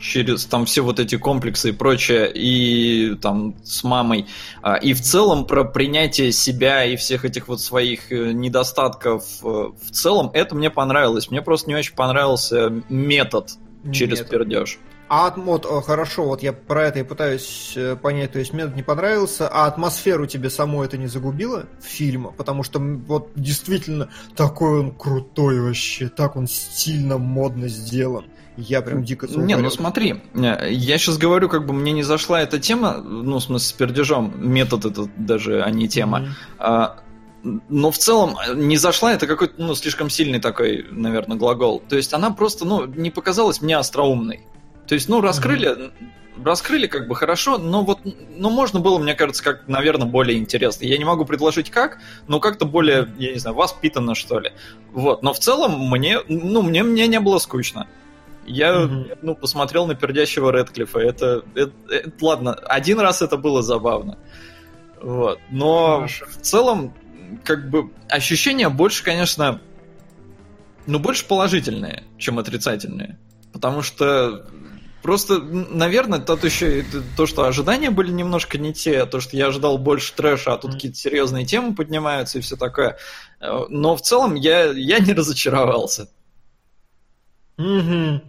через 0.00 0.46
там 0.46 0.64
все 0.64 0.80
вот 0.80 0.98
эти 0.98 1.16
комплексы 1.16 1.68
и 1.68 1.72
прочее, 1.72 2.30
и 2.34 3.14
там 3.16 3.54
с 3.62 3.84
мамой, 3.84 4.26
а, 4.62 4.76
и 4.76 4.94
в 4.94 5.00
целом 5.02 5.46
про 5.46 5.64
принятие 5.64 6.32
себя 6.32 6.84
и 6.84 6.96
всех 6.96 7.24
этих 7.24 7.48
вот 7.48 7.60
своих 7.60 8.10
э, 8.10 8.32
недостатков 8.32 9.24
э, 9.42 9.46
в 9.46 9.90
целом, 9.90 10.30
это 10.32 10.54
мне 10.54 10.70
понравилось. 10.70 11.30
Мне 11.30 11.42
просто 11.42 11.68
не 11.68 11.76
очень 11.76 11.94
понравился 11.94 12.72
метод 12.88 13.50
через 13.92 14.20
метод. 14.20 14.30
пердеж. 14.30 14.78
А 15.10 15.34
вот 15.34 15.66
хорошо, 15.84 16.24
вот 16.24 16.40
я 16.40 16.52
про 16.52 16.84
это 16.84 17.00
и 17.00 17.02
пытаюсь 17.02 17.72
э, 17.74 17.96
понять, 17.96 18.30
то 18.30 18.38
есть 18.38 18.52
мне 18.52 18.70
не 18.72 18.84
понравился, 18.84 19.48
а 19.48 19.66
атмосферу 19.66 20.26
тебе 20.26 20.50
само 20.50 20.84
это 20.84 20.98
не 20.98 21.08
загубило 21.08 21.66
фильма, 21.82 22.30
потому 22.30 22.62
что 22.62 22.78
вот 22.78 23.32
действительно 23.34 24.08
такой 24.36 24.78
он 24.78 24.94
крутой 24.94 25.62
вообще, 25.62 26.08
так 26.08 26.36
он 26.36 26.46
стильно, 26.46 27.18
модно 27.18 27.66
сделан. 27.66 28.26
Я 28.56 28.82
прям 28.82 29.02
дико 29.02 29.26
Не, 29.26 29.56
ну 29.56 29.68
смотри, 29.70 30.22
э, 30.32 30.68
я 30.70 30.96
сейчас 30.96 31.18
говорю, 31.18 31.48
как 31.48 31.66
бы 31.66 31.72
мне 31.72 31.90
не 31.90 32.04
зашла 32.04 32.40
эта 32.40 32.60
тема, 32.60 32.98
ну, 32.98 33.38
в 33.38 33.42
смысле, 33.42 33.66
с 33.66 33.72
пердежом, 33.72 34.32
метод 34.36 34.84
это 34.84 35.08
даже, 35.16 35.64
а 35.64 35.70
не 35.70 35.88
тема. 35.88 36.28
Mm-hmm. 36.60 37.60
но 37.68 37.90
в 37.90 37.98
целом 37.98 38.36
э, 38.46 38.54
не 38.54 38.76
зашла, 38.76 39.12
это 39.12 39.26
какой-то, 39.26 39.54
ну, 39.58 39.74
слишком 39.74 40.08
сильный 40.08 40.38
такой, 40.38 40.86
наверное, 40.88 41.36
глагол. 41.36 41.82
То 41.88 41.96
есть 41.96 42.14
она 42.14 42.30
просто, 42.30 42.64
ну, 42.64 42.86
не 42.86 43.10
показалась 43.10 43.60
мне 43.60 43.76
остроумной. 43.76 44.46
То 44.90 44.94
есть, 44.94 45.08
ну, 45.08 45.20
раскрыли, 45.20 45.68
mm-hmm. 45.68 46.44
раскрыли 46.44 46.88
как 46.88 47.06
бы 47.06 47.14
хорошо, 47.14 47.58
но 47.58 47.84
вот, 47.84 48.00
ну, 48.04 48.50
можно 48.50 48.80
было, 48.80 48.98
мне 48.98 49.14
кажется, 49.14 49.40
как, 49.40 49.68
наверное, 49.68 50.08
более 50.08 50.36
интересно. 50.36 50.84
Я 50.84 50.98
не 50.98 51.04
могу 51.04 51.24
предложить 51.24 51.70
как, 51.70 51.98
но 52.26 52.40
как-то 52.40 52.64
более, 52.64 53.08
я 53.16 53.32
не 53.32 53.38
знаю, 53.38 53.54
воспитанно, 53.54 54.16
что 54.16 54.40
ли. 54.40 54.50
Вот, 54.90 55.22
но 55.22 55.32
в 55.32 55.38
целом 55.38 55.88
мне, 55.88 56.18
ну, 56.26 56.62
мне, 56.62 56.82
мне 56.82 57.06
не 57.06 57.20
было 57.20 57.38
скучно. 57.38 57.86
Я, 58.46 58.72
mm-hmm. 58.72 59.18
ну, 59.22 59.36
посмотрел 59.36 59.86
на 59.86 59.94
пердящего 59.94 60.50
Редклифа. 60.50 60.98
Это, 60.98 61.44
это, 61.54 61.72
это, 61.88 62.12
ладно, 62.20 62.54
один 62.54 62.98
раз 62.98 63.22
это 63.22 63.36
было 63.36 63.62
забавно. 63.62 64.18
Вот. 65.00 65.38
Но 65.50 65.98
Хорошо. 65.98 66.26
в 66.26 66.36
целом, 66.38 66.94
как 67.44 67.70
бы, 67.70 67.92
ощущения 68.08 68.68
больше, 68.68 69.04
конечно, 69.04 69.60
ну, 70.88 70.98
больше 70.98 71.28
положительные, 71.28 72.02
чем 72.18 72.40
отрицательные. 72.40 73.20
Потому 73.52 73.82
что 73.82 74.46
Просто, 75.02 75.38
наверное, 75.38 76.18
тут 76.18 76.44
еще 76.44 76.84
то, 77.16 77.26
что 77.26 77.44
ожидания 77.44 77.90
были 77.90 78.10
немножко 78.10 78.58
не 78.58 78.74
те, 78.74 79.06
то, 79.06 79.20
что 79.20 79.36
я 79.36 79.46
ожидал 79.46 79.78
больше 79.78 80.12
трэша, 80.14 80.52
а 80.52 80.58
тут 80.58 80.74
какие-то 80.74 80.98
серьезные 80.98 81.46
темы 81.46 81.74
поднимаются 81.74 82.38
и 82.38 82.42
все 82.42 82.56
такое. 82.56 82.98
Э, 83.40 83.64
но 83.68 83.96
в 83.96 84.02
целом 84.02 84.34
я, 84.34 84.66
я 84.66 84.98
не 84.98 85.14
разочаровался. 85.14 86.08
Угу. 87.56 88.20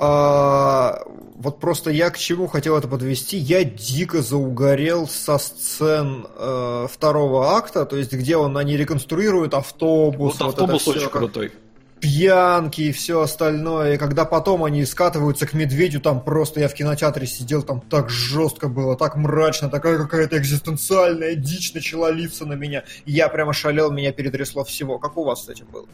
А, 0.00 1.02
вот 1.34 1.60
просто 1.60 1.90
я 1.90 2.10
к 2.10 2.18
чему 2.18 2.46
хотел 2.46 2.76
это 2.76 2.88
подвести. 2.88 3.36
Я 3.36 3.64
дико 3.64 4.22
заугорел 4.22 5.08
со 5.08 5.38
сцен 5.38 6.26
э, 6.36 6.86
второго 6.90 7.56
акта, 7.56 7.84
то 7.84 7.96
есть 7.96 8.12
где 8.12 8.36
он 8.36 8.56
они 8.56 8.76
реконструируют 8.76 9.52
автобус. 9.54 10.38
Вот, 10.38 10.40
вот 10.40 10.48
автобус 10.50 10.88
очень 10.88 11.00
все, 11.00 11.10
крутой 11.10 11.52
пьянки 12.00 12.82
и 12.82 12.92
все 12.92 13.20
остальное. 13.20 13.94
И 13.94 13.98
когда 13.98 14.24
потом 14.24 14.64
они 14.64 14.84
скатываются 14.84 15.46
к 15.46 15.54
медведю, 15.54 16.00
там 16.00 16.22
просто 16.22 16.60
я 16.60 16.68
в 16.68 16.74
кинотеатре 16.74 17.26
сидел, 17.26 17.62
там 17.62 17.80
так 17.80 18.10
жестко 18.10 18.68
было, 18.68 18.96
так 18.96 19.16
мрачно, 19.16 19.68
такая 19.68 19.98
какая-то 19.98 20.38
экзистенциальная 20.38 21.34
дичь 21.34 21.74
начала 21.74 22.10
литься 22.10 22.46
на 22.46 22.54
меня. 22.54 22.84
Я 23.06 23.28
прямо 23.28 23.52
шалел, 23.52 23.90
меня 23.90 24.12
перетрясло 24.12 24.64
всего. 24.64 24.98
Как 24.98 25.16
у 25.16 25.24
вас 25.24 25.44
с 25.44 25.48
этим 25.48 25.66
было? 25.66 25.86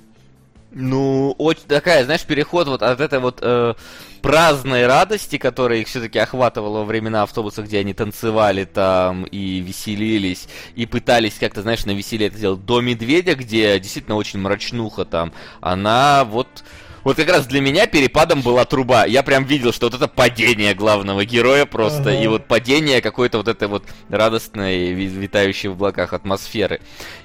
Ну, 0.75 1.35
очень 1.39 1.69
такая, 1.69 2.05
знаешь, 2.05 2.25
переход 2.25 2.67
вот 2.67 2.83
от 2.83 3.01
этой 3.01 3.21
вот 3.21 3.39
э, 3.41 3.75
праздной 4.23 4.89
радости, 4.89 5.39
которая 5.39 5.79
их 5.79 5.87
все-таки 5.87 6.19
охватывала 6.19 6.79
во 6.79 6.85
времена 6.85 7.23
автобуса, 7.23 7.63
где 7.63 7.79
они 7.79 7.95
танцевали 7.95 8.65
там 8.65 9.25
и 9.25 9.61
веселились, 9.61 10.49
и 10.75 10.87
пытались 10.87 11.35
как-то, 11.35 11.63
знаешь, 11.63 11.85
на 11.85 11.93
веселье 11.93 12.27
это 12.27 12.39
сделать, 12.39 12.65
до 12.65 12.81
медведя, 12.81 13.37
где 13.37 13.79
действительно 13.79 14.17
очень 14.17 14.41
мрачнуха 14.41 15.05
там, 15.05 15.33
она 15.61 16.25
вот 16.25 16.65
вот 17.05 17.17
как 17.17 17.29
раз 17.29 17.47
для 17.47 17.61
меня 17.61 17.87
перепадом 17.87 18.43
была 18.43 18.65
труба. 18.65 19.05
Я 19.05 19.23
прям 19.23 19.45
видел, 19.45 19.73
что 19.73 19.87
вот 19.87 19.95
это 19.95 20.09
падение 20.09 20.75
главного 20.75 21.25
героя 21.25 21.67
просто, 21.67 22.11
ага. 22.11 22.15
и 22.15 22.27
вот 22.27 22.47
падение 22.47 23.01
какой-то 23.01 23.39
вот 23.39 23.49
этой 23.49 23.69
вот 23.69 23.85
радостной, 24.09 24.93
витающей 24.93 25.69
в 25.69 25.73
облаках 25.73 26.13
атмосферы. 26.13 26.81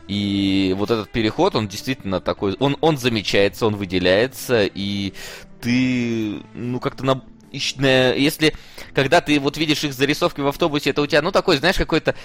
И 0.07 0.75
вот 0.77 0.91
этот 0.91 1.09
переход, 1.11 1.55
он 1.55 1.67
действительно 1.67 2.19
такой, 2.19 2.55
он, 2.59 2.77
он 2.81 2.97
замечается, 2.97 3.65
он 3.65 3.75
выделяется, 3.75 4.65
и 4.65 5.13
ты, 5.61 6.41
ну, 6.53 6.79
как-то 6.79 7.05
на, 7.05 7.23
если 7.51 8.53
когда 8.93 9.21
ты 9.21 9.39
вот 9.39 9.57
видишь 9.57 9.83
их 9.83 9.93
зарисовки 9.93 10.41
в 10.41 10.47
автобусе, 10.47 10.91
это 10.91 11.01
у 11.01 11.07
тебя, 11.07 11.21
ну, 11.21 11.31
такой, 11.31 11.57
знаешь, 11.57 11.77
какой-то 11.77 12.15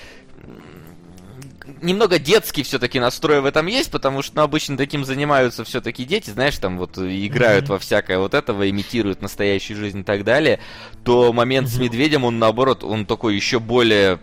немного 1.85 2.18
детский 2.18 2.62
все-таки 2.62 2.99
настрой 2.99 3.41
в 3.41 3.47
этом 3.47 3.66
есть, 3.66 3.91
потому 3.91 4.22
что 4.22 4.37
ну, 4.37 4.43
обычно 4.43 4.76
таким 4.76 5.05
занимаются 5.05 5.64
все-таки 5.64 6.05
дети, 6.05 6.30
знаешь, 6.30 6.59
там 6.59 6.78
вот 6.78 6.99
играют 6.99 7.66
mm-hmm. 7.66 7.70
во 7.70 7.78
всякое 7.78 8.18
вот 8.18 8.35
этого, 8.35 8.68
имитируют 8.68 9.22
настоящую 9.22 9.76
жизнь 9.76 10.01
и 10.01 10.05
так 10.05 10.24
далее, 10.24 10.61
то 11.05 11.32
момент 11.32 11.68
mm-hmm. 11.68 11.76
с 11.76 11.78
медведем, 11.78 12.24
он 12.24 12.39
наоборот, 12.39 12.82
он 12.82 13.07
такой 13.07 13.37
еще 13.37 13.61
более 13.61 14.18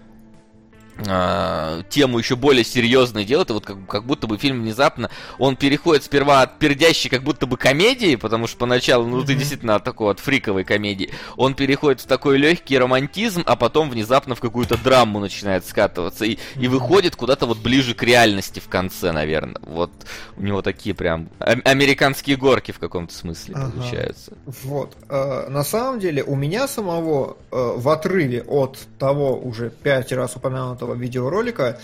э, 1.06 1.84
тему 1.90 2.20
еще 2.20 2.36
более 2.36 2.64
серьезной 2.64 3.26
делает, 3.26 3.50
и 3.50 3.54
вот 3.54 3.66
как, 3.66 3.86
как 3.88 4.06
будто 4.06 4.28
бы 4.28 4.38
фильм 4.38 4.62
внезапно, 4.62 5.10
он 5.38 5.56
переходит 5.56 6.04
сперва 6.04 6.42
от 6.42 6.60
пердящей 6.60 7.10
как 7.10 7.24
будто 7.24 7.46
бы 7.46 7.58
комедии, 7.58 8.16
потому 8.16 8.48
что 8.48 8.58
поначалу, 8.58 9.08
ну, 9.08 9.24
ты 9.24 9.36
действительно 9.36 9.76
от 9.76 9.84
такой 9.84 10.12
от 10.12 10.20
фриковой 10.20 10.64
комедии, 10.64 11.12
он 11.38 11.54
переходит 11.54 12.02
в 12.02 12.06
такой 12.06 12.38
легкий 12.38 12.78
романтизм, 12.78 13.44
а 13.46 13.56
потом 13.56 13.90
внезапно 13.90 14.36
в 14.36 14.40
какую-то 14.40 14.78
драму 14.78 15.20
начинает 15.20 15.66
скатываться, 15.66 16.26
и, 16.26 16.38
и 16.56 16.68
выходит 16.68 17.16
куда-то 17.16 17.46
вот 17.46 17.58
ближе 17.58 17.94
к 17.94 18.04
реальности 18.04 18.60
в 18.60 18.68
конце, 18.68 19.12
наверное. 19.12 19.62
Вот 19.62 19.92
у 20.38 20.42
него 20.42 20.62
такие 20.62 20.96
прям 20.96 21.30
американские 21.40 22.38
горки 22.38 22.72
в 22.72 22.80
каком-то 22.80 23.14
смысле 23.14 23.56
ага. 23.56 23.72
получаются. 23.72 24.34
Вот. 24.64 24.96
Э, 25.10 25.48
на 25.50 25.64
самом 25.64 26.00
деле, 26.00 26.24
у 26.24 26.36
меня 26.36 26.68
самого 26.68 27.38
э, 27.52 27.74
в 27.78 27.90
отрыве 27.90 28.44
от 28.44 28.78
того 29.00 29.38
уже 29.38 29.70
пять 29.70 30.12
раз 30.12 30.36
упомянутого 30.36 30.91
этого 30.92 31.02
видеоролика 31.02 31.80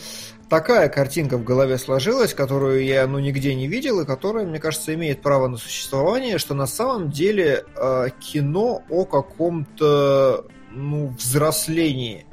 такая 0.49 0.89
картинка 0.89 1.37
в 1.37 1.43
голове 1.43 1.77
сложилась, 1.77 2.33
которую 2.33 2.83
я 2.83 3.07
ну 3.07 3.19
нигде 3.19 3.55
не 3.55 3.67
видел 3.67 4.01
и 4.01 4.05
которая, 4.05 4.45
мне 4.45 4.59
кажется, 4.59 4.93
имеет 4.93 5.21
право 5.21 5.47
на 5.47 5.57
существование, 5.57 6.37
что 6.37 6.53
на 6.53 6.67
самом 6.67 7.09
деле 7.09 7.65
э, 7.75 8.07
кино 8.19 8.83
о 8.89 9.05
каком-то 9.05 10.45
ну 10.71 11.07
взрослении. 11.17 12.25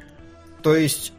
То 0.62 0.76
есть 0.76 1.12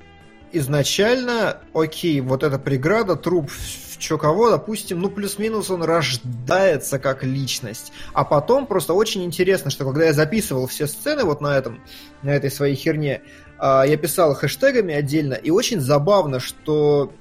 изначально, 0.52 1.62
окей, 1.74 2.22
вот 2.22 2.44
эта 2.44 2.58
преграда, 2.60 3.16
труп 3.16 3.50
чё 3.98 4.18
кого, 4.18 4.52
допустим, 4.52 5.00
ну 5.00 5.10
плюс-минус 5.10 5.70
он 5.70 5.84
рождается 5.84 7.00
как 7.00 7.24
личность. 7.24 7.92
А 8.14 8.24
потом 8.24 8.68
просто 8.68 8.94
очень 8.94 9.24
интересно, 9.24 9.72
что 9.72 9.86
когда 9.86 10.06
я 10.06 10.14
записывал 10.14 10.68
все 10.68 10.88
сцены 10.88 11.24
вот 11.24 11.42
на 11.42 11.58
этом, 11.58 11.82
на 12.22 12.30
этой 12.30 12.52
своей 12.52 12.76
херне, 12.76 13.24
я 13.60 13.98
писал 13.98 14.34
хэштегами 14.34 14.94
отдельно, 14.94 15.34
и 15.34 15.50
очень 15.50 15.80
забавно, 15.80 16.40
что 16.40 17.12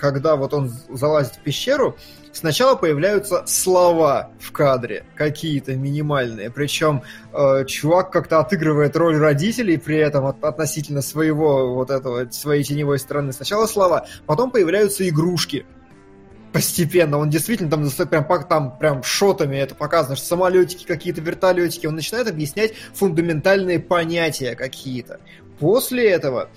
когда 0.00 0.36
вот 0.36 0.54
он 0.54 0.72
залазит 0.88 1.34
в 1.34 1.40
пещеру, 1.40 1.96
сначала 2.32 2.74
появляются 2.74 3.44
слова 3.46 4.30
в 4.40 4.50
кадре, 4.50 5.04
какие-то 5.14 5.76
минимальные. 5.76 6.50
Причем 6.50 7.02
э, 7.32 7.64
чувак 7.66 8.10
как-то 8.10 8.40
отыгрывает 8.40 8.96
роль 8.96 9.18
родителей 9.18 9.76
при 9.76 9.96
этом 9.98 10.26
от, 10.26 10.42
относительно 10.42 11.02
своего 11.02 11.74
вот 11.74 11.90
этого, 11.90 12.30
своей 12.30 12.64
теневой 12.64 12.98
стороны. 12.98 13.32
Сначала 13.32 13.66
слова, 13.66 14.06
потом 14.26 14.50
появляются 14.50 15.06
игрушки 15.08 15.66
постепенно. 16.52 17.18
Он 17.18 17.30
действительно 17.30 17.70
там, 17.70 17.88
прям, 18.08 18.44
там 18.48 18.78
прям 18.78 19.02
шотами 19.02 19.56
это 19.56 19.74
показано, 19.74 20.16
что 20.16 20.26
самолетики 20.26 20.84
какие-то, 20.84 21.20
вертолетики. 21.20 21.86
Он 21.86 21.94
начинает 21.94 22.28
объяснять 22.28 22.74
фундаментальные 22.94 23.80
понятия 23.80 24.54
какие-то. 24.54 25.20
После 25.58 26.10
этого 26.10 26.48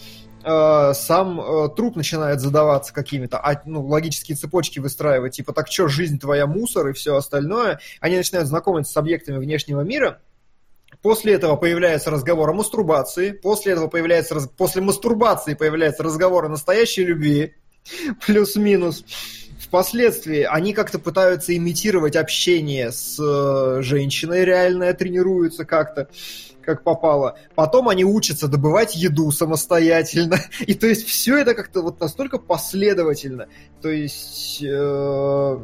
э, 0.43 0.93
сам 0.93 1.39
э, 1.39 1.69
труп 1.75 1.95
начинает 1.95 2.39
задаваться 2.39 2.93
какими-то, 2.93 3.37
а, 3.37 3.61
ну, 3.65 3.85
логические 3.85 4.35
цепочки 4.35 4.79
выстраивать, 4.79 5.35
типа, 5.35 5.53
так 5.53 5.69
что, 5.69 5.87
жизнь 5.87 6.19
твоя 6.19 6.47
мусор 6.47 6.89
и 6.89 6.93
все 6.93 7.15
остальное. 7.15 7.79
Они 7.99 8.15
начинают 8.15 8.47
знакомиться 8.47 8.93
с 8.93 8.97
объектами 8.97 9.37
внешнего 9.37 9.81
мира, 9.81 10.19
После 11.01 11.33
этого 11.33 11.57
появляется 11.57 12.11
разговор 12.11 12.49
о 12.49 12.53
мастурбации. 12.53 13.31
После 13.31 13.73
этого 13.73 13.87
появляется 13.87 14.39
после 14.55 14.81
мастурбации 14.81 15.53
появляется 15.53 16.01
разговор 16.01 16.45
о 16.45 16.49
настоящей 16.49 17.03
любви. 17.03 17.55
Плюс-минус. 18.25 19.03
Впоследствии 19.73 20.43
они 20.43 20.71
как-то 20.71 20.99
пытаются 20.99 21.57
имитировать 21.57 22.15
общение 22.15 22.91
с 22.91 23.17
э, 23.19 23.81
женщиной 23.81 24.45
реально, 24.45 24.93
тренируются 24.93 25.65
как-то 25.65 26.09
как 26.61 26.83
попало. 26.83 27.39
Потом 27.55 27.89
они 27.89 28.05
учатся 28.05 28.47
добывать 28.47 28.95
еду 28.95 29.31
самостоятельно. 29.31 30.37
И 30.67 30.75
то 30.75 30.85
есть 30.85 31.07
все 31.07 31.39
это 31.39 31.55
как-то 31.55 31.81
вот 31.81 31.99
настолько 31.99 32.37
последовательно. 32.37 33.47
То 33.81 33.89
есть... 33.89 34.61
Э 34.63 35.57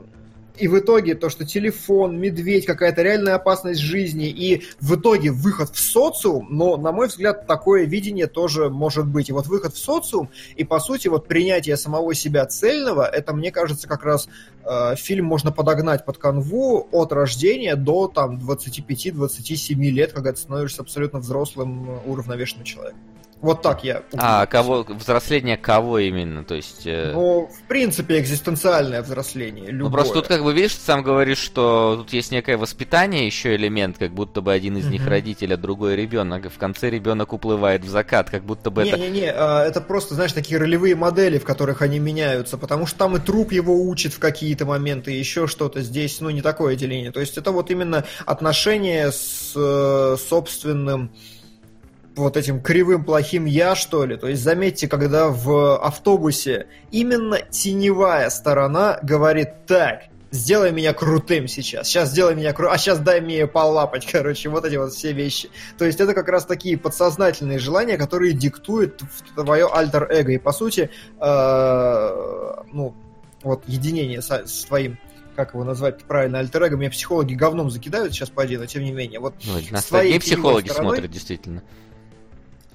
и 0.59 0.67
в 0.67 0.77
итоге 0.77 1.15
то, 1.15 1.29
что 1.29 1.45
телефон, 1.45 2.19
медведь, 2.19 2.65
какая-то 2.65 3.01
реальная 3.01 3.35
опасность 3.35 3.79
жизни, 3.79 4.29
и 4.29 4.63
в 4.79 4.95
итоге 4.95 5.31
выход 5.31 5.69
в 5.73 5.79
социум, 5.79 6.47
но, 6.49 6.77
на 6.77 6.91
мой 6.91 7.07
взгляд, 7.07 7.47
такое 7.47 7.85
видение 7.85 8.27
тоже 8.27 8.69
может 8.69 9.07
быть. 9.07 9.29
И 9.29 9.33
вот 9.33 9.47
выход 9.47 9.73
в 9.73 9.77
социум, 9.77 10.29
и, 10.55 10.63
по 10.63 10.79
сути, 10.79 11.07
вот 11.07 11.27
принятие 11.27 11.77
самого 11.77 12.13
себя 12.13 12.45
цельного, 12.45 13.05
это, 13.05 13.33
мне 13.33 13.51
кажется, 13.51 13.87
как 13.87 14.03
раз 14.03 14.27
э, 14.65 14.95
фильм 14.97 15.25
можно 15.25 15.51
подогнать 15.51 16.05
под 16.05 16.17
канву 16.17 16.87
от 16.91 17.11
рождения 17.11 17.75
до 17.75 18.07
там 18.07 18.37
25-27 18.37 19.75
лет, 19.75 20.13
когда 20.13 20.33
ты 20.33 20.37
становишься 20.37 20.81
абсолютно 20.81 21.19
взрослым, 21.19 21.99
уравновешенным 22.05 22.65
человеком. 22.65 22.99
Вот 23.41 23.61
так 23.61 23.85
я. 23.85 24.03
А 24.17 24.45
кого 24.45 24.85
взросление 24.87 25.55
кого 25.55 25.99
именно? 25.99 26.43
То 26.43 26.55
есть. 26.55 26.85
Э... 26.85 27.11
Ну, 27.13 27.47
в 27.47 27.67
принципе, 27.67 28.19
экзистенциальное 28.19 29.01
взросление. 29.01 29.67
Любое. 29.67 29.89
Ну 29.89 29.91
просто 29.91 30.13
тут 30.15 30.27
как 30.27 30.43
бы 30.43 30.53
видишь, 30.53 30.75
ты 30.75 30.81
сам 30.81 31.03
говоришь, 31.03 31.37
что 31.37 31.95
тут 31.99 32.11
есть 32.11 32.31
некое 32.31 32.57
воспитание, 32.57 33.25
еще 33.25 33.55
элемент, 33.55 33.97
как 33.97 34.13
будто 34.13 34.41
бы 34.41 34.51
один 34.51 34.77
из 34.77 34.87
них 34.87 35.07
родитель, 35.07 35.53
а 35.53 35.57
другой 35.57 35.95
ребенок. 35.95 36.51
В 36.51 36.57
конце 36.57 36.89
ребенок 36.89 37.31
уплывает 37.31 37.83
в 37.83 37.89
закат, 37.89 38.29
как 38.29 38.43
будто 38.43 38.71
бы 38.71 38.83
не, 38.83 38.89
это. 38.89 38.99
Не-не-не, 38.99 39.31
а, 39.31 39.63
это 39.63 39.79
просто, 39.79 40.15
знаешь, 40.15 40.33
такие 40.33 40.59
ролевые 40.59 40.95
модели, 40.95 41.37
в 41.37 41.45
которых 41.45 41.81
они 41.81 41.99
меняются, 41.99 42.57
потому 42.57 42.85
что 42.85 42.99
там 42.99 43.15
и 43.15 43.19
труп 43.19 43.53
его 43.53 43.83
учит 43.83 44.13
в 44.13 44.19
какие-то 44.19 44.65
моменты, 44.65 45.11
еще 45.11 45.47
что-то. 45.47 45.81
Здесь, 45.81 46.19
ну, 46.19 46.29
не 46.29 46.41
такое 46.41 46.75
деление. 46.75 47.11
То 47.11 47.21
есть 47.21 47.37
это 47.37 47.51
вот 47.51 47.71
именно 47.71 48.03
отношение 48.25 49.13
с 49.13 49.53
э, 49.55 50.17
собственным 50.27 51.11
вот 52.19 52.37
этим 52.37 52.61
кривым 52.61 53.03
плохим 53.03 53.45
я, 53.45 53.75
что 53.75 54.05
ли. 54.05 54.17
То 54.17 54.27
есть 54.27 54.43
заметьте, 54.43 54.87
когда 54.87 55.29
в 55.29 55.77
автобусе 55.77 56.67
именно 56.91 57.39
теневая 57.49 58.29
сторона 58.29 58.99
говорит 59.01 59.65
так, 59.65 60.03
сделай 60.31 60.71
меня 60.71 60.93
крутым 60.93 61.47
сейчас, 61.47 61.87
сейчас 61.87 62.09
сделай 62.09 62.35
меня 62.35 62.53
крутым, 62.53 62.73
а 62.73 62.77
сейчас 62.77 62.99
дай 62.99 63.21
мне 63.21 63.47
полапать, 63.47 64.05
короче, 64.11 64.49
вот 64.49 64.65
эти 64.65 64.75
вот 64.75 64.93
все 64.93 65.13
вещи. 65.13 65.49
То 65.77 65.85
есть 65.85 65.99
это 65.99 66.13
как 66.13 66.27
раз 66.27 66.45
такие 66.45 66.77
подсознательные 66.77 67.59
желания, 67.59 67.97
которые 67.97 68.33
диктуют 68.33 69.01
твое 69.35 69.67
альтер-эго. 69.71 70.33
И 70.33 70.37
по 70.37 70.51
сути, 70.51 70.89
э, 71.19 72.53
ну, 72.71 72.93
вот 73.41 73.63
единение 73.67 74.21
с, 74.21 74.29
с 74.29 74.65
твоим 74.65 74.97
как 75.35 75.53
его 75.53 75.63
назвать 75.63 76.03
правильно, 76.03 76.39
альтер 76.39 76.63
-эго. 76.63 76.75
Меня 76.75 76.89
психологи 76.89 77.33
говном 77.33 77.69
закидают 77.69 78.11
сейчас 78.11 78.29
поди, 78.29 78.57
но 78.57 78.65
тем 78.65 78.83
не 78.83 78.91
менее. 78.91 79.21
Вот 79.21 79.35
ну, 79.45 79.53
нас 79.71 79.85
твоей 79.85 80.19
психологи 80.19 80.67
стороной... 80.67 80.95
смотрят, 80.97 81.11
действительно. 81.11 81.63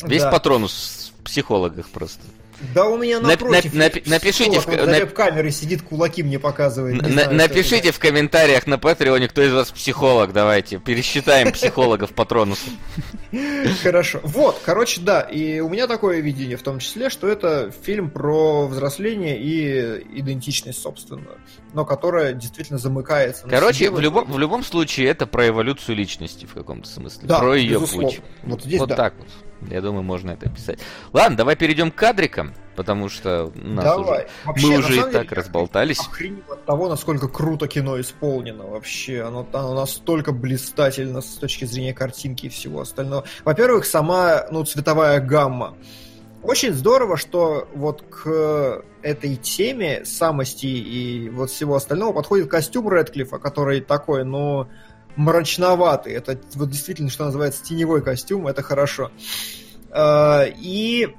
Весь 0.03 0.23
да. 0.23 0.31
патронус 0.31 1.13
в 1.19 1.25
психологах 1.25 1.89
просто. 1.89 2.23
Да 2.73 2.87
у 2.87 2.97
меня 2.97 3.21
напротив. 3.21 3.75
Нап, 3.75 3.95
нап, 3.95 4.07
напишите 4.07 4.61
в 4.61 4.67
на 4.67 5.07
камеры 5.07 5.51
сидит, 5.51 5.83
кулаки 5.83 6.23
мне 6.23 6.39
показывает. 6.39 7.03
На, 7.03 7.09
знаю, 7.09 7.35
напишите 7.35 7.91
в 7.91 7.99
комментариях 7.99 8.67
на 8.67 8.79
Патреоне, 8.79 9.29
кто 9.29 9.43
из 9.43 9.53
вас 9.53 9.71
психолог. 9.71 10.33
Давайте 10.33 10.79
пересчитаем 10.79 11.53
психологов 11.53 12.11
патронуса. 12.15 12.71
Хорошо. 13.83 14.21
Вот, 14.23 14.61
короче, 14.65 15.01
да. 15.01 15.23
И 15.23 15.61
у 15.61 15.69
меня 15.69 15.87
такое 15.87 16.21
видение, 16.21 16.57
в 16.57 16.63
том 16.63 16.79
числе, 16.79 17.11
что 17.11 17.29
это 17.29 17.73
фильм 17.83 18.11
про 18.11 18.67
взросление 18.67 19.39
и 19.39 20.21
идентичность 20.21 20.81
собственную, 20.81 21.39
но 21.73 21.85
которая 21.85 22.33
действительно 22.33 22.79
замыкается. 22.79 23.47
Короче, 23.49 23.91
в 23.91 23.99
любом, 23.99 24.31
в 24.31 24.39
любом 24.39 24.63
случае 24.63 25.09
это 25.09 25.27
про 25.27 25.49
эволюцию 25.49 25.97
личности 25.97 26.47
в 26.47 26.55
каком-то 26.55 26.89
смысле. 26.89 27.23
Да, 27.25 27.41
про 27.41 27.57
ее 27.57 27.81
безусловно. 27.81 28.11
путь. 28.11 28.21
Вот 28.45 28.63
здесь 28.63 28.81
вот 28.81 28.89
да. 28.91 28.97
так 28.97 29.15
вот. 29.19 29.29
Я 29.71 29.81
думаю, 29.81 30.03
можно 30.03 30.33
это 30.33 30.47
описать. 30.47 30.79
Ладно, 31.13 31.37
давай 31.37 31.57
перейдем 31.57 31.91
к 31.91 31.95
кадрикам, 31.95 32.55
потому 32.77 33.09
что 33.09 33.53
нас 33.55 33.85
давай. 33.85 34.25
уже, 34.25 34.29
вообще, 34.45 34.67
мы 34.67 34.79
уже 34.79 34.97
и 34.97 35.13
так 35.13 35.33
разболтались. 35.33 36.01
Охренел 36.01 36.43
от 36.51 36.65
того, 36.65 36.89
насколько 36.89 37.29
круто 37.29 37.69
кино 37.69 38.01
исполнено 38.01 38.67
вообще. 38.67 39.23
Оно, 39.23 39.47
оно 39.53 39.75
настолько 39.75 40.33
блистательно 40.33 41.21
с 41.21 41.35
точки 41.35 41.65
зрения 41.65 41.95
картинки 41.95 42.47
и 42.47 42.49
всего 42.49 42.81
остального. 42.81 43.25
Во-первых, 43.45 43.87
сама 43.87 44.47
ну, 44.51 44.65
цветовая 44.65 45.21
гамма. 45.21 45.75
Очень 46.43 46.75
здорово, 46.75 47.17
что 47.17 47.69
вот 47.75 48.03
к 48.03 48.85
этой 49.01 49.37
теме 49.37 50.05
самости 50.05 50.67
и 50.67 51.31
вот 51.31 51.51
всего 51.51 51.75
остального 51.75 52.13
подходит 52.13 52.51
костюм 52.51 52.93
Редклифа, 52.93 53.39
который 53.39 53.81
такой, 53.81 54.25
ну, 54.25 54.69
мрачноватый. 55.17 56.13
Это 56.13 56.39
вот 56.55 56.71
действительно, 56.71 57.11
что 57.11 57.25
называется, 57.25 57.65
теневой 57.65 58.03
костюм, 58.03 58.47
это 58.47 58.63
хорошо. 58.63 59.11
А, 59.91 60.45
и 60.45 61.15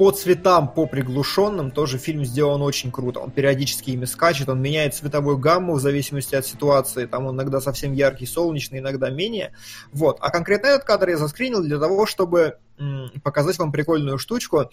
по 0.00 0.10
цветам, 0.12 0.72
по 0.72 0.86
приглушенным 0.86 1.70
тоже 1.70 1.98
фильм 1.98 2.24
сделан 2.24 2.62
очень 2.62 2.90
круто. 2.90 3.20
Он 3.20 3.30
периодически 3.30 3.90
ими 3.90 4.06
скачет, 4.06 4.48
он 4.48 4.62
меняет 4.62 4.94
цветовую 4.94 5.36
гамму 5.36 5.74
в 5.74 5.80
зависимости 5.80 6.34
от 6.34 6.46
ситуации. 6.46 7.04
Там 7.04 7.26
он 7.26 7.34
иногда 7.34 7.60
совсем 7.60 7.92
яркий, 7.92 8.24
солнечный, 8.24 8.78
иногда 8.78 9.10
менее. 9.10 9.52
Вот. 9.92 10.16
А 10.20 10.30
конкретно 10.30 10.68
этот 10.68 10.84
кадр 10.84 11.10
я 11.10 11.18
заскринил 11.18 11.62
для 11.62 11.78
того, 11.78 12.06
чтобы 12.06 12.56
показать 13.22 13.58
вам 13.58 13.72
прикольную 13.72 14.16
штучку. 14.16 14.70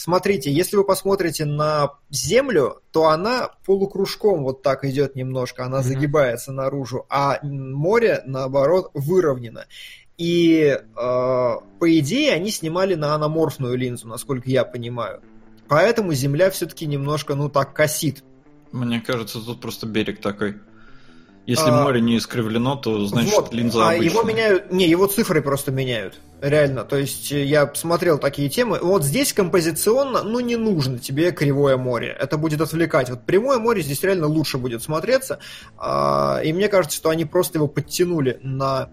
Смотрите, 0.00 0.50
если 0.50 0.76
вы 0.76 0.84
посмотрите 0.84 1.44
на 1.44 1.90
Землю, 2.08 2.80
то 2.90 3.08
она 3.08 3.50
полукружком 3.66 4.44
вот 4.44 4.62
так 4.62 4.82
идет 4.86 5.14
немножко, 5.14 5.66
она 5.66 5.80
mm-hmm. 5.80 5.82
загибается 5.82 6.52
наружу, 6.52 7.04
а 7.10 7.38
море, 7.42 8.22
наоборот, 8.24 8.92
выровнено. 8.94 9.66
И, 10.16 10.58
э, 10.58 10.80
по 10.96 11.98
идее, 11.98 12.32
они 12.32 12.50
снимали 12.50 12.94
на 12.94 13.14
аноморфную 13.14 13.76
линзу, 13.76 14.08
насколько 14.08 14.48
я 14.48 14.64
понимаю. 14.64 15.20
Поэтому 15.68 16.14
Земля 16.14 16.50
все-таки 16.50 16.86
немножко, 16.86 17.34
ну, 17.34 17.50
так 17.50 17.74
косит. 17.74 18.24
Мне 18.72 19.02
кажется, 19.02 19.38
тут 19.38 19.60
просто 19.60 19.86
берег 19.86 20.22
такой. 20.22 20.56
Если 21.50 21.68
а, 21.68 21.82
море 21.82 22.00
не 22.00 22.16
искривлено, 22.16 22.76
то 22.76 23.04
значит 23.06 23.34
вот, 23.34 23.52
линза 23.52 23.88
а 23.88 23.94
его 23.94 24.22
меняют, 24.22 24.70
не, 24.70 24.86
его 24.88 25.08
цифры 25.08 25.42
просто 25.42 25.72
меняют, 25.72 26.20
реально. 26.40 26.84
То 26.84 26.96
есть 26.96 27.32
э, 27.32 27.44
я 27.44 27.68
смотрел 27.74 28.18
такие 28.18 28.48
темы. 28.48 28.78
Вот 28.80 29.02
здесь 29.02 29.32
композиционно, 29.32 30.22
ну 30.22 30.38
не 30.38 30.54
нужно 30.54 31.00
тебе 31.00 31.32
кривое 31.32 31.76
море, 31.76 32.16
это 32.20 32.38
будет 32.38 32.60
отвлекать. 32.60 33.10
Вот 33.10 33.22
прямое 33.22 33.58
море 33.58 33.82
здесь 33.82 34.00
реально 34.04 34.28
лучше 34.28 34.58
будет 34.58 34.84
смотреться, 34.84 35.40
а, 35.76 36.40
и 36.44 36.52
мне 36.52 36.68
кажется, 36.68 36.96
что 36.96 37.10
они 37.10 37.24
просто 37.24 37.58
его 37.58 37.66
подтянули 37.66 38.38
на 38.44 38.88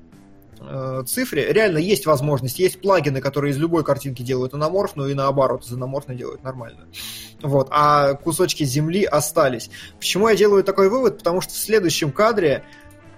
э, 0.60 1.04
цифре. 1.06 1.52
Реально 1.52 1.78
есть 1.78 2.06
возможность, 2.06 2.60
есть 2.60 2.82
плагины, 2.82 3.22
которые 3.22 3.52
из 3.52 3.58
любой 3.58 3.84
картинки 3.84 4.22
делают 4.22 4.54
аноморфную 4.54 5.12
и 5.12 5.14
наоборот, 5.14 5.66
из 5.66 5.74
аноморфной 5.74 6.16
делают 6.16 6.44
нормально. 6.44 6.88
Вот, 7.42 7.68
а 7.72 8.16
кусочки 8.16 8.64
земли 8.64 9.04
остались. 9.04 9.70
Почему 10.00 10.28
я 10.30 10.36
делаю 10.36 10.64
такой 10.64 10.90
вывод? 10.90 11.20
Потому 11.20 11.42
что 11.42 11.54
в 11.54 11.58
следующем 11.58 12.12
кадре 12.12 12.64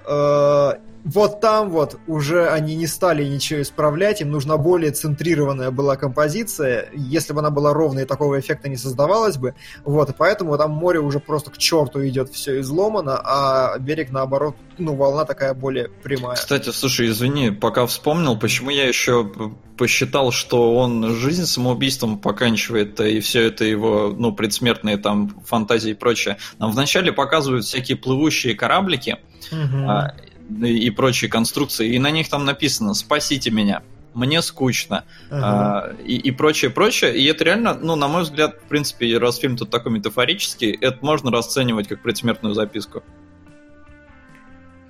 э, 0.05 0.71
вот 1.03 1.39
там 1.39 1.69
вот 1.69 1.97
уже 2.07 2.49
они 2.49 2.75
не 2.75 2.87
стали 2.87 3.23
ничего 3.23 3.61
исправлять, 3.61 4.21
им 4.21 4.31
нужна 4.31 4.57
более 4.57 4.91
центрированная 4.91 5.71
была 5.71 5.95
композиция. 5.95 6.89
Если 6.93 7.33
бы 7.33 7.39
она 7.39 7.49
была 7.49 7.73
ровной, 7.73 8.05
такого 8.05 8.39
эффекта 8.39 8.69
не 8.69 8.75
создавалось 8.75 9.37
бы. 9.37 9.55
Вот, 9.85 10.09
и 10.09 10.13
поэтому 10.13 10.57
там 10.57 10.71
море 10.71 10.99
уже 10.99 11.19
просто 11.19 11.51
к 11.51 11.57
черту 11.57 12.05
идет 12.07 12.29
все 12.29 12.59
изломано, 12.59 13.19
а 13.23 13.77
берег, 13.79 14.11
наоборот, 14.11 14.55
ну, 14.77 14.95
волна 14.95 15.25
такая 15.25 15.53
более 15.53 15.89
прямая. 15.89 16.35
Кстати, 16.35 16.69
слушай, 16.69 17.07
извини, 17.07 17.51
пока 17.51 17.85
вспомнил, 17.85 18.37
почему 18.37 18.69
я 18.69 18.87
еще 18.87 19.31
посчитал, 19.77 20.31
что 20.31 20.75
он 20.75 21.15
жизнь 21.15 21.45
самоубийством 21.45 22.19
поканчивает, 22.19 22.99
и 22.99 23.21
все 23.21 23.43
это 23.43 23.63
его, 23.63 24.13
ну, 24.15 24.33
предсмертные 24.33 24.97
там 24.97 25.29
фантазии 25.45 25.91
и 25.91 25.95
прочее. 25.95 26.37
Нам 26.57 26.71
вначале 26.71 27.13
показывают 27.13 27.63
всякие 27.63 27.95
плывущие 27.95 28.55
кораблики, 28.55 29.17
угу 29.51 29.87
и 30.49 30.89
прочие 30.89 31.29
конструкции, 31.29 31.93
и 31.93 31.99
на 31.99 32.11
них 32.11 32.29
там 32.29 32.45
написано 32.45 32.93
«Спасите 32.93 33.51
меня» 33.51 33.81
мне 34.13 34.41
скучно 34.41 35.05
ага. 35.29 35.91
а, 35.91 35.95
и, 36.03 36.15
и 36.15 36.31
прочее, 36.31 36.71
прочее. 36.71 37.17
И 37.17 37.25
это 37.25 37.43
реально, 37.43 37.75
ну, 37.75 37.95
на 37.95 38.07
мой 38.07 38.23
взгляд, 38.23 38.55
в 38.65 38.67
принципе, 38.67 39.17
раз 39.17 39.37
фильм 39.37 39.57
тут 39.57 39.69
такой 39.69 39.91
метафорический, 39.91 40.71
это 40.71 40.97
можно 41.01 41.31
расценивать 41.31 41.87
как 41.87 42.01
предсмертную 42.01 42.55
записку. 42.55 43.03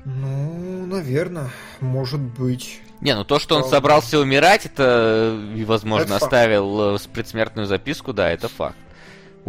Ну, 0.06 0.86
наверное, 0.86 1.50
может 1.80 2.22
быть. 2.22 2.82
Не, 3.02 3.16
ну 3.16 3.24
то, 3.24 3.40
что 3.40 3.56
он 3.56 3.64
собрался 3.66 4.20
умирать, 4.20 4.66
это, 4.66 5.38
возможно, 5.66 6.16
это 6.16 6.26
оставил 6.26 6.98
факт. 6.98 7.10
предсмертную 7.14 7.68
записку, 7.68 8.14
да, 8.14 8.30
это 8.30 8.48
факт. 8.48 8.78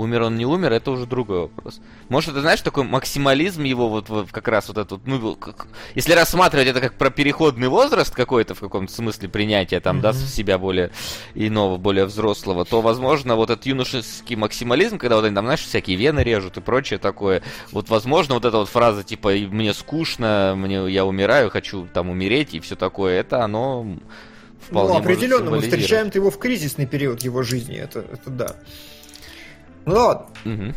Умер 0.01 0.23
он, 0.23 0.39
не 0.39 0.47
умер, 0.47 0.73
это 0.73 0.93
уже 0.93 1.05
другой 1.05 1.41
вопрос. 1.41 1.79
Может, 2.09 2.31
это, 2.31 2.41
знаешь, 2.41 2.63
такой 2.63 2.85
максимализм 2.85 3.65
его, 3.65 3.91
вот, 3.91 4.09
вот 4.09 4.33
как 4.33 4.49
раз 4.49 4.69
вот 4.69 4.79
этот, 4.79 5.07
ну, 5.07 5.37
как, 5.37 5.67
если 5.95 6.15
рассматривать 6.15 6.69
это 6.69 6.81
как 6.81 6.95
про 6.95 7.11
переходный 7.11 7.69
возраст 7.69 8.15
какой-то, 8.15 8.55
в 8.55 8.61
каком-то 8.61 8.91
смысле 8.91 9.29
принятия, 9.29 9.79
там, 9.79 9.99
mm-hmm. 9.99 10.01
да, 10.01 10.13
себя 10.15 10.57
более 10.57 10.91
иного, 11.35 11.77
более 11.77 12.07
взрослого, 12.07 12.65
то, 12.65 12.81
возможно, 12.81 13.37
вот 13.37 13.51
этот 13.51 13.67
юношеский 13.67 14.37
максимализм, 14.37 14.97
когда 14.97 15.17
вот 15.17 15.27
они 15.27 15.35
там, 15.35 15.45
знаешь, 15.45 15.61
всякие 15.61 15.99
вены 15.99 16.21
режут 16.21 16.57
и 16.57 16.63
прочее 16.63 16.99
такое, 16.99 17.43
вот, 17.71 17.91
возможно, 17.91 18.37
вот 18.37 18.47
эта 18.47 18.57
вот 18.57 18.71
фраза, 18.71 19.03
типа, 19.03 19.33
мне 19.33 19.75
скучно, 19.75 20.55
мне, 20.57 20.91
я 20.91 21.05
умираю, 21.05 21.51
хочу 21.51 21.87
там 21.93 22.09
умереть 22.09 22.55
и 22.55 22.61
все 22.61 22.75
такое, 22.75 23.21
это 23.21 23.45
оно 23.45 23.99
вполне 24.67 24.95
Ну, 24.95 24.99
определенно, 24.99 25.51
мы 25.51 25.61
встречаем 25.61 26.11
его 26.15 26.31
в 26.31 26.39
кризисный 26.39 26.87
период 26.87 27.21
его 27.21 27.43
жизни, 27.43 27.77
это, 27.77 28.01
это 28.01 28.31
да. 28.31 28.57
Ну 29.87 29.95
ладно. 29.95 30.27
Угу. 30.45 30.75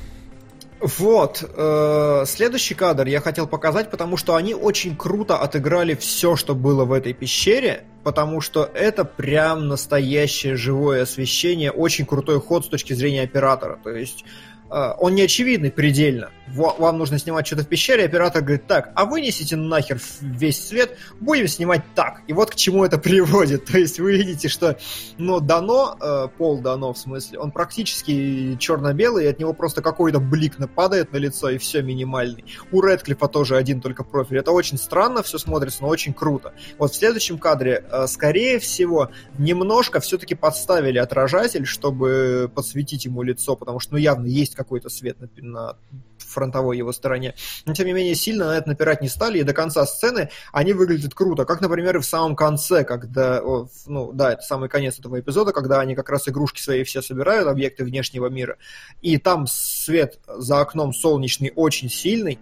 Вот, 0.97 1.49
э, 1.55 2.23
следующий 2.27 2.75
кадр 2.75 3.07
я 3.07 3.21
хотел 3.21 3.47
показать, 3.47 3.89
потому 3.89 4.17
что 4.17 4.35
они 4.35 4.53
очень 4.53 4.97
круто 4.97 5.37
отыграли 5.37 5.95
все, 5.95 6.35
что 6.35 6.55
было 6.55 6.83
в 6.83 6.91
этой 6.91 7.13
пещере, 7.13 7.85
потому 8.03 8.41
что 8.41 8.69
это 8.73 9.05
прям 9.05 9.69
настоящее 9.69 10.57
живое 10.57 11.03
освещение, 11.03 11.71
очень 11.71 12.05
крутой 12.05 12.41
ход 12.41 12.65
с 12.65 12.67
точки 12.67 12.91
зрения 12.91 13.21
оператора. 13.21 13.79
То 13.81 13.91
есть 13.91 14.25
он 14.73 15.15
не 15.15 15.21
очевидный 15.21 15.71
предельно. 15.71 16.31
Вам 16.47 16.97
нужно 16.97 17.17
снимать 17.17 17.47
что-то 17.47 17.63
в 17.63 17.67
пещере, 17.67 18.03
оператор 18.05 18.41
говорит, 18.41 18.67
так, 18.67 18.91
а 18.95 19.05
вынесите 19.05 19.55
нахер 19.55 19.99
весь 20.21 20.67
свет, 20.67 20.97
будем 21.19 21.47
снимать 21.47 21.81
так. 21.95 22.21
И 22.27 22.33
вот 22.33 22.51
к 22.51 22.55
чему 22.55 22.83
это 22.83 22.97
приводит. 22.97 23.65
То 23.71 23.77
есть 23.77 23.99
вы 23.99 24.17
видите, 24.17 24.49
что 24.49 24.77
ну, 25.17 25.39
дано, 25.39 25.97
э, 25.99 26.27
пол 26.37 26.59
дано 26.59 26.93
в 26.93 26.97
смысле, 26.97 27.39
он 27.39 27.51
практически 27.51 28.55
черно-белый, 28.59 29.25
и 29.25 29.27
от 29.27 29.39
него 29.39 29.53
просто 29.53 29.81
какой-то 29.81 30.19
блик 30.19 30.59
нападает 30.59 31.13
на 31.13 31.17
лицо, 31.17 31.49
и 31.49 31.57
все 31.57 31.81
минимальный. 31.81 32.45
У 32.71 32.81
Редклифа 32.81 33.27
тоже 33.27 33.55
один 33.55 33.79
только 33.79 34.03
профиль. 34.03 34.39
Это 34.39 34.51
очень 34.51 34.77
странно 34.77 35.23
все 35.23 35.37
смотрится, 35.37 35.83
но 35.83 35.87
очень 35.87 36.13
круто. 36.13 36.53
Вот 36.77 36.91
в 36.91 36.95
следующем 36.95 37.37
кадре, 37.37 37.85
э, 37.89 38.05
скорее 38.07 38.59
всего, 38.59 39.09
немножко 39.37 40.01
все-таки 40.01 40.35
подставили 40.35 40.97
отражатель, 40.97 41.65
чтобы 41.65 42.51
подсветить 42.53 43.05
ему 43.05 43.23
лицо, 43.23 43.55
потому 43.55 43.79
что, 43.79 43.93
ну, 43.93 43.97
явно 43.97 44.27
есть 44.27 44.55
какой-то 44.63 44.89
свет 44.89 45.17
на, 45.19 45.29
на 45.37 45.75
фронтовой 46.17 46.77
его 46.77 46.91
стороне. 46.91 47.35
Но, 47.65 47.73
тем 47.73 47.85
не 47.87 47.93
менее, 47.93 48.15
сильно 48.15 48.47
на 48.47 48.57
это 48.57 48.69
напирать 48.69 49.01
не 49.01 49.09
стали, 49.09 49.39
и 49.39 49.43
до 49.43 49.53
конца 49.53 49.85
сцены 49.85 50.29
они 50.51 50.73
выглядят 50.73 51.13
круто. 51.13 51.45
Как, 51.45 51.61
например, 51.61 51.97
и 51.97 51.99
в 51.99 52.05
самом 52.05 52.35
конце, 52.35 52.83
когда, 52.83 53.41
ну, 53.85 54.11
да, 54.13 54.33
это 54.33 54.41
самый 54.41 54.69
конец 54.69 54.99
этого 54.99 55.19
эпизода, 55.19 55.51
когда 55.51 55.79
они 55.79 55.95
как 55.95 56.09
раз 56.09 56.27
игрушки 56.27 56.61
свои 56.61 56.83
все 56.83 57.01
собирают, 57.01 57.47
объекты 57.47 57.83
внешнего 57.83 58.27
мира, 58.27 58.57
и 59.01 59.17
там 59.17 59.45
свет 59.47 60.19
за 60.27 60.61
окном 60.61 60.93
солнечный 60.93 61.51
очень 61.55 61.89
сильный, 61.89 62.39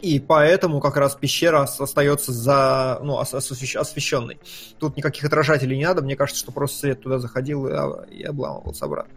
и 0.00 0.20
поэтому 0.20 0.80
как 0.80 0.96
раз 0.96 1.16
пещера 1.16 1.62
остается 1.62 2.32
за, 2.32 3.00
ну, 3.02 3.18
освещенной. 3.18 4.38
Тут 4.78 4.96
никаких 4.96 5.24
отражателей 5.24 5.76
не 5.76 5.84
надо, 5.84 6.02
мне 6.02 6.16
кажется, 6.16 6.40
что 6.40 6.52
просто 6.52 6.78
свет 6.78 7.02
туда 7.02 7.18
заходил 7.18 7.66
и, 7.66 7.72
и 8.14 8.22
обламывался 8.22 8.84
обратно. 8.84 9.12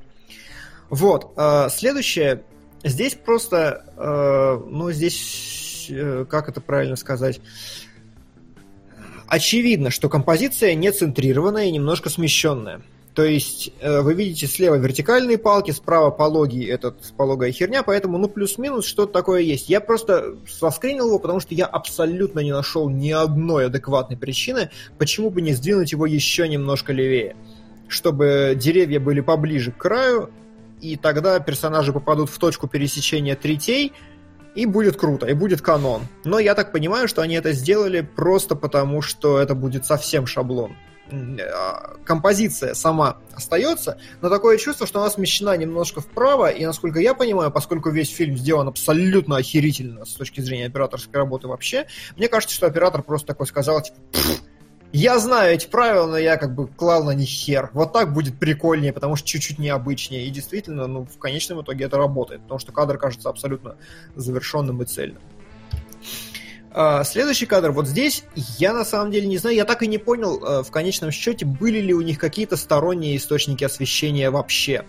Вот. 0.91 1.31
Э, 1.37 1.69
следующее. 1.69 2.43
Здесь 2.83 3.15
просто, 3.15 3.85
э, 3.95 4.61
ну, 4.69 4.91
здесь, 4.91 5.87
э, 5.89 6.25
как 6.29 6.49
это 6.49 6.59
правильно 6.59 6.97
сказать, 6.97 7.39
очевидно, 9.27 9.89
что 9.89 10.09
композиция 10.09 10.75
не 10.75 10.91
центрированная 10.91 11.65
и 11.67 11.71
немножко 11.71 12.09
смещенная. 12.09 12.81
То 13.13 13.25
есть 13.25 13.73
вы 13.81 14.13
видите 14.13 14.47
слева 14.47 14.75
вертикальные 14.75 15.37
палки, 15.37 15.71
справа 15.71 16.11
пологий, 16.11 16.65
этот 16.65 16.95
пологая 17.17 17.51
херня, 17.51 17.83
поэтому 17.83 18.17
ну 18.17 18.29
плюс-минус 18.29 18.85
что-то 18.85 19.11
такое 19.11 19.41
есть. 19.41 19.67
Я 19.67 19.81
просто 19.81 20.37
соскринил 20.49 21.07
его, 21.07 21.19
потому 21.19 21.41
что 21.41 21.53
я 21.53 21.65
абсолютно 21.65 22.39
не 22.39 22.53
нашел 22.53 22.89
ни 22.89 23.11
одной 23.11 23.65
адекватной 23.65 24.15
причины, 24.15 24.69
почему 24.97 25.29
бы 25.29 25.41
не 25.41 25.51
сдвинуть 25.51 25.91
его 25.91 26.05
еще 26.05 26.47
немножко 26.47 26.93
левее 26.93 27.35
чтобы 27.91 28.53
деревья 28.55 29.01
были 29.01 29.19
поближе 29.19 29.73
к 29.73 29.77
краю, 29.77 30.29
и 30.81 30.97
тогда 30.97 31.39
персонажи 31.39 31.93
попадут 31.93 32.29
в 32.29 32.37
точку 32.37 32.67
пересечения 32.67 33.35
третей, 33.35 33.93
и 34.55 34.65
будет 34.65 34.97
круто, 34.97 35.27
и 35.27 35.33
будет 35.33 35.61
канон. 35.61 36.01
Но 36.25 36.39
я 36.39 36.55
так 36.55 36.71
понимаю, 36.71 37.07
что 37.07 37.21
они 37.21 37.35
это 37.35 37.53
сделали 37.53 38.01
просто 38.01 38.55
потому, 38.55 39.01
что 39.01 39.39
это 39.39 39.55
будет 39.55 39.85
совсем 39.85 40.25
шаблон. 40.25 40.75
А, 41.11 41.97
композиция 42.05 42.73
сама 42.73 43.17
остается, 43.33 43.97
но 44.21 44.29
такое 44.29 44.57
чувство, 44.57 44.87
что 44.87 45.01
она 45.01 45.09
смещена 45.09 45.55
немножко 45.57 46.01
вправо, 46.01 46.49
и 46.49 46.65
насколько 46.65 46.99
я 46.99 47.13
понимаю, 47.13 47.51
поскольку 47.51 47.89
весь 47.89 48.09
фильм 48.09 48.37
сделан 48.37 48.67
абсолютно 48.67 49.37
охерительно 49.37 50.05
с 50.05 50.13
точки 50.13 50.41
зрения 50.41 50.67
операторской 50.67 51.19
работы 51.19 51.47
вообще, 51.47 51.87
мне 52.15 52.27
кажется, 52.27 52.55
что 52.55 52.67
оператор 52.67 53.03
просто 53.03 53.27
такой 53.27 53.47
сказал, 53.47 53.81
типа, 53.81 53.97
я 54.93 55.19
знаю 55.19 55.53
эти 55.53 55.67
правила, 55.67 56.05
но 56.05 56.17
я 56.17 56.37
как 56.37 56.53
бы 56.53 56.67
клал 56.67 57.03
на 57.03 57.11
них 57.11 57.29
хер. 57.29 57.69
Вот 57.73 57.93
так 57.93 58.13
будет 58.13 58.37
прикольнее, 58.37 58.91
потому 58.91 59.15
что 59.15 59.27
чуть-чуть 59.27 59.59
необычнее. 59.59 60.25
И 60.25 60.29
действительно, 60.29 60.87
ну, 60.87 61.05
в 61.05 61.17
конечном 61.17 61.61
итоге 61.61 61.85
это 61.85 61.97
работает, 61.97 62.41
потому 62.41 62.59
что 62.59 62.71
кадр 62.71 62.97
кажется 62.97 63.29
абсолютно 63.29 63.75
завершенным 64.15 64.81
и 64.81 64.85
цельным. 64.85 65.21
А, 66.73 67.03
следующий 67.03 67.45
кадр. 67.45 67.71
Вот 67.71 67.87
здесь 67.87 68.23
я 68.35 68.73
на 68.73 68.85
самом 68.85 69.11
деле 69.11 69.27
не 69.27 69.37
знаю, 69.37 69.55
я 69.55 69.65
так 69.65 69.83
и 69.83 69.87
не 69.87 69.97
понял 69.97 70.43
э, 70.43 70.63
в 70.63 70.71
конечном 70.71 71.11
счете, 71.11 71.45
были 71.45 71.79
ли 71.79 71.93
у 71.93 72.01
них 72.01 72.17
какие-то 72.17 72.55
сторонние 72.55 73.17
источники 73.17 73.63
освещения 73.63 74.29
вообще 74.29 74.85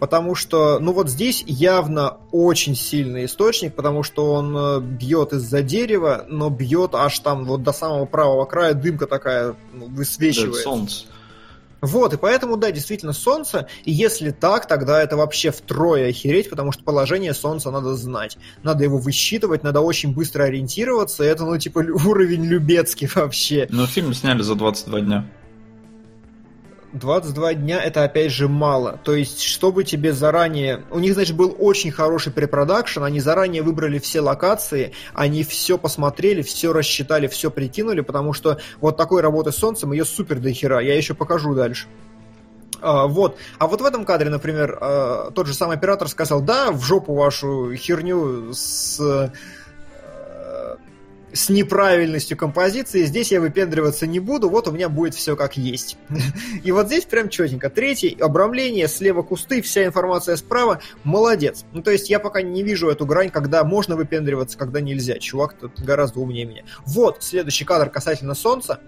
потому 0.00 0.34
что, 0.34 0.78
ну 0.80 0.92
вот 0.92 1.08
здесь 1.08 1.44
явно 1.46 2.16
очень 2.32 2.74
сильный 2.74 3.26
источник, 3.26 3.74
потому 3.74 4.02
что 4.02 4.32
он 4.32 4.56
э, 4.56 4.80
бьет 4.80 5.34
из-за 5.34 5.62
дерева, 5.62 6.24
но 6.28 6.48
бьет 6.48 6.94
аж 6.94 7.16
там 7.20 7.44
вот 7.44 7.62
до 7.62 7.72
самого 7.72 8.06
правого 8.06 8.46
края, 8.46 8.74
дымка 8.74 9.06
такая 9.06 9.54
ну, 9.72 9.86
высвечивает. 9.86 10.54
Да, 10.54 10.62
солнце. 10.62 11.04
Вот, 11.82 12.12
и 12.12 12.16
поэтому, 12.16 12.56
да, 12.56 12.70
действительно, 12.70 13.12
Солнце, 13.12 13.66
и 13.84 13.90
если 13.90 14.30
так, 14.30 14.66
тогда 14.66 15.02
это 15.02 15.16
вообще 15.16 15.50
втрое 15.50 16.10
охереть, 16.10 16.50
потому 16.50 16.72
что 16.72 16.84
положение 16.84 17.32
Солнца 17.32 17.70
надо 17.70 17.94
знать. 17.94 18.36
Надо 18.62 18.84
его 18.84 18.98
высчитывать, 18.98 19.62
надо 19.62 19.80
очень 19.80 20.12
быстро 20.12 20.44
ориентироваться, 20.44 21.24
это, 21.24 21.44
ну, 21.44 21.56
типа, 21.56 21.78
уровень 21.78 22.44
Любецкий 22.44 23.08
вообще. 23.14 23.66
Но 23.70 23.86
фильм 23.86 24.12
сняли 24.12 24.42
за 24.42 24.56
22 24.56 25.00
дня. 25.00 25.26
22 26.92 27.54
дня 27.54 27.80
это 27.82 28.04
опять 28.04 28.32
же 28.32 28.48
мало. 28.48 28.98
То 29.04 29.14
есть, 29.14 29.42
чтобы 29.42 29.84
тебе 29.84 30.12
заранее... 30.12 30.84
У 30.90 30.98
них, 30.98 31.14
значит, 31.14 31.36
был 31.36 31.54
очень 31.58 31.90
хороший 31.90 32.32
препродакшн, 32.32 33.02
они 33.04 33.20
заранее 33.20 33.62
выбрали 33.62 33.98
все 33.98 34.20
локации, 34.20 34.92
они 35.14 35.44
все 35.44 35.78
посмотрели, 35.78 36.42
все 36.42 36.72
рассчитали, 36.72 37.28
все 37.28 37.50
прикинули, 37.50 38.00
потому 38.00 38.32
что 38.32 38.58
вот 38.80 38.96
такой 38.96 39.20
работы 39.20 39.52
с 39.52 39.56
солнцем 39.56 39.92
ее 39.92 40.04
супер 40.04 40.40
до 40.40 40.52
хера. 40.52 40.80
Я 40.80 40.96
еще 40.96 41.14
покажу 41.14 41.54
дальше. 41.54 41.86
А, 42.80 43.06
вот. 43.06 43.36
А 43.58 43.66
вот 43.66 43.80
в 43.80 43.84
этом 43.84 44.04
кадре, 44.04 44.30
например, 44.30 44.78
а, 44.80 45.30
тот 45.30 45.46
же 45.46 45.54
самый 45.54 45.76
оператор 45.76 46.08
сказал, 46.08 46.40
да, 46.40 46.70
в 46.72 46.82
жопу 46.82 47.14
вашу 47.14 47.74
херню 47.74 48.52
с 48.52 49.32
с 51.32 51.48
неправильностью 51.48 52.36
композиции. 52.36 53.04
Здесь 53.04 53.32
я 53.32 53.40
выпендриваться 53.40 54.06
не 54.06 54.20
буду, 54.20 54.48
вот 54.48 54.68
у 54.68 54.72
меня 54.72 54.88
будет 54.88 55.14
все 55.14 55.36
как 55.36 55.56
есть. 55.56 55.96
И 56.64 56.72
вот 56.72 56.86
здесь 56.86 57.04
прям 57.04 57.28
четенько. 57.28 57.70
Третий, 57.70 58.16
обрамление, 58.20 58.88
слева 58.88 59.22
кусты, 59.22 59.62
вся 59.62 59.84
информация 59.84 60.36
справа. 60.36 60.80
Молодец. 61.04 61.64
Ну, 61.72 61.82
то 61.82 61.90
есть 61.90 62.10
я 62.10 62.18
пока 62.18 62.42
не 62.42 62.62
вижу 62.62 62.88
эту 62.88 63.06
грань, 63.06 63.30
когда 63.30 63.64
можно 63.64 63.96
выпендриваться, 63.96 64.58
когда 64.58 64.80
нельзя. 64.80 65.18
Чувак 65.18 65.54
тут 65.54 65.80
гораздо 65.80 66.20
умнее 66.20 66.44
меня. 66.44 66.64
Вот 66.86 67.22
следующий 67.22 67.64
кадр 67.64 67.90
касательно 67.90 68.34
солнца. 68.34 68.80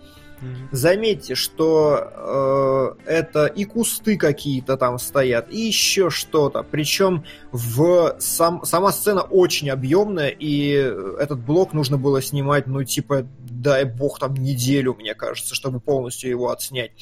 Заметьте, 0.70 1.34
что 1.34 2.96
э, 3.04 3.10
это 3.10 3.46
и 3.46 3.64
кусты 3.64 4.16
какие-то 4.16 4.76
там 4.76 4.98
стоят, 4.98 5.50
и 5.50 5.60
еще 5.60 6.10
что-то. 6.10 6.62
Причем 6.62 7.24
в 7.52 8.16
сам, 8.18 8.64
сама 8.64 8.92
сцена 8.92 9.22
очень 9.22 9.70
объемная, 9.70 10.28
и 10.28 10.70
этот 11.18 11.40
блок 11.40 11.72
нужно 11.72 11.98
было 11.98 12.22
снимать, 12.22 12.66
ну, 12.66 12.82
типа, 12.84 13.26
дай 13.38 13.84
бог, 13.84 14.18
там 14.18 14.34
неделю, 14.34 14.94
мне 14.94 15.14
кажется, 15.14 15.54
чтобы 15.54 15.80
полностью 15.80 16.30
его 16.30 16.50
отснять. 16.50 16.92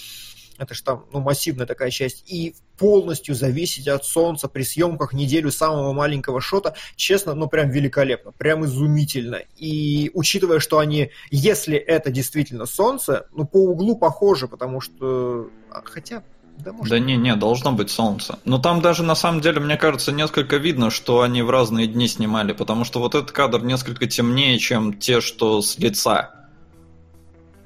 Это 0.59 0.75
же 0.75 0.83
там 0.83 1.07
ну, 1.11 1.21
массивная 1.21 1.67
такая 1.67 1.91
часть. 1.91 2.31
И 2.31 2.55
полностью 2.81 3.35
зависеть 3.35 3.89
от 3.89 4.07
солнца 4.07 4.49
при 4.49 4.63
съемках 4.63 5.13
неделю 5.13 5.53
самого 5.53 5.93
маленького 5.93 6.41
шота, 6.41 6.75
честно, 6.97 7.35
ну 7.35 7.47
прям 7.47 7.69
великолепно, 7.69 8.33
прям 8.33 8.65
изумительно. 8.65 9.43
И 9.59 10.11
учитывая, 10.15 10.61
что 10.61 10.79
они, 10.79 11.11
если 11.31 11.77
это 11.77 12.11
действительно 12.11 12.65
солнце, 12.65 13.27
ну 13.37 13.45
по 13.47 13.59
углу 13.59 13.97
похоже, 13.97 14.49
потому 14.49 14.81
что... 14.81 15.51
А, 15.71 15.83
хотя, 15.85 16.23
да, 16.57 16.73
может... 16.73 16.89
да 16.91 16.99
не, 16.99 17.19
не, 17.19 17.37
должно 17.37 17.73
быть 17.73 17.91
солнце. 17.91 18.39
Но 18.47 18.57
там 18.57 18.81
даже 18.81 19.03
на 19.03 19.15
самом 19.15 19.43
деле, 19.43 19.61
мне 19.61 19.77
кажется, 19.77 20.11
несколько 20.11 20.57
видно, 20.57 20.89
что 20.89 21.21
они 21.21 21.43
в 21.43 21.51
разные 21.51 21.87
дни 21.87 22.09
снимали, 22.09 22.55
потому 22.55 22.85
что 22.87 22.99
вот 22.99 23.15
этот 23.15 23.31
кадр 23.31 23.63
несколько 23.63 24.07
темнее, 24.07 24.59
чем 24.59 24.95
те, 24.95 25.21
что 25.21 25.61
с 25.61 25.79
лица. 25.79 26.40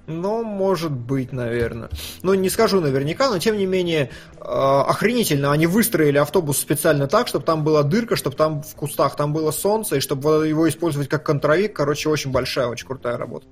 Ну, 0.07 0.42
может 0.42 0.92
быть, 0.92 1.32
наверное. 1.32 1.88
Ну, 2.22 2.34
не 2.34 2.50
скажу 2.50 2.80
наверняка, 2.80 3.30
но 3.30 3.38
тем 3.38 3.57
не 3.57 3.64
менее, 3.64 4.11
э, 4.36 4.42
охренительно. 4.42 5.50
Они 5.50 5.66
выстроили 5.66 6.18
автобус 6.18 6.59
специально 6.59 7.07
так, 7.07 7.26
чтобы 7.26 7.44
там 7.44 7.64
была 7.64 7.82
дырка, 7.82 8.16
чтобы 8.16 8.36
там 8.36 8.62
в 8.62 8.74
кустах 8.74 9.16
там 9.16 9.32
было 9.32 9.50
солнце, 9.50 9.96
и 9.96 10.00
чтобы 10.00 10.46
его 10.46 10.68
использовать 10.68 11.09
как 11.09 11.24
контровик. 11.24 11.74
Короче, 11.74 12.11
очень 12.11 12.30
большая, 12.32 12.66
очень 12.66 12.86
крутая 12.86 13.16
работа. 13.16 13.46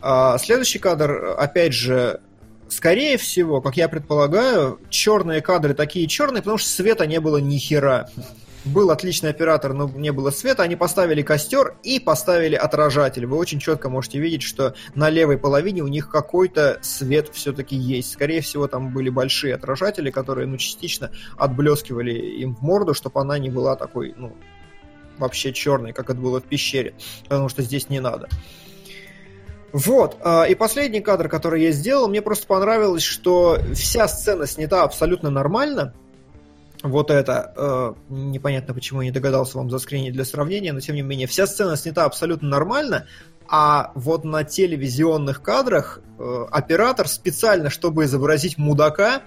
А, 0.00 0.36
следующий 0.38 0.80
кадр, 0.80 1.36
опять 1.38 1.74
же, 1.74 2.20
скорее 2.68 3.16
всего, 3.16 3.60
как 3.60 3.76
я 3.76 3.88
предполагаю, 3.88 4.80
черные 4.90 5.42
кадры 5.42 5.74
такие 5.74 6.08
черные, 6.08 6.42
потому 6.42 6.58
что 6.58 6.68
света 6.70 7.06
не 7.06 7.20
было 7.20 7.36
ни 7.36 7.58
хера 7.58 8.08
был 8.64 8.90
отличный 8.90 9.30
оператор, 9.30 9.72
но 9.72 9.88
не 9.88 10.12
было 10.12 10.30
света, 10.30 10.62
они 10.62 10.76
поставили 10.76 11.22
костер 11.22 11.76
и 11.82 11.98
поставили 11.98 12.54
отражатель. 12.54 13.26
Вы 13.26 13.36
очень 13.36 13.58
четко 13.58 13.88
можете 13.88 14.18
видеть, 14.18 14.42
что 14.42 14.74
на 14.94 15.10
левой 15.10 15.38
половине 15.38 15.82
у 15.82 15.88
них 15.88 16.10
какой-то 16.10 16.78
свет 16.82 17.28
все-таки 17.32 17.76
есть. 17.76 18.12
Скорее 18.12 18.40
всего, 18.40 18.68
там 18.68 18.92
были 18.92 19.10
большие 19.10 19.54
отражатели, 19.54 20.10
которые, 20.10 20.46
ну, 20.46 20.56
частично 20.56 21.10
отблескивали 21.36 22.12
им 22.12 22.54
в 22.54 22.62
морду, 22.62 22.94
чтобы 22.94 23.20
она 23.20 23.38
не 23.38 23.50
была 23.50 23.76
такой, 23.76 24.14
ну, 24.16 24.36
вообще 25.18 25.52
черной, 25.52 25.92
как 25.92 26.10
это 26.10 26.18
было 26.18 26.40
в 26.40 26.44
пещере, 26.44 26.94
потому 27.24 27.48
что 27.48 27.62
здесь 27.62 27.88
не 27.88 28.00
надо. 28.00 28.28
Вот, 29.72 30.18
а, 30.20 30.44
и 30.44 30.54
последний 30.54 31.00
кадр, 31.00 31.28
который 31.28 31.62
я 31.62 31.70
сделал, 31.72 32.08
мне 32.08 32.20
просто 32.20 32.46
понравилось, 32.46 33.02
что 33.02 33.58
вся 33.74 34.06
сцена 34.06 34.46
снята 34.46 34.82
абсолютно 34.82 35.30
нормально, 35.30 35.94
вот 36.82 37.10
это, 37.10 37.52
э, 37.56 37.94
непонятно, 38.08 38.74
почему 38.74 39.00
я 39.00 39.08
не 39.08 39.12
догадался 39.12 39.58
вам 39.58 39.70
заскринить 39.70 40.12
для 40.12 40.24
сравнения, 40.24 40.72
но 40.72 40.80
тем 40.80 40.96
не 40.96 41.02
менее, 41.02 41.26
вся 41.26 41.46
сцена 41.46 41.76
снята 41.76 42.04
абсолютно 42.04 42.48
нормально, 42.48 43.06
а 43.48 43.92
вот 43.94 44.24
на 44.24 44.44
телевизионных 44.44 45.42
кадрах 45.42 46.00
э, 46.18 46.44
оператор 46.50 47.08
специально, 47.08 47.70
чтобы 47.70 48.04
изобразить 48.04 48.58
мудака, 48.58 49.22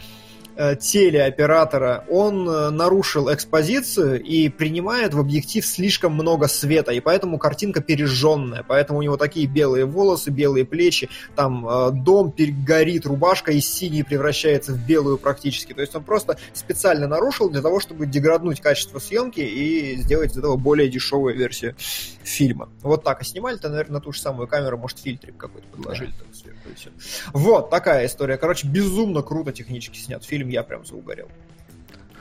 телеоператора, 0.55 2.05
он 2.09 2.47
э, 2.47 2.69
нарушил 2.69 3.33
экспозицию 3.33 4.21
и 4.21 4.49
принимает 4.49 5.13
в 5.13 5.19
объектив 5.19 5.65
слишком 5.65 6.13
много 6.13 6.47
света, 6.47 6.91
и 6.91 6.99
поэтому 6.99 7.37
картинка 7.37 7.81
пережженная, 7.81 8.63
поэтому 8.67 8.99
у 8.99 9.01
него 9.01 9.17
такие 9.17 9.47
белые 9.47 9.85
волосы, 9.85 10.31
белые 10.31 10.65
плечи, 10.65 11.09
там 11.35 11.67
э, 11.67 11.91
дом 11.91 12.31
перегорит, 12.31 13.05
рубашка 13.05 13.51
из 13.51 13.67
синей 13.67 14.03
превращается 14.03 14.73
в 14.73 14.85
белую 14.85 15.17
практически, 15.17 15.73
то 15.73 15.81
есть 15.81 15.95
он 15.95 16.03
просто 16.03 16.37
специально 16.53 17.07
нарушил 17.07 17.49
для 17.49 17.61
того, 17.61 17.79
чтобы 17.79 18.05
деграднуть 18.05 18.61
качество 18.61 18.99
съемки 18.99 19.41
и 19.41 19.95
сделать 19.97 20.31
из 20.31 20.37
этого 20.37 20.55
более 20.55 20.89
дешевую 20.89 21.35
версию 21.35 21.75
фильма. 22.23 22.69
Вот 22.81 23.03
так, 23.03 23.21
а 23.21 23.25
снимали-то, 23.25 23.69
наверное, 23.69 23.95
на 23.95 24.01
ту 24.01 24.11
же 24.11 24.21
самую 24.21 24.47
камеру, 24.47 24.77
может, 24.77 24.99
фильтрик 24.99 25.37
какой-то 25.37 25.67
подложили 25.67 26.13
сверху 26.33 26.54
и 26.69 26.75
все. 26.75 26.91
Вот 27.33 27.69
такая 27.69 28.05
история. 28.05 28.37
Короче, 28.37 28.67
безумно 28.67 29.21
круто 29.21 29.51
технически 29.51 29.97
снят 29.97 30.23
фильм 30.23 30.49
я 30.49 30.63
прям 30.63 30.85
заугорел. 30.85 31.29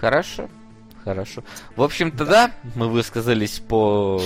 Хорошо, 0.00 0.48
хорошо. 1.02 1.42
В 1.76 1.82
общем-то, 1.82 2.24
да, 2.24 2.50
мы 2.74 2.88
высказались 2.88 3.60
по 3.60 4.20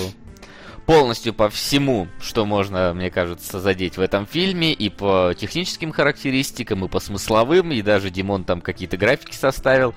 полностью 0.89 1.35
по 1.35 1.51
всему, 1.51 2.09
что 2.19 2.47
можно, 2.47 2.95
мне 2.95 3.11
кажется, 3.11 3.61
задеть 3.61 3.99
в 3.99 4.01
этом 4.01 4.27
фильме, 4.27 4.73
и 4.73 4.89
по 4.89 5.35
техническим 5.37 5.93
характеристикам, 5.93 6.83
и 6.83 6.89
по 6.89 6.99
смысловым, 6.99 7.73
и 7.73 7.83
даже 7.83 8.09
Димон 8.09 8.45
там 8.45 8.63
какие-то 8.63 8.97
графики 8.97 9.37
составил, 9.37 9.95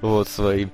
вот, 0.00 0.28
свои. 0.28 0.68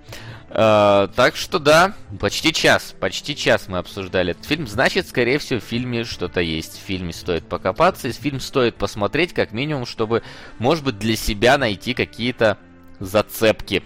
Uh, 0.50 1.12
так 1.14 1.36
что 1.36 1.58
да, 1.58 1.92
почти 2.18 2.54
час, 2.54 2.94
почти 2.98 3.36
час 3.36 3.68
мы 3.68 3.78
обсуждали 3.78 4.30
этот 4.30 4.46
фильм. 4.46 4.66
Значит, 4.66 5.06
скорее 5.06 5.38
всего, 5.38 5.60
в 5.60 5.62
фильме 5.62 6.04
что-то 6.04 6.40
есть. 6.40 6.78
В 6.78 6.86
фильме 6.86 7.12
стоит 7.12 7.46
покопаться, 7.46 8.08
и 8.08 8.12
фильм 8.12 8.40
стоит 8.40 8.76
посмотреть, 8.76 9.34
как 9.34 9.52
минимум, 9.52 9.84
чтобы, 9.84 10.22
может 10.58 10.84
быть, 10.84 10.98
для 10.98 11.16
себя 11.16 11.58
найти 11.58 11.92
какие-то 11.92 12.56
зацепки 12.98 13.82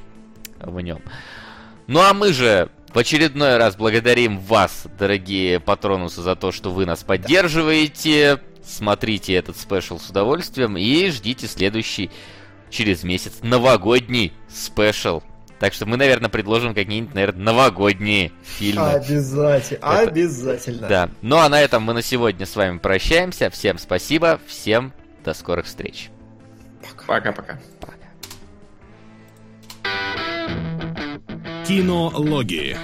в 0.60 0.80
нем. 0.80 1.02
Ну 1.88 2.00
а 2.00 2.14
мы 2.14 2.32
же 2.32 2.70
в 2.94 2.98
очередной 2.98 3.56
раз 3.56 3.74
благодарим 3.74 4.38
вас, 4.38 4.86
дорогие 4.98 5.58
патронусы, 5.58 6.22
за 6.22 6.36
то, 6.36 6.52
что 6.52 6.70
вы 6.70 6.86
нас 6.86 7.02
поддерживаете. 7.02 8.40
Смотрите 8.64 9.34
этот 9.34 9.56
special 9.57 9.98
с 9.98 10.10
удовольствием 10.10 10.76
и 10.76 11.10
ждите 11.10 11.48
следующий 11.48 12.10
через 12.70 13.02
месяц 13.02 13.40
новогодний 13.42 14.32
special 14.48 15.22
так 15.62 15.74
что 15.74 15.86
мы, 15.86 15.96
наверное, 15.96 16.28
предложим 16.28 16.74
какие-нибудь, 16.74 17.14
наверное, 17.14 17.44
новогодние 17.44 18.32
фильмы. 18.42 18.94
Обязательно, 18.94 19.78
Это... 19.78 20.10
обязательно. 20.10 20.88
Да. 20.88 21.10
Ну 21.22 21.36
а 21.36 21.48
на 21.48 21.60
этом 21.60 21.84
мы 21.84 21.92
на 21.92 22.02
сегодня 22.02 22.46
с 22.46 22.56
вами 22.56 22.78
прощаемся. 22.78 23.48
Всем 23.48 23.78
спасибо, 23.78 24.40
всем 24.44 24.92
до 25.24 25.34
скорых 25.34 25.66
встреч. 25.66 26.10
Пока-пока. 27.06 27.60
Кинологии. 31.64 32.76